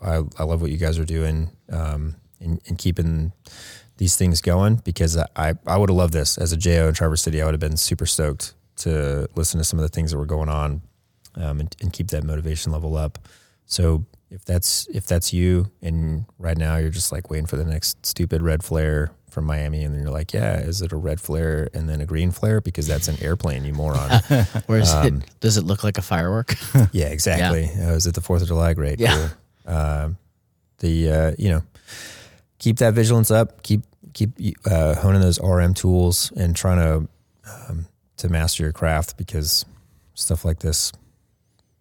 [0.00, 3.32] i, I love what you guys are doing um, and, and keeping
[3.98, 7.22] these things going because i i would have loved this as a jo in traverse
[7.22, 10.18] city i would have been super stoked to listen to some of the things that
[10.18, 10.80] were going on
[11.34, 13.18] um, and, and keep that motivation level up
[13.66, 17.64] so if that's if that's you and right now you're just like waiting for the
[17.64, 21.20] next stupid red flare from Miami and then you're like, yeah, is it a red
[21.20, 24.10] flare and then a green flare because that's an airplane, you moron.
[24.66, 25.14] Where is it?
[25.40, 26.54] Does it look like a firework?
[26.92, 27.70] yeah, exactly.
[27.70, 28.74] Uh, was it the Fourth of July?
[28.74, 28.98] Great.
[28.98, 29.28] Yeah.
[29.64, 29.76] Cool.
[29.76, 30.18] Um,
[30.78, 31.62] the uh, you know,
[32.58, 33.62] keep that vigilance up.
[33.62, 33.82] Keep
[34.26, 37.08] keep uh, honing those RM tools and trying to
[37.68, 37.86] um,
[38.16, 39.64] to master your craft because
[40.14, 40.92] stuff like this,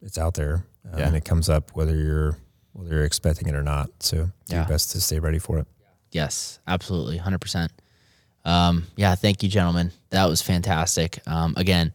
[0.02, 1.08] it's out there uh, Yeah.
[1.08, 2.38] and it comes up whether you're
[2.74, 3.90] whether you're expecting it or not.
[4.00, 4.58] So do Yeah.
[4.60, 5.68] your best to stay ready for it.
[6.12, 7.72] Yes, absolutely, hundred percent.
[8.46, 9.92] Um, yeah, thank you, gentlemen.
[10.12, 11.20] That was fantastic.
[11.28, 11.92] Um, again,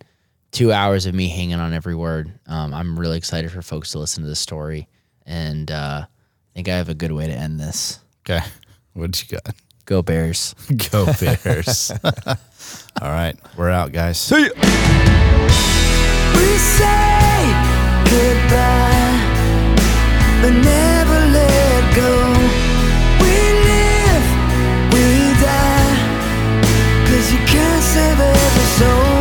[0.51, 2.31] two hours of me hanging on every word.
[2.47, 4.87] Um, I'm really excited for folks to listen to this story,
[5.25, 8.01] and uh, I think I have a good way to end this.
[8.29, 8.45] Okay.
[8.95, 9.55] What you got?
[9.87, 10.55] Go Bears.
[10.91, 11.93] Go Bears.
[12.05, 13.37] All right.
[13.57, 14.19] We're out, guys.
[14.21, 14.51] See
[27.33, 29.12] you can't save every soul